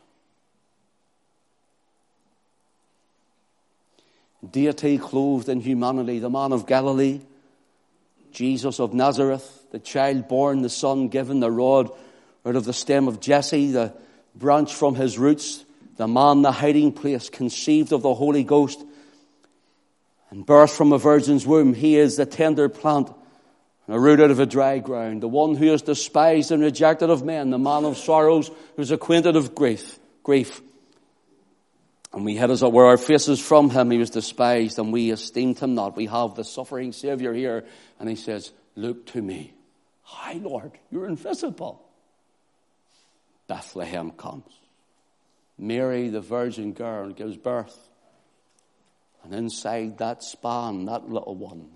Deity 4.51 4.99
clothed 4.99 5.49
in 5.49 5.61
humanity, 5.61 6.19
the 6.19 6.31
man 6.31 6.53
of 6.53 6.67
Galilee, 6.67 7.21
Jesus 8.33 8.81
of 8.81 8.93
Nazareth, 8.93 9.67
the 9.71 9.79
child 9.79 10.29
born, 10.29 10.63
the 10.63 10.69
son 10.69 11.09
given, 11.09 11.41
the 11.41 11.51
rod 11.51 11.91
out 12.45 12.57
of 12.57 12.65
the 12.65 12.73
stem 12.73 13.09
of 13.09 13.21
Jesse, 13.21 13.73
the 13.73 13.95
branch 14.35 14.75
from 14.75 14.95
his 14.95 15.19
roots, 15.19 15.65
the 15.97 16.09
man, 16.09 16.43
the 16.43 16.53
hiding 16.53 16.93
place, 16.93 17.31
conceived 17.31 17.93
of 17.93 18.03
the 18.03 18.15
Holy 18.15 18.45
Ghost, 18.45 18.83
and 20.31 20.47
birthed 20.47 20.77
from 20.77 20.93
a 20.93 20.99
virgin's 20.99 21.47
womb. 21.47 21.75
He 21.75 21.97
is 21.97 22.17
the 22.17 22.27
tender 22.27 22.69
plant, 22.69 23.13
a 23.89 24.01
root 24.01 24.21
out 24.21 24.31
of 24.31 24.41
a 24.41 24.47
dry 24.47 24.79
ground, 24.79 25.23
the 25.23 25.29
one 25.29 25.55
who 25.55 25.73
is 25.73 25.83
despised 25.83 26.51
and 26.51 26.63
rejected 26.63 27.11
of 27.11 27.25
men, 27.25 27.51
the 27.51 27.59
man 27.59 27.85
of 27.85 27.97
sorrows, 27.97 28.51
who 28.77 28.83
is 28.83 28.91
acquainted 28.91 29.37
of 29.37 29.55
grief, 29.55 29.99
grief 30.23 30.61
and 32.15 32.25
we 32.25 32.37
hid 32.37 32.49
were 32.61 32.87
our 32.87 32.97
faces 32.97 33.41
from 33.41 33.71
him. 33.71 33.91
He 33.91 33.99
was 33.99 34.11
despised 34.11 34.79
and 34.79 34.93
we 34.93 35.11
esteemed 35.11 35.59
him 35.59 35.75
not. 35.75 35.97
We 35.97 36.07
have 36.07 36.37
the 36.37 36.45
suffering 36.45 36.93
Savior 36.93 37.33
here. 37.35 37.65
And 37.99 38.09
he 38.09 38.15
says, 38.15 38.53
look 38.77 39.07
to 39.07 39.21
me. 39.21 39.53
Hi, 40.03 40.35
Lord, 40.35 40.73
you're 40.91 41.07
invisible. 41.07 41.83
Bethlehem 43.49 44.13
comes. 44.13 44.45
Mary, 45.59 46.09
the 46.09 46.21
virgin 46.21 46.73
girl, 46.73 47.11
gives 47.11 47.37
birth. 47.37 47.77
And 49.25 49.35
inside 49.35 49.99
that 49.99 50.23
span, 50.23 50.85
that 50.85 51.09
little 51.09 51.35
one, 51.35 51.69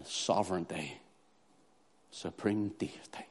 is 0.00 0.08
sovereignty, 0.08 1.00
supreme 2.10 2.68
deity. 2.78 3.26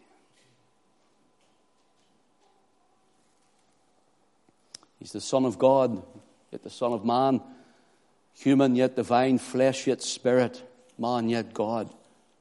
He's 5.06 5.12
the 5.12 5.22
Son 5.22 5.45
of 5.45 5.60
God, 5.60 6.01
yet 6.51 6.64
the 6.64 6.72
Son 6.72 6.91
of 6.91 7.06
Man. 7.06 7.39
Human, 8.39 8.76
yet 8.76 8.95
divine. 8.95 9.38
Flesh, 9.38 9.86
yet 9.86 10.01
spirit. 10.01 10.60
Man, 10.97 11.30
yet 11.30 11.53
God. 11.53 11.93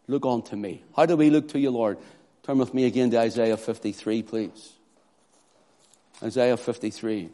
Look 0.08 0.24
on 0.24 0.40
to 0.44 0.56
me. 0.56 0.82
How 0.96 1.04
do 1.04 1.14
we 1.14 1.28
look 1.28 1.50
to 1.50 1.58
you, 1.58 1.70
Lord? 1.70 1.98
Turn 2.42 2.56
with 2.56 2.72
me 2.72 2.86
again 2.86 3.10
to 3.10 3.18
Isaiah 3.18 3.58
53, 3.58 4.22
please. 4.22 4.72
Isaiah 6.22 6.56
53. 6.56 7.28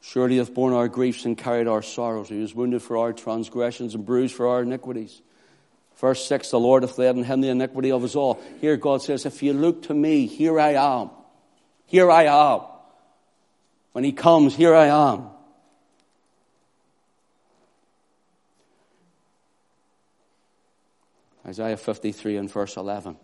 Surely 0.00 0.36
hath 0.36 0.54
borne 0.54 0.74
our 0.74 0.86
griefs 0.86 1.24
and 1.24 1.36
carried 1.36 1.66
our 1.66 1.82
sorrows. 1.82 2.28
He 2.28 2.38
was 2.38 2.54
wounded 2.54 2.82
for 2.82 2.98
our 2.98 3.12
transgressions 3.12 3.96
and 3.96 4.06
bruised 4.06 4.36
for 4.36 4.46
our 4.46 4.62
iniquities. 4.62 5.20
Verse 5.96 6.24
6, 6.24 6.52
the 6.52 6.60
Lord 6.60 6.84
hath 6.84 6.98
laid 6.98 7.16
on 7.16 7.24
him 7.24 7.40
the 7.40 7.48
iniquity 7.48 7.90
of 7.90 8.04
us 8.04 8.14
all. 8.14 8.40
Here 8.60 8.76
God 8.76 9.02
says, 9.02 9.26
if 9.26 9.42
you 9.42 9.54
look 9.54 9.82
to 9.88 9.94
me, 9.94 10.28
here 10.28 10.60
I 10.60 10.74
am. 10.74 11.10
Here 11.92 12.10
I 12.10 12.22
am. 12.22 12.62
When 13.92 14.02
he 14.02 14.12
comes, 14.12 14.56
here 14.56 14.74
I 14.74 14.86
am. 14.86 15.26
Isaiah 21.46 21.76
53 21.76 22.38
and 22.38 22.50
verse 22.50 22.78
11. 22.78 23.18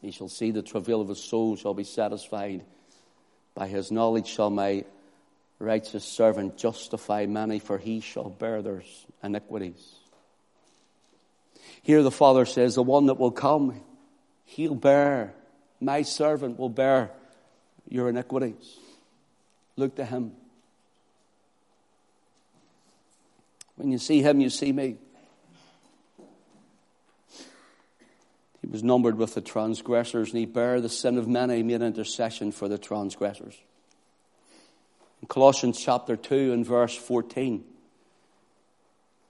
He 0.00 0.12
shall 0.12 0.28
see 0.28 0.52
the 0.52 0.62
travail 0.62 1.00
of 1.00 1.08
his 1.08 1.18
soul 1.18 1.56
shall 1.56 1.74
be 1.74 1.82
satisfied. 1.82 2.64
By 3.56 3.66
his 3.66 3.90
knowledge 3.90 4.28
shall 4.28 4.50
my 4.50 4.84
righteous 5.58 6.04
servant 6.04 6.56
justify 6.56 7.26
many, 7.26 7.58
for 7.58 7.78
he 7.78 7.98
shall 7.98 8.30
bear 8.30 8.62
their 8.62 8.84
iniquities. 9.24 9.96
Here 11.82 12.04
the 12.04 12.12
Father 12.12 12.46
says, 12.46 12.76
the 12.76 12.84
one 12.84 13.06
that 13.06 13.18
will 13.18 13.32
come, 13.32 13.80
he'll 14.44 14.76
bear, 14.76 15.34
my 15.80 16.02
servant 16.02 16.60
will 16.60 16.68
bear 16.68 17.10
your 17.88 18.08
iniquities. 18.08 18.78
Look 19.76 19.96
to 19.96 20.04
him. 20.04 20.32
When 23.76 23.90
you 23.90 23.98
see 23.98 24.22
him, 24.22 24.40
you 24.40 24.50
see 24.50 24.72
me. 24.72 24.96
He 28.60 28.70
was 28.70 28.82
numbered 28.82 29.18
with 29.18 29.34
the 29.34 29.40
transgressors, 29.40 30.30
and 30.30 30.38
he 30.38 30.46
bare 30.46 30.80
the 30.80 30.88
sin 30.88 31.18
of 31.18 31.28
many, 31.28 31.62
made 31.62 31.82
intercession 31.82 32.52
for 32.52 32.68
the 32.68 32.78
transgressors. 32.78 33.54
In 35.20 35.28
Colossians 35.28 35.78
chapter 35.78 36.16
2 36.16 36.52
and 36.52 36.64
verse 36.64 36.96
14, 36.96 37.64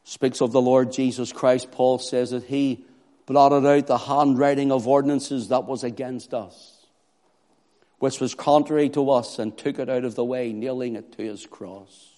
speaks 0.04 0.40
of 0.40 0.52
the 0.52 0.60
Lord 0.60 0.92
Jesus 0.92 1.32
Christ. 1.32 1.72
Paul 1.72 1.98
says 1.98 2.30
that 2.30 2.44
he 2.44 2.84
blotted 3.26 3.66
out 3.66 3.86
the 3.86 3.98
handwriting 3.98 4.70
of 4.70 4.86
ordinances 4.86 5.48
that 5.48 5.64
was 5.64 5.82
against 5.82 6.34
us, 6.34 6.73
which 8.04 8.20
was 8.20 8.34
contrary 8.34 8.90
to 8.90 9.08
us, 9.08 9.38
and 9.38 9.56
took 9.56 9.78
it 9.78 9.88
out 9.88 10.04
of 10.04 10.14
the 10.14 10.22
way, 10.22 10.52
nailing 10.52 10.94
it 10.94 11.10
to 11.12 11.22
his 11.22 11.46
cross. 11.46 12.10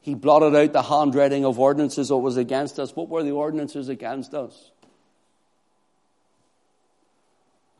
He 0.00 0.14
blotted 0.14 0.54
out 0.54 0.72
the 0.72 0.82
handwriting 0.82 1.44
of 1.44 1.58
ordinances 1.58 2.10
that 2.10 2.16
was 2.16 2.36
against 2.36 2.78
us. 2.78 2.94
What 2.94 3.08
were 3.08 3.24
the 3.24 3.32
ordinances 3.32 3.88
against 3.88 4.34
us? 4.34 4.70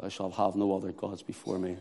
I 0.03 0.09
shall 0.09 0.33
have 0.33 0.57
no 0.57 0.77
other 0.77 0.91
gods 0.91 1.23
before 1.23 1.61
me. 1.61 1.77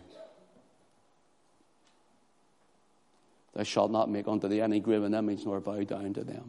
Thou 3.55 3.63
shalt 3.63 3.89
not 3.89 4.07
make 4.07 4.27
unto 4.27 4.47
thee 4.47 4.61
any 4.61 4.81
graven 4.81 5.15
image, 5.15 5.45
nor 5.45 5.59
bow 5.59 5.83
down 5.83 6.13
to 6.13 6.23
them. 6.23 6.47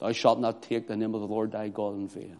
Thou 0.00 0.12
shalt 0.12 0.40
not 0.40 0.62
take 0.62 0.88
the 0.88 0.96
name 0.96 1.14
of 1.14 1.20
the 1.20 1.26
Lord 1.26 1.52
thy 1.52 1.68
God 1.68 1.94
in 1.94 2.08
vain. 2.08 2.38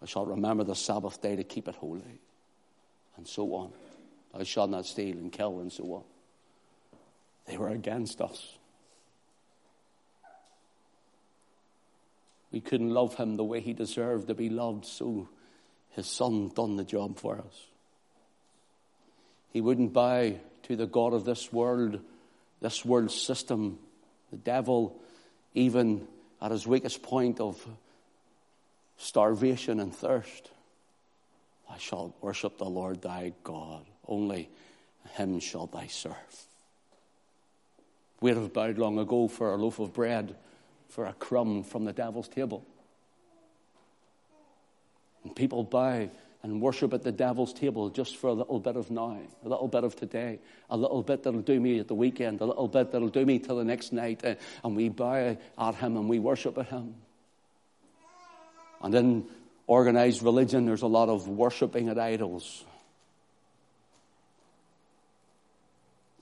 Thou 0.00 0.06
shalt 0.06 0.28
remember 0.28 0.64
the 0.64 0.74
Sabbath 0.74 1.20
day 1.22 1.36
to 1.36 1.44
keep 1.44 1.66
it 1.68 1.76
holy, 1.76 2.20
and 3.16 3.26
so 3.26 3.54
on. 3.54 3.72
Thou 4.34 4.42
shalt 4.44 4.70
not 4.70 4.86
steal 4.86 5.16
and 5.16 5.32
kill, 5.32 5.60
and 5.60 5.72
so 5.72 5.84
on. 5.94 6.02
They 7.46 7.56
were 7.56 7.68
against 7.68 8.20
us. 8.20 8.58
We 12.50 12.60
couldn't 12.60 12.90
love 12.90 13.16
him 13.16 13.36
the 13.36 13.44
way 13.44 13.60
he 13.60 13.72
deserved 13.72 14.28
to 14.28 14.34
be 14.34 14.48
loved, 14.48 14.84
so 14.86 15.28
his 15.90 16.06
son 16.06 16.50
done 16.54 16.76
the 16.76 16.84
job 16.84 17.18
for 17.18 17.38
us. 17.38 17.66
He 19.50 19.60
wouldn't 19.60 19.92
bow 19.92 20.34
to 20.64 20.76
the 20.76 20.86
God 20.86 21.14
of 21.14 21.24
this 21.24 21.52
world, 21.52 22.00
this 22.60 22.84
world 22.84 23.10
system, 23.10 23.78
the 24.30 24.36
devil, 24.36 25.00
even 25.54 26.06
at 26.42 26.50
his 26.50 26.66
weakest 26.66 27.02
point 27.02 27.40
of 27.40 27.64
starvation 28.96 29.80
and 29.80 29.94
thirst. 29.94 30.50
I 31.70 31.78
shall 31.78 32.14
worship 32.20 32.58
the 32.58 32.64
Lord 32.64 33.02
thy 33.02 33.32
God, 33.42 33.84
only 34.06 34.48
him 35.14 35.40
shall 35.40 35.66
thy 35.66 35.86
serve. 35.86 36.14
We'd 38.20 38.36
have 38.36 38.52
bowed 38.52 38.78
long 38.78 38.98
ago 38.98 39.28
for 39.28 39.52
a 39.52 39.56
loaf 39.56 39.78
of 39.78 39.92
bread, 39.92 40.36
for 40.88 41.06
a 41.06 41.12
crumb 41.14 41.62
from 41.62 41.84
the 41.84 41.92
devil's 41.92 42.28
table. 42.28 42.64
And 45.22 45.34
people 45.34 45.64
bow 45.64 46.08
and 46.44 46.60
worship 46.60 46.92
at 46.92 47.02
the 47.02 47.10
devil's 47.10 47.54
table 47.54 47.88
just 47.88 48.18
for 48.18 48.26
a 48.26 48.32
little 48.34 48.60
bit 48.60 48.76
of 48.76 48.90
now, 48.90 49.18
a 49.46 49.48
little 49.48 49.66
bit 49.66 49.82
of 49.82 49.96
today, 49.96 50.38
a 50.68 50.76
little 50.76 51.02
bit 51.02 51.22
that'll 51.22 51.40
do 51.40 51.58
me 51.58 51.78
at 51.78 51.88
the 51.88 51.94
weekend, 51.94 52.42
a 52.42 52.44
little 52.44 52.68
bit 52.68 52.92
that'll 52.92 53.08
do 53.08 53.24
me 53.24 53.38
till 53.38 53.56
the 53.56 53.64
next 53.64 53.94
night. 53.94 54.22
Uh, 54.22 54.34
and 54.62 54.76
we 54.76 54.90
bow 54.90 55.38
at 55.58 55.74
him 55.76 55.96
and 55.96 56.06
we 56.06 56.18
worship 56.18 56.58
at 56.58 56.66
him. 56.66 56.96
And 58.82 58.94
in 58.94 59.24
organized 59.66 60.22
religion, 60.22 60.66
there's 60.66 60.82
a 60.82 60.86
lot 60.86 61.08
of 61.08 61.26
worshiping 61.26 61.88
at 61.88 61.98
idols. 61.98 62.62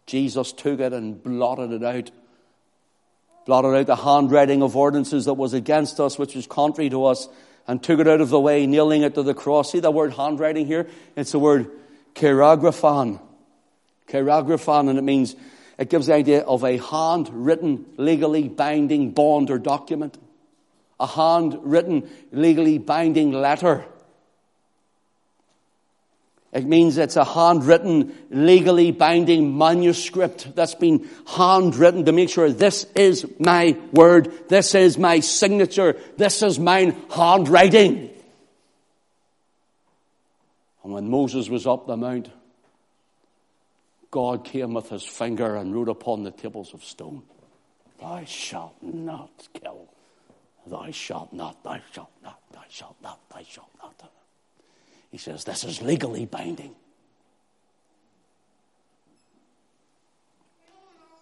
Jesus 0.07 0.53
took 0.53 0.79
it 0.79 0.93
and 0.93 1.21
blotted 1.21 1.73
it 1.73 1.83
out. 1.83 2.13
Blotted 3.45 3.75
out 3.77 3.87
the 3.87 3.97
handwriting 3.97 4.63
of 4.63 4.77
ordinances 4.77 5.25
that 5.25 5.35
was 5.35 5.53
against 5.53 5.99
us, 5.99 6.17
which 6.17 6.37
was 6.37 6.47
contrary 6.47 6.91
to 6.91 7.07
us 7.07 7.27
and 7.67 7.83
took 7.83 8.01
it 8.01 8.09
out 8.09 8.21
of 8.21 8.29
the 8.29 8.41
way, 8.41 8.67
nailing 8.67 9.03
it 9.03 9.15
to 9.15 9.23
the 9.23 9.35
cross. 9.35 9.73
See 9.73 9.81
the 9.81 9.91
word 9.91 10.13
handwriting 10.13 10.67
here? 10.67 10.89
It's 11.17 11.33
the 11.33 11.39
word 11.39 11.71
cheirographon. 12.15 13.21
Cheirographon, 14.09 14.91
and 14.91 14.99
it 14.99 15.03
means, 15.03 15.37
it 15.79 15.89
gives 15.89 16.07
the 16.07 16.15
idea 16.15 16.41
of 16.43 16.65
a 16.65 16.77
handwritten, 16.77 17.87
legally 17.97 18.49
binding 18.49 19.13
bond 19.13 19.51
or 19.51 19.59
document. 19.59 20.19
A 21.01 21.07
handwritten, 21.07 22.11
legally 22.31 22.79
binding 22.79 23.33
letter. 23.33 23.85
It 26.53 26.67
means 26.67 26.99
it's 26.99 27.17
a 27.17 27.25
handwritten, 27.25 28.13
legally 28.31 28.91
binding 28.91 29.57
manuscript 29.57 30.55
that's 30.55 30.75
been 30.75 31.09
handwritten 31.27 32.05
to 32.05 32.13
make 32.13 32.29
sure 32.29 32.51
this 32.51 32.85
is 32.95 33.27
my 33.39 33.79
word, 33.91 34.49
this 34.49 34.75
is 34.75 34.99
my 34.99 35.21
signature, 35.21 35.97
this 36.19 36.43
is 36.43 36.59
mine 36.59 36.95
handwriting. 37.11 38.11
And 40.85 40.93
when 40.93 41.09
Moses 41.09 41.49
was 41.49 41.67
up 41.67 41.87
the 41.87 41.97
mount, 41.97 42.29
God 44.11 44.45
came 44.45 44.75
with 44.75 44.91
his 44.91 45.05
finger 45.05 45.57
and 45.57 45.75
wrote 45.75 45.89
upon 45.89 46.23
the 46.23 46.33
tables 46.33 46.75
of 46.75 46.85
stone, 46.85 47.23
Thou 47.99 48.25
shalt 48.27 48.77
not 48.83 49.49
kill. 49.55 49.89
Thou 50.67 50.91
shalt 50.91 51.33
not, 51.33 51.65
thou 51.65 51.81
shalt 51.93 52.11
not, 52.23 52.41
thou 52.53 52.63
shalt 52.69 52.97
not, 53.03 53.21
thou 53.31 53.43
shalt 53.43 53.71
not. 53.83 54.13
He 55.13 55.19
says, 55.19 55.45
This 55.45 55.63
is 55.63 55.81
legally 55.81 56.27
binding. 56.27 56.75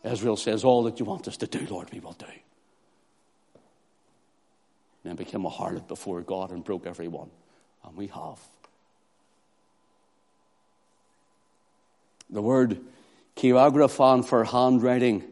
Israel 0.03 0.37
says, 0.37 0.65
All 0.65 0.85
that 0.85 0.99
you 0.99 1.05
want 1.05 1.29
us 1.29 1.37
to 1.39 1.47
do, 1.47 1.67
Lord, 1.69 1.93
we 1.93 2.01
will 2.01 2.15
do. 2.15 2.27
Then 5.03 5.17
became 5.17 5.45
a 5.45 5.51
harlot 5.51 5.89
before 5.89 6.23
God 6.23 6.53
and 6.53 6.65
broke 6.65 6.87
every 6.87 7.09
one. 7.09 7.31
And 7.85 7.97
we 7.97 8.07
have. 8.07 8.39
The 12.31 12.43
word 12.43 12.81
cheirographon 13.37 14.25
for 14.25 14.45
handwriting 14.45 15.25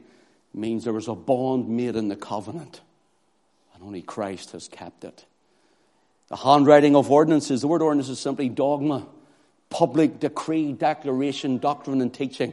means 0.52 0.82
there 0.82 0.92
was 0.92 1.06
a 1.06 1.14
bond 1.14 1.68
made 1.68 1.94
in 1.94 2.08
the 2.08 2.16
covenant, 2.16 2.80
and 3.74 3.84
only 3.84 4.02
Christ 4.02 4.50
has 4.52 4.66
kept 4.66 5.04
it. 5.04 5.26
The 6.28 6.36
handwriting 6.36 6.94
of 6.94 7.10
ordinances, 7.10 7.62
the 7.62 7.68
word 7.68 7.82
ordinance 7.82 8.08
is 8.08 8.20
simply 8.20 8.48
dogma, 8.48 9.06
public 9.70 10.20
decree, 10.20 10.72
declaration, 10.72 11.58
doctrine, 11.58 12.00
and 12.00 12.12
teaching. 12.12 12.52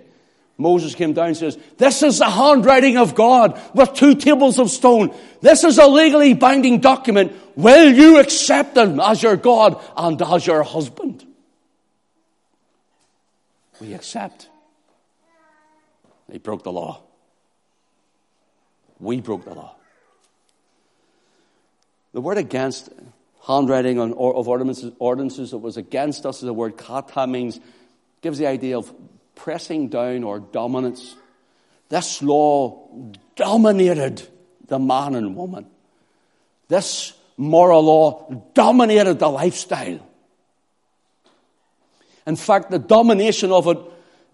Moses 0.58 0.96
came 0.96 1.12
down 1.12 1.28
and 1.28 1.38
says, 1.38 1.58
This 1.78 2.02
is 2.02 2.20
the 2.20 2.30
handwriting 2.30 2.96
of 2.98 3.14
God 3.14 3.60
with 3.74 3.94
two 3.94 4.16
tables 4.16 4.58
of 4.58 4.72
stone. 4.72 5.14
This 5.42 5.66
is 5.66 5.78
a 5.78 5.88
legally 5.88 6.34
binding 6.34 6.80
document. 6.80 7.34
Will 7.58 7.92
you 7.92 8.20
accept 8.20 8.78
him 8.78 9.02
as 9.02 9.22
your 9.22 9.36
God 9.36 9.84
and 9.98 10.22
as 10.22 10.48
your 10.48 10.64
husband? 10.64 11.26
We 13.82 13.94
accept. 13.94 14.48
They 16.30 16.38
broke 16.38 16.64
the 16.64 16.72
law. 16.72 17.02
We 19.00 19.20
broke 19.20 19.44
the 19.44 19.54
law. 19.54 19.76
The 22.14 22.22
word 22.22 22.38
against 22.38 22.90
handwriting 23.46 24.00
on, 24.00 24.12
of 24.14 24.48
ordinances, 24.48 24.92
ordinances 25.00 25.52
that 25.52 25.60
was 25.60 25.78
against 25.78 26.26
us. 26.26 26.42
The 26.42 26.54
word 26.54 26.78
kata 26.78 27.28
means, 27.28 27.60
gives 28.22 28.38
the 28.38 28.48
idea 28.48 28.78
of 28.78 28.94
pressing 29.36 29.90
down 29.90 30.24
or 30.24 30.40
dominance. 30.40 31.16
This 31.90 32.22
law 32.24 32.90
dominated 33.36 34.28
the 34.68 34.80
man 34.80 35.16
and 35.16 35.36
woman. 35.36 35.68
This 36.68 37.14
moral 37.38 37.84
law 37.84 38.44
dominated 38.54 39.20
the 39.20 39.30
lifestyle. 39.30 40.00
In 42.26 42.36
fact, 42.36 42.72
the 42.72 42.80
domination 42.80 43.52
of 43.52 43.68
it, 43.68 43.78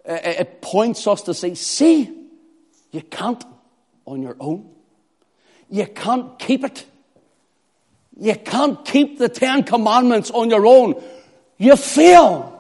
eh, 0.06 0.20
eh, 0.24 0.36
it 0.40 0.62
points 0.62 1.06
us 1.08 1.24
to 1.24 1.34
say, 1.34 1.56
see, 1.56 2.10
you 2.92 3.02
can't 3.02 3.44
on 4.06 4.22
your 4.22 4.38
own. 4.40 4.70
You 5.70 5.88
can't 5.88 6.40
keep 6.40 6.64
it. 6.64 6.86
You 8.18 8.36
can't 8.36 8.84
keep 8.86 9.18
the 9.18 9.30
Ten 9.30 9.64
Commandments 9.64 10.32
on 10.32 10.50
your 10.50 10.66
own. 10.66 11.02
You 11.58 11.76
fail. 11.76 12.52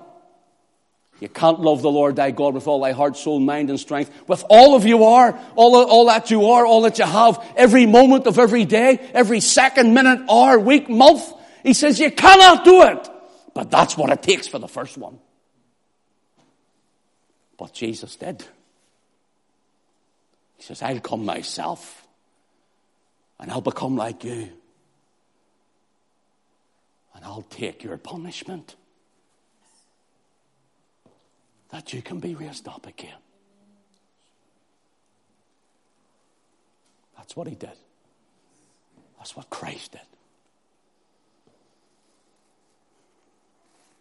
You 1.19 1.29
can't 1.29 1.59
love 1.59 1.83
the 1.83 1.91
Lord 1.91 2.15
thy 2.15 2.31
God 2.31 2.55
with 2.55 2.67
all 2.67 2.81
thy 2.81 2.93
heart, 2.93 3.15
soul, 3.15 3.39
mind, 3.39 3.69
and 3.69 3.79
strength. 3.79 4.11
With 4.27 4.43
all 4.49 4.75
of 4.75 4.85
you 4.85 5.03
are, 5.03 5.39
all, 5.55 5.75
all 5.75 6.05
that 6.07 6.31
you 6.31 6.47
are, 6.47 6.65
all 6.65 6.81
that 6.81 6.97
you 6.97 7.05
have, 7.05 7.45
every 7.55 7.85
moment 7.85 8.25
of 8.25 8.39
every 8.39 8.65
day, 8.65 8.97
every 9.13 9.39
second, 9.39 9.93
minute, 9.93 10.25
hour, 10.27 10.57
week, 10.57 10.89
month. 10.89 11.31
He 11.61 11.73
says 11.73 11.99
you 11.99 12.09
cannot 12.09 12.65
do 12.65 12.81
it. 12.83 13.07
But 13.53 13.69
that's 13.69 13.95
what 13.95 14.09
it 14.09 14.23
takes 14.23 14.47
for 14.47 14.57
the 14.57 14.67
first 14.67 14.97
one. 14.97 15.19
But 17.55 17.73
Jesus 17.73 18.15
did. 18.15 18.43
He 20.57 20.63
says, 20.63 20.81
I'll 20.81 20.99
come 20.99 21.25
myself 21.25 22.07
and 23.39 23.51
I'll 23.51 23.61
become 23.61 23.95
like 23.95 24.23
you 24.23 24.49
I'll 27.31 27.43
take 27.43 27.81
your 27.81 27.95
punishment 27.95 28.75
that 31.69 31.93
you 31.93 32.01
can 32.01 32.19
be 32.19 32.35
raised 32.35 32.67
up 32.67 32.85
again. 32.85 33.15
That's 37.15 37.33
what 37.33 37.47
he 37.47 37.55
did. 37.55 37.71
That's 39.17 39.37
what 39.37 39.49
Christ 39.49 39.93
did. 39.93 40.01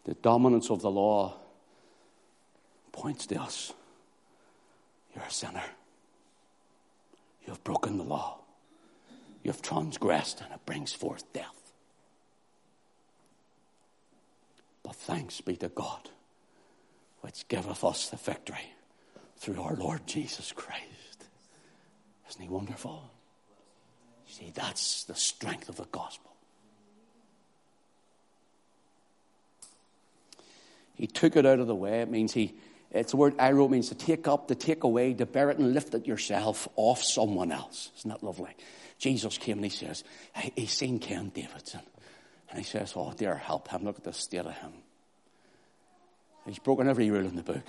The 0.03 0.15
dominance 0.15 0.69
of 0.69 0.81
the 0.81 0.91
law 0.91 1.37
points 2.91 3.27
to 3.27 3.41
us. 3.41 3.71
You're 5.15 5.23
a 5.23 5.31
sinner. 5.31 5.63
You 7.45 7.53
have 7.53 7.63
broken 7.63 7.97
the 7.97 8.03
law. 8.03 8.39
You 9.41 9.51
have 9.51 9.61
transgressed, 9.61 10.41
and 10.41 10.51
it 10.51 10.65
brings 10.65 10.91
forth 10.91 11.23
death. 11.31 11.60
But 14.91 14.97
thanks 14.97 15.39
be 15.39 15.55
to 15.55 15.69
God, 15.69 16.09
which 17.21 17.47
giveth 17.47 17.81
us 17.85 18.09
the 18.09 18.17
victory 18.17 18.73
through 19.37 19.61
our 19.61 19.73
Lord 19.73 20.05
Jesus 20.05 20.51
Christ. 20.51 21.29
Isn't 22.29 22.41
he 22.41 22.49
wonderful? 22.49 23.09
See, 24.27 24.51
that's 24.53 25.05
the 25.05 25.15
strength 25.15 25.69
of 25.69 25.77
the 25.77 25.85
gospel. 25.93 26.35
He 30.95 31.07
took 31.07 31.37
it 31.37 31.45
out 31.45 31.59
of 31.59 31.67
the 31.67 31.75
way. 31.75 32.01
It 32.01 32.11
means 32.11 32.33
he, 32.33 32.53
it's 32.91 33.11
the 33.11 33.17
word 33.17 33.37
airo 33.37 33.69
means 33.69 33.87
to 33.89 33.95
take 33.95 34.27
up, 34.27 34.49
to 34.49 34.55
take 34.55 34.83
away, 34.83 35.13
to 35.13 35.25
bear 35.25 35.49
it 35.51 35.57
and 35.57 35.73
lift 35.73 35.93
it 35.93 36.05
yourself 36.05 36.67
off 36.75 37.01
someone 37.01 37.53
else. 37.53 37.91
Isn't 37.99 38.09
that 38.09 38.23
lovely? 38.23 38.57
Jesus 38.97 39.37
came 39.37 39.59
and 39.59 39.63
he 39.63 39.69
says, 39.69 40.03
he's 40.57 40.73
seen 40.73 40.99
Ken 40.99 41.29
Davidson. 41.29 41.79
And 42.49 42.59
he 42.59 42.65
says, 42.65 42.91
oh, 42.97 43.13
dear, 43.15 43.35
help 43.35 43.69
him. 43.69 43.85
Look 43.85 43.99
at 43.99 44.03
the 44.03 44.11
state 44.11 44.45
of 44.45 44.51
him. 44.51 44.73
He's 46.51 46.59
broken 46.59 46.89
every 46.89 47.09
rule 47.09 47.25
in 47.25 47.37
the 47.37 47.43
book. 47.43 47.63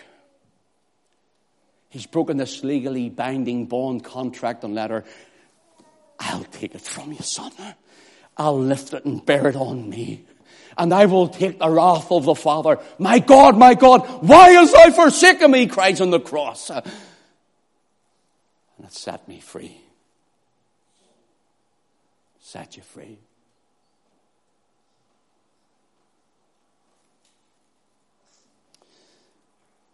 He's 1.88 2.04
broken 2.04 2.36
this 2.36 2.64
legally 2.64 3.10
binding 3.10 3.66
bond 3.66 4.02
contract 4.02 4.64
and 4.64 4.74
letter. 4.74 5.04
I'll 6.18 6.42
take 6.42 6.74
it 6.74 6.80
from 6.80 7.12
you, 7.12 7.20
son. 7.20 7.52
I'll 8.36 8.58
lift 8.58 8.92
it 8.92 9.04
and 9.04 9.24
bear 9.24 9.46
it 9.46 9.54
on 9.54 9.88
me 9.88 10.26
and 10.76 10.92
I 10.92 11.06
will 11.06 11.28
take 11.28 11.60
the 11.60 11.70
wrath 11.70 12.10
of 12.10 12.24
the 12.24 12.34
Father. 12.34 12.80
My 12.98 13.20
God, 13.20 13.56
my 13.56 13.74
God, 13.74 14.00
why 14.26 14.50
has 14.50 14.72
thou 14.72 14.90
forsaken 14.90 15.52
me? 15.52 15.60
He 15.60 15.66
cries 15.68 16.00
on 16.00 16.10
the 16.10 16.18
cross. 16.18 16.70
And 16.70 16.82
it 18.82 18.92
set 18.92 19.28
me 19.28 19.38
free. 19.38 19.80
Set 22.40 22.76
you 22.76 22.82
free. 22.82 23.18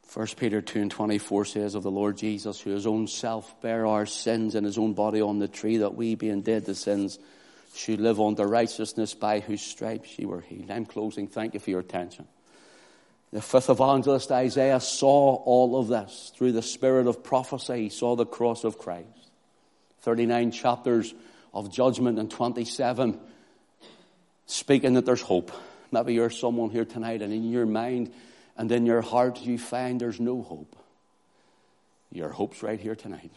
First 0.09 0.39
Peter 0.39 0.63
2 0.63 0.81
and 0.81 0.91
24 0.91 1.45
says 1.45 1.75
of 1.75 1.83
the 1.83 1.91
Lord 1.91 2.17
Jesus, 2.17 2.59
who 2.59 2.71
his 2.71 2.87
own 2.87 3.09
self 3.09 3.61
bare 3.61 3.85
our 3.85 4.07
sins 4.07 4.55
in 4.55 4.65
his 4.65 4.79
own 4.79 4.95
body 4.95 5.21
on 5.21 5.39
the 5.39 5.49
tree, 5.49 5.77
that 5.79 5.95
we 5.95 6.15
being 6.15 6.41
dead 6.41 6.65
to 6.65 6.75
sins 6.75 7.19
should 7.75 8.01
live 8.01 8.19
under 8.19 8.47
righteousness 8.47 9.13
by 9.13 9.41
whose 9.41 9.61
stripes 9.61 10.19
ye 10.19 10.25
were 10.25 10.41
healed. 10.41 10.71
I'm 10.71 10.87
closing. 10.87 11.29
Thank 11.29 11.53
you 11.53 11.61
for 11.61 11.69
your 11.69 11.81
attention. 11.81 12.27
The 13.33 13.43
fifth 13.43 13.69
evangelist 13.69 14.33
Isaiah 14.33 14.81
saw 14.81 15.35
all 15.45 15.79
of 15.79 15.89
this 15.89 16.33
through 16.35 16.53
the 16.53 16.63
spirit 16.63 17.07
of 17.07 17.23
prophecy. 17.23 17.83
He 17.83 17.89
saw 17.91 18.17
the 18.17 18.25
cross 18.25 18.65
of 18.65 18.79
Christ. 18.79 19.07
39 20.01 20.53
chapters 20.53 21.15
of 21.53 21.71
judgment 21.71 22.19
and 22.19 22.31
27 22.31 23.21
speaking 24.47 24.95
that 24.95 25.05
there's 25.05 25.21
hope. 25.21 25.53
Maybe 25.93 26.15
you're 26.15 26.31
someone 26.31 26.71
here 26.71 26.87
tonight 26.87 27.21
and 27.21 27.31
in 27.31 27.51
your 27.51 27.67
mind 27.67 28.11
and 28.59 28.71
in 28.73 28.85
your 28.85 29.01
heart 29.01 29.41
you 29.41 29.57
find 29.57 30.01
there's 30.01 30.21
no 30.21 30.43
hope. 30.43 30.77
Your 32.11 32.31
hope's 32.31 32.63
right 32.63 32.81
here 32.81 32.97
tonight. 32.97 33.31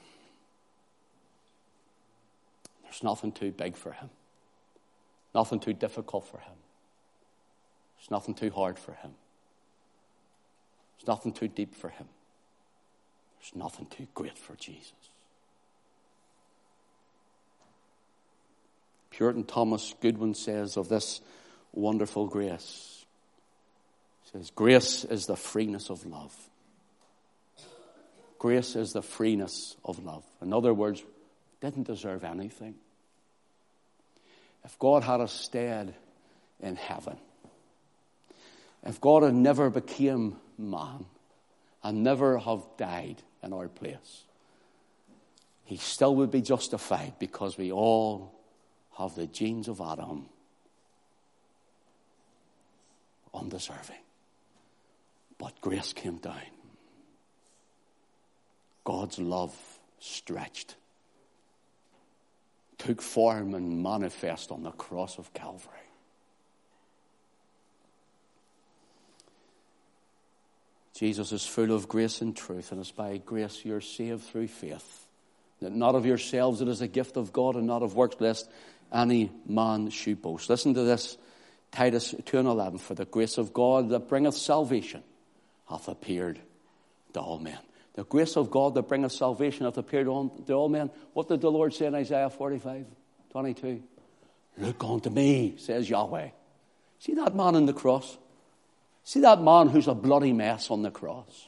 There's 2.84 3.04
nothing 3.04 3.32
too 3.32 3.52
big 3.52 3.78
for 3.78 3.92
him. 3.92 4.10
Nothing 5.34 5.60
too 5.60 5.74
difficult 5.74 6.26
for 6.26 6.40
him. 6.40 6.56
There's 7.98 8.12
nothing 8.12 8.34
too 8.34 8.50
hard 8.50 8.80
for 8.80 8.94
him. 8.94 9.12
There's 10.98 11.08
nothing 11.08 11.32
too 11.32 11.48
deep 11.48 11.76
for 11.76 11.90
him. 11.90 12.08
There's 13.40 13.56
nothing 13.56 13.86
too 13.86 14.08
great 14.14 14.38
for 14.38 14.56
Jesus. 14.56 14.92
Puritan 19.12 19.44
Thomas 19.44 19.94
Goodwin 20.02 20.34
says 20.34 20.78
of 20.78 20.90
this 20.90 21.22
wonderful 21.74 22.28
grace, 22.28 22.91
says, 24.32 24.52
Grace 24.52 25.04
is 25.04 25.26
the 25.26 25.36
freeness 25.36 25.90
of 25.90 26.06
love. 26.06 26.36
Grace 28.40 28.76
is 28.76 28.92
the 28.94 29.02
freeness 29.02 29.76
of 29.86 30.04
love. 30.04 30.24
In 30.42 30.54
other 30.54 30.74
words, 30.74 31.04
didn't 31.60 31.84
deserve 31.84 32.24
anything. 32.24 32.76
If 34.64 34.78
God 34.80 35.04
had 35.04 35.28
stayed 35.30 35.94
in 36.60 36.76
heaven, 36.76 37.18
if 38.84 39.00
God 39.00 39.24
had 39.24 39.36
never 39.36 39.70
became 39.70 40.38
man 40.58 41.06
and 41.84 42.04
never 42.04 42.40
have 42.40 42.64
died 42.78 43.22
in 43.44 43.54
our 43.54 43.68
place, 43.68 44.24
he 45.66 45.78
still 45.78 46.16
would 46.16 46.32
be 46.32 46.42
justified 46.42 47.14
because 47.20 47.58
we 47.58 47.72
all 47.72 48.34
have 48.98 49.16
the 49.16 49.28
genes 49.28 49.68
of 49.68 49.82
Adam 49.82 50.28
undeserving. 53.34 53.96
But 55.42 55.60
grace 55.60 55.92
came 55.92 56.18
down. 56.18 56.36
God's 58.84 59.18
love 59.18 59.56
stretched 60.00 60.76
took 62.78 63.02
form 63.02 63.54
and 63.54 63.84
manifest 63.84 64.52
on 64.52 64.64
the 64.64 64.72
cross 64.72 65.20
of 65.20 65.34
Calvary. 65.34 65.72
Jesus 70.96 71.32
is 71.32 71.46
full 71.46 71.72
of 71.72 71.88
grace 71.88 72.22
and 72.22 72.36
truth, 72.36 72.72
and 72.72 72.82
it's 72.82 72.92
by 72.92 73.18
grace 73.18 73.62
you're 73.64 73.82
saved 73.82 74.24
through 74.24 74.48
faith. 74.48 75.08
That 75.62 75.74
not 75.74 75.94
of 75.94 76.08
yourselves, 76.08 76.62
it 76.62 76.68
is 76.68 76.82
a 76.82 76.88
gift 76.88 77.18
of 77.18 77.32
God, 77.32 77.56
and 77.56 77.68
not 77.68 77.84
of 77.84 77.96
works, 77.96 78.16
lest 78.20 78.50
any 78.92 79.32
man 79.48 79.90
should 79.90 80.22
boast. 80.22 80.50
Listen 80.50 80.74
to 80.74 80.84
this, 80.84 81.18
Titus 81.72 82.16
2 82.26 82.40
and 82.40 82.48
11. 82.48 82.80
For 82.80 82.96
the 82.96 83.06
grace 83.06 83.38
of 83.38 83.54
God 83.54 83.90
that 83.90 84.08
bringeth 84.08 84.36
salvation 84.36 85.04
hath 85.72 85.88
appeared 85.88 86.40
to 87.14 87.20
all 87.20 87.40
men. 87.40 87.58
The 87.94 88.04
grace 88.04 88.38
of 88.38 88.52
God 88.52 88.76
that 88.76 88.84
bringeth 88.84 89.12
salvation 89.12 89.66
hath 89.66 89.78
appeared 89.78 90.06
to 90.06 90.54
all 90.54 90.70
men. 90.70 90.90
What 91.14 91.28
did 91.28 91.42
the 91.42 91.52
Lord 91.52 91.74
say 91.74 91.88
in 91.88 91.96
Isaiah 91.96 92.30
45, 92.30 92.86
22? 93.32 93.84
Look 94.58 94.84
unto 94.84 95.10
me, 95.10 95.56
says 95.58 95.90
Yahweh. 95.90 96.30
See 97.00 97.14
that 97.16 97.36
man 97.36 97.56
on 97.56 97.66
the 97.66 97.74
cross? 97.74 98.18
See 99.04 99.22
that 99.22 99.42
man 99.42 99.70
who's 99.70 99.88
a 99.88 99.96
bloody 99.96 100.34
mess 100.34 100.70
on 100.70 100.84
the 100.84 100.92
cross? 100.92 101.48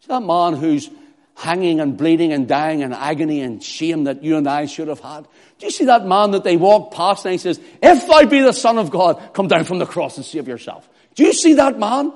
See 0.00 0.08
that 0.08 0.22
man 0.22 0.54
who's 0.54 0.88
hanging 1.36 1.78
and 1.78 1.96
bleeding 1.96 2.32
and 2.32 2.48
dying 2.48 2.80
in 2.80 2.92
agony 2.92 3.42
and 3.42 3.62
shame 3.62 4.04
that 4.04 4.24
you 4.24 4.36
and 4.36 4.48
I 4.48 4.66
should 4.66 4.88
have 4.88 5.00
had? 5.00 5.26
Do 5.58 5.66
you 5.66 5.70
see 5.70 5.84
that 5.84 6.06
man 6.06 6.32
that 6.32 6.42
they 6.42 6.56
walk 6.56 6.92
past 6.92 7.24
and 7.24 7.32
he 7.32 7.38
says, 7.38 7.60
If 7.82 8.08
thou 8.08 8.24
be 8.24 8.40
the 8.40 8.52
Son 8.52 8.78
of 8.78 8.90
God, 8.90 9.34
come 9.34 9.46
down 9.46 9.64
from 9.64 9.78
the 9.78 9.86
cross 9.86 10.16
and 10.16 10.26
save 10.26 10.48
yourself? 10.48 10.88
Do 11.14 11.24
you 11.24 11.32
see 11.32 11.54
that 11.54 11.78
man? 11.78 12.12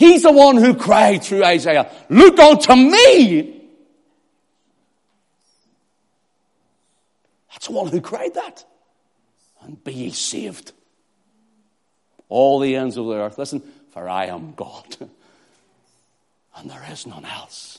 He's 0.00 0.22
the 0.22 0.32
one 0.32 0.56
who 0.56 0.74
cried 0.74 1.22
through 1.22 1.44
Isaiah, 1.44 1.92
Look 2.08 2.38
unto 2.38 2.74
me! 2.74 3.60
That's 7.52 7.66
the 7.66 7.74
one 7.74 7.88
who 7.88 8.00
cried 8.00 8.32
that. 8.32 8.64
And 9.60 9.84
be 9.84 9.92
ye 9.92 10.10
saved. 10.10 10.72
All 12.30 12.60
the 12.60 12.76
ends 12.76 12.96
of 12.96 13.04
the 13.04 13.16
earth. 13.16 13.36
Listen, 13.36 13.60
for 13.90 14.08
I 14.08 14.24
am 14.26 14.54
God. 14.54 14.96
And 16.56 16.68
there 16.68 16.84
is 16.90 17.06
none 17.06 17.24
else. 17.24 17.78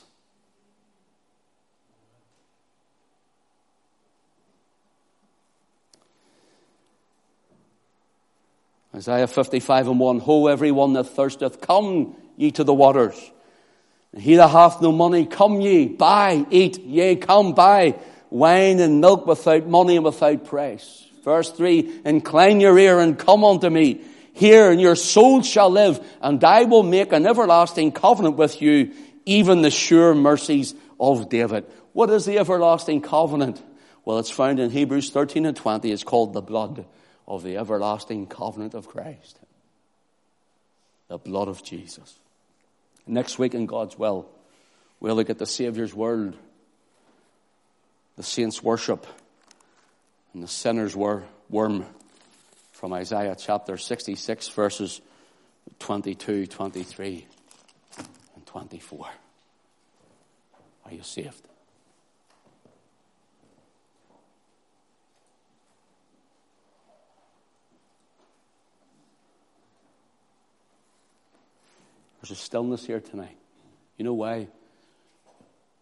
Isaiah 8.94 9.26
55 9.26 9.88
and 9.88 10.00
1, 10.00 10.18
Ho, 10.20 10.46
everyone 10.48 10.92
that 10.94 11.04
thirsteth, 11.04 11.60
come 11.60 12.14
ye 12.36 12.50
to 12.52 12.64
the 12.64 12.74
waters. 12.74 13.18
And 14.12 14.22
he 14.22 14.36
that 14.36 14.48
hath 14.48 14.82
no 14.82 14.92
money, 14.92 15.24
come 15.24 15.60
ye, 15.60 15.86
buy, 15.86 16.44
eat, 16.50 16.78
yea, 16.80 17.16
come 17.16 17.54
buy 17.54 17.98
wine 18.28 18.80
and 18.80 19.00
milk 19.00 19.26
without 19.26 19.66
money 19.66 19.96
and 19.96 20.04
without 20.04 20.44
price. 20.44 21.06
Verse 21.24 21.50
3, 21.50 22.00
Incline 22.04 22.60
your 22.60 22.78
ear 22.78 22.98
and 23.00 23.18
come 23.18 23.44
unto 23.44 23.70
me. 23.70 24.02
Hear, 24.34 24.70
and 24.70 24.80
your 24.80 24.96
soul 24.96 25.42
shall 25.42 25.70
live, 25.70 26.04
and 26.20 26.42
I 26.42 26.64
will 26.64 26.82
make 26.82 27.12
an 27.12 27.26
everlasting 27.26 27.92
covenant 27.92 28.36
with 28.36 28.60
you, 28.62 28.92
even 29.26 29.62
the 29.62 29.70
sure 29.70 30.14
mercies 30.14 30.74
of 30.98 31.28
David. 31.28 31.66
What 31.92 32.10
is 32.10 32.24
the 32.24 32.38
everlasting 32.38 33.02
covenant? 33.02 33.62
Well, 34.04 34.18
it's 34.18 34.30
found 34.30 34.58
in 34.58 34.70
Hebrews 34.70 35.10
13 35.10 35.46
and 35.46 35.56
20. 35.56 35.92
It's 35.92 36.02
called 36.02 36.32
the 36.32 36.40
blood 36.40 36.86
of 37.26 37.42
the 37.42 37.56
everlasting 37.56 38.26
covenant 38.26 38.74
of 38.74 38.88
Christ. 38.88 39.38
The 41.08 41.18
blood 41.18 41.48
of 41.48 41.62
Jesus. 41.62 42.18
Next 43.06 43.38
week, 43.38 43.54
in 43.54 43.66
God's 43.66 43.98
will, 43.98 44.28
we'll 45.00 45.14
look 45.14 45.30
at 45.30 45.38
the 45.38 45.46
Saviour's 45.46 45.94
word, 45.94 46.36
the 48.16 48.22
saints' 48.22 48.62
worship, 48.62 49.06
and 50.34 50.42
the 50.42 50.48
sinner's 50.48 50.96
worm 50.96 51.86
from 52.72 52.92
Isaiah 52.92 53.36
chapter 53.38 53.76
66, 53.76 54.48
verses 54.48 55.00
22, 55.78 56.46
23, 56.46 57.26
and 58.34 58.46
24. 58.46 59.06
Are 60.84 60.92
you 60.92 61.02
saved? 61.02 61.48
There's 72.22 72.38
a 72.38 72.40
stillness 72.40 72.86
here 72.86 73.00
tonight. 73.00 73.36
You 73.98 74.04
know 74.04 74.14
why? 74.14 74.46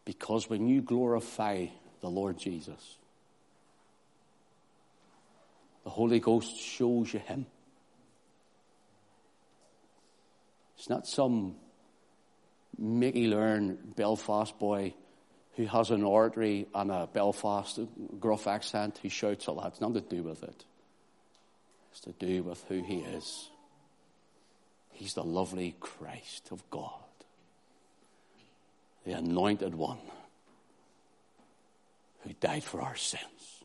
Because 0.06 0.48
when 0.48 0.66
you 0.66 0.80
glorify 0.80 1.66
the 2.00 2.08
Lord 2.08 2.38
Jesus, 2.38 2.96
the 5.84 5.90
Holy 5.90 6.18
Ghost 6.18 6.58
shows 6.58 7.12
you 7.12 7.20
Him. 7.20 7.44
It's 10.78 10.88
not 10.88 11.06
some 11.06 11.56
Mickey 12.78 13.26
Learn 13.26 13.76
Belfast 13.94 14.58
boy 14.58 14.94
who 15.56 15.66
has 15.66 15.90
an 15.90 16.02
oratory 16.02 16.66
and 16.74 16.90
a 16.90 17.06
Belfast 17.12 17.80
gruff 18.18 18.46
accent 18.46 18.98
who 19.02 19.10
shouts 19.10 19.46
a 19.46 19.52
lot. 19.52 19.72
It's 19.72 19.80
nothing 19.82 20.02
to 20.02 20.16
do 20.16 20.22
with 20.22 20.42
it. 20.42 20.64
It's 21.90 22.00
to 22.00 22.12
do 22.12 22.42
with 22.42 22.64
who 22.68 22.82
he 22.82 23.00
is. 23.00 23.49
He's 25.00 25.14
the 25.14 25.24
lovely 25.24 25.74
Christ 25.80 26.50
of 26.52 26.62
God, 26.68 26.92
the 29.06 29.12
anointed 29.12 29.74
one 29.74 29.96
who 32.20 32.34
died 32.34 32.62
for 32.62 32.82
our 32.82 32.96
sins. 32.96 33.59